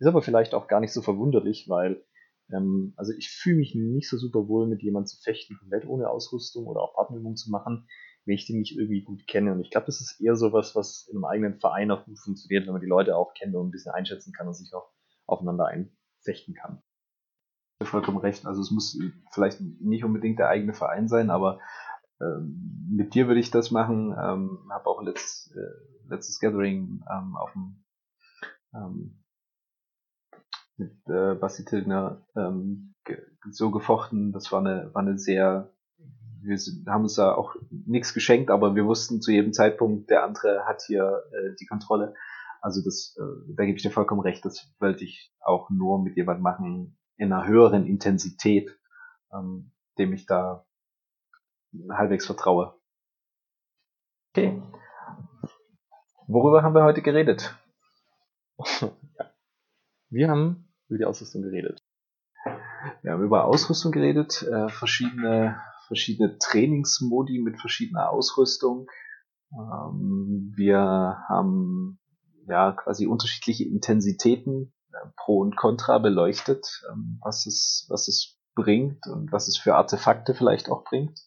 Ist 0.00 0.08
aber 0.08 0.22
vielleicht 0.22 0.54
auch 0.54 0.66
gar 0.66 0.80
nicht 0.80 0.92
so 0.92 1.02
verwunderlich, 1.02 1.68
weil 1.68 2.04
ähm, 2.52 2.94
also 2.96 3.12
ich 3.12 3.30
fühle 3.30 3.58
mich 3.58 3.76
nicht 3.76 4.08
so 4.08 4.18
super 4.18 4.48
wohl, 4.48 4.66
mit 4.66 4.82
jemandem 4.82 5.06
zu 5.06 5.22
fechten, 5.22 5.56
komplett 5.56 5.86
ohne 5.86 6.10
Ausrüstung 6.10 6.66
oder 6.66 6.80
auch 6.80 6.94
Partnerübungen 6.94 7.36
zu 7.36 7.50
machen, 7.50 7.86
wenn 8.24 8.34
ich 8.34 8.46
den 8.46 8.58
nicht 8.58 8.76
irgendwie 8.76 9.02
gut 9.02 9.28
kenne. 9.28 9.52
Und 9.52 9.60
ich 9.60 9.70
glaube, 9.70 9.86
das 9.86 10.00
ist 10.00 10.20
eher 10.20 10.34
so 10.34 10.52
was, 10.52 10.74
was 10.74 11.06
in 11.08 11.18
einem 11.18 11.26
eigenen 11.26 11.60
Verein 11.60 11.92
auch 11.92 12.04
gut 12.04 12.18
funktioniert, 12.18 12.66
wenn 12.66 12.72
man 12.72 12.82
die 12.82 12.88
Leute 12.88 13.16
auch 13.16 13.34
kennt 13.34 13.54
und 13.54 13.68
ein 13.68 13.70
bisschen 13.70 13.92
einschätzen 13.92 14.32
kann 14.32 14.48
und 14.48 14.54
sich 14.54 14.74
auch 14.74 14.90
aufeinander 15.26 15.66
einfechten 15.66 16.54
kann. 16.54 16.82
Vollkommen 17.82 18.18
recht. 18.18 18.46
Also 18.46 18.62
es 18.62 18.72
muss 18.72 18.98
vielleicht 19.30 19.60
nicht 19.60 20.04
unbedingt 20.04 20.40
der 20.40 20.48
eigene 20.48 20.74
Verein 20.74 21.08
sein, 21.08 21.30
aber 21.30 21.60
ähm, 22.20 22.88
mit 22.90 23.14
dir 23.14 23.28
würde 23.28 23.40
ich 23.40 23.50
das 23.50 23.70
machen. 23.70 24.12
Ähm, 24.12 24.68
habe 24.70 24.86
auch 24.86 25.02
letzt, 25.02 25.54
äh, 25.54 26.08
letztes 26.08 26.40
Gathering 26.40 27.02
ähm, 27.10 27.36
auf 27.36 27.52
dem 27.52 27.84
ähm, 28.74 29.24
mit 30.76 30.96
äh, 31.08 31.34
Basti 31.34 31.64
Tilgner 31.64 32.26
ähm, 32.36 32.94
ge 33.04 33.18
so 33.50 33.70
gefochten. 33.70 34.32
Das 34.32 34.50
war 34.52 34.60
eine, 34.60 34.92
war 34.94 35.02
eine 35.02 35.18
sehr 35.18 35.72
wir 36.42 36.58
haben 36.86 37.02
uns 37.02 37.14
da 37.14 37.34
auch 37.34 37.54
nichts 37.70 38.14
geschenkt, 38.14 38.50
aber 38.50 38.74
wir 38.74 38.86
wussten 38.86 39.20
zu 39.20 39.30
jedem 39.30 39.52
Zeitpunkt, 39.52 40.10
der 40.10 40.24
andere 40.24 40.64
hat 40.66 40.82
hier 40.86 41.22
äh, 41.32 41.54
die 41.60 41.66
Kontrolle. 41.66 42.14
Also 42.60 42.82
das, 42.82 43.16
äh, 43.18 43.54
da 43.54 43.64
gebe 43.64 43.76
ich 43.76 43.82
dir 43.82 43.90
vollkommen 43.90 44.20
recht, 44.20 44.44
das 44.44 44.72
wollte 44.80 45.04
ich 45.04 45.32
auch 45.40 45.70
nur 45.70 46.02
mit 46.02 46.16
jemand 46.16 46.42
machen 46.42 46.98
in 47.16 47.32
einer 47.32 47.46
höheren 47.46 47.86
Intensität, 47.86 48.78
ähm, 49.32 49.72
dem 49.98 50.12
ich 50.12 50.26
da 50.26 50.66
halbwegs 51.90 52.26
vertraue. 52.26 52.74
Okay. 54.30 54.62
Worüber 56.26 56.62
haben 56.62 56.74
wir 56.74 56.84
heute 56.84 57.02
geredet? 57.02 57.56
Wir 60.12 60.28
haben 60.28 60.68
über 60.88 60.98
die 60.98 61.04
Ausrüstung 61.04 61.42
geredet. 61.42 61.78
Wir 63.02 63.12
haben 63.12 63.22
über 63.22 63.44
Ausrüstung 63.44 63.92
geredet, 63.92 64.42
äh, 64.42 64.68
verschiedene, 64.68 65.60
verschiedene 65.86 66.36
Trainingsmodi 66.38 67.40
mit 67.40 67.60
verschiedener 67.60 68.10
Ausrüstung. 68.10 68.88
Ähm, 69.52 70.52
wir 70.56 71.24
haben 71.28 72.00
ja 72.46 72.72
quasi 72.72 73.06
unterschiedliche 73.06 73.64
Intensitäten 73.64 74.72
äh, 74.92 74.96
pro 75.16 75.38
und 75.40 75.56
contra 75.56 75.98
beleuchtet, 75.98 76.82
ähm, 76.90 77.18
was 77.22 77.46
es, 77.46 77.86
was 77.88 78.08
es 78.08 78.38
bringt 78.54 79.06
und 79.06 79.30
was 79.30 79.46
es 79.46 79.58
für 79.58 79.76
Artefakte 79.76 80.34
vielleicht 80.34 80.70
auch 80.70 80.82
bringt. 80.84 81.20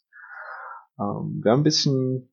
Ähm, 1.00 1.42
wir 1.44 1.52
haben 1.52 1.62
ein 1.62 1.64
bisschen 1.64 2.30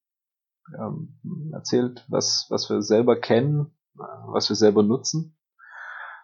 ähm, 0.79 1.51
erzählt, 1.53 2.05
was, 2.09 2.47
was 2.51 2.69
wir 2.71 2.83
selber 2.83 3.17
kennen, 3.17 3.73
äh, 3.99 4.03
was 4.27 4.49
wir 4.49 4.57
selber 4.57 4.83
nutzen, 4.83 5.37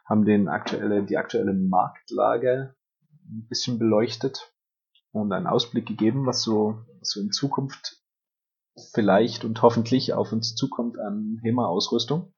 haben 0.05 0.25
den 0.25 0.49
aktuelle, 0.49 1.05
die 1.05 1.17
aktuelle 1.17 1.53
Marktlage 1.53 2.75
ein 3.29 3.47
bisschen 3.49 3.79
beleuchtet 3.79 4.53
und 5.13 5.33
einen 5.33 5.47
Ausblick 5.47 5.87
gegeben, 5.87 6.27
was 6.27 6.43
so, 6.43 6.85
was 7.01 7.11
so 7.11 7.21
in 7.21 7.33
Zukunft 7.33 8.03
vielleicht 8.93 9.45
und 9.45 9.63
hoffentlich 9.63 10.13
auf 10.13 10.33
uns 10.33 10.55
zukommt 10.55 10.99
an 10.99 11.41
HEMA-Ausrüstung. 11.43 12.35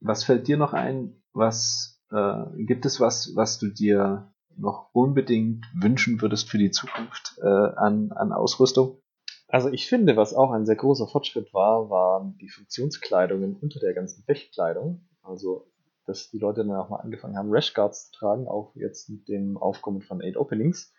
Was 0.00 0.24
fällt 0.24 0.46
dir 0.46 0.58
noch 0.58 0.74
ein? 0.74 1.22
Was 1.32 2.02
äh, 2.10 2.44
gibt 2.64 2.84
es 2.84 3.00
was, 3.00 3.34
was 3.34 3.58
du 3.58 3.68
dir 3.68 4.32
noch 4.56 4.90
unbedingt 4.92 5.64
wünschen 5.74 6.20
würdest 6.20 6.48
für 6.48 6.58
die 6.58 6.70
Zukunft 6.70 7.38
äh, 7.42 7.46
an, 7.46 8.12
an 8.12 8.32
Ausrüstung? 8.32 9.00
Also 9.48 9.70
ich 9.70 9.86
finde, 9.86 10.16
was 10.16 10.34
auch 10.34 10.50
ein 10.50 10.66
sehr 10.66 10.76
großer 10.76 11.06
Fortschritt 11.06 11.54
war, 11.54 11.88
waren 11.88 12.36
die 12.38 12.48
Funktionskleidungen 12.48 13.56
unter 13.56 13.78
der 13.78 13.94
ganzen 13.94 14.24
Fechtkleidung. 14.24 15.08
Also, 15.22 15.70
dass 16.04 16.30
die 16.30 16.38
Leute 16.38 16.64
dann 16.64 16.76
auch 16.76 16.88
mal 16.88 17.00
angefangen 17.00 17.36
haben, 17.36 17.52
Rashguards 17.52 18.10
zu 18.10 18.18
tragen, 18.18 18.48
auch 18.48 18.74
jetzt 18.74 19.08
mit 19.08 19.28
dem 19.28 19.56
Aufkommen 19.56 20.02
von 20.02 20.20
8 20.22 20.36
Openings. 20.36 20.92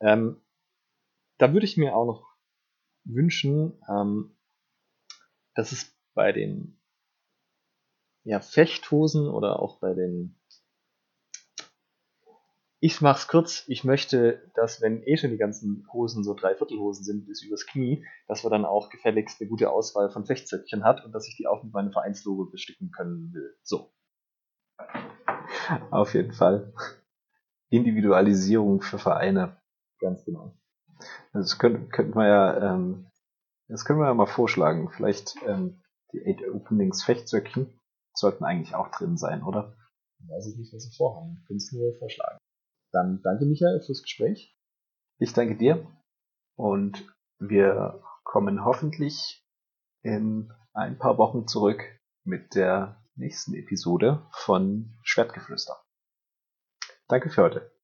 Ähm, 0.00 0.40
da 1.38 1.52
würde 1.52 1.66
ich 1.66 1.76
mir 1.76 1.96
auch 1.96 2.06
noch 2.06 2.36
wünschen, 3.04 3.80
ähm, 3.88 4.36
dass 5.54 5.72
es 5.72 5.96
bei 6.14 6.32
den 6.32 6.80
ja, 8.24 8.40
Fechthosen 8.40 9.28
oder 9.28 9.60
auch 9.60 9.78
bei 9.80 9.94
den 9.94 10.40
ich 12.84 13.00
mach's 13.00 13.28
kurz. 13.28 13.62
Ich 13.68 13.84
möchte, 13.84 14.50
dass 14.56 14.82
wenn 14.82 15.04
eh 15.04 15.16
schon 15.16 15.30
die 15.30 15.36
ganzen 15.36 15.86
Hosen 15.92 16.24
so 16.24 16.34
Dreiviertelhosen 16.34 17.04
sind 17.04 17.26
bis 17.26 17.40
übers 17.44 17.64
Knie, 17.64 18.04
dass 18.26 18.42
wir 18.42 18.50
dann 18.50 18.64
auch 18.64 18.90
gefälligst 18.90 19.40
eine 19.40 19.48
gute 19.48 19.70
Auswahl 19.70 20.10
von 20.10 20.26
Fechtzöckchen 20.26 20.82
hat 20.82 21.04
und 21.04 21.12
dass 21.12 21.28
ich 21.28 21.36
die 21.36 21.46
auch 21.46 21.62
mit 21.62 21.72
meinem 21.72 21.92
Vereinslogo 21.92 22.46
besticken 22.46 22.90
können 22.90 23.32
will. 23.32 23.56
So. 23.62 23.92
Auf 25.92 26.14
jeden 26.14 26.32
Fall. 26.32 26.74
Individualisierung 27.70 28.82
für 28.82 28.98
Vereine. 28.98 29.56
Ganz 30.00 30.24
genau. 30.24 30.58
Das 31.32 31.60
könnten, 31.60 31.88
könnten 31.88 32.16
wir 32.16 32.26
ja, 32.26 32.74
ähm, 32.74 33.06
das 33.68 33.84
können 33.84 34.00
wir 34.00 34.06
ja 34.06 34.14
mal 34.14 34.26
vorschlagen. 34.26 34.90
Vielleicht 34.90 35.36
ähm, 35.46 35.80
die 36.12 36.26
Eight 36.26 36.42
Openings 36.52 37.04
Fechtzöckchen 37.04 37.80
sollten 38.12 38.42
eigentlich 38.44 38.74
auch 38.74 38.88
drin 38.88 39.16
sein, 39.16 39.44
oder? 39.44 39.76
Weiß 40.26 40.48
ich 40.48 40.58
nicht, 40.58 40.74
was 40.74 40.82
sie 40.82 40.96
vorhaben. 40.96 41.44
Können 41.46 41.58
es 41.58 41.70
nur 41.70 41.94
vorschlagen. 41.94 42.41
Dann 42.92 43.20
danke 43.22 43.46
Michael 43.46 43.80
fürs 43.80 44.02
Gespräch. 44.02 44.56
Ich 45.18 45.32
danke 45.32 45.56
dir 45.56 45.86
und 46.56 47.06
wir 47.38 48.02
kommen 48.24 48.64
hoffentlich 48.64 49.44
in 50.02 50.52
ein 50.72 50.98
paar 50.98 51.18
Wochen 51.18 51.46
zurück 51.46 51.82
mit 52.24 52.54
der 52.54 53.02
nächsten 53.14 53.54
Episode 53.54 54.26
von 54.32 54.98
Schwertgeflüster. 55.02 55.76
Danke 57.08 57.30
für 57.30 57.42
heute. 57.42 57.81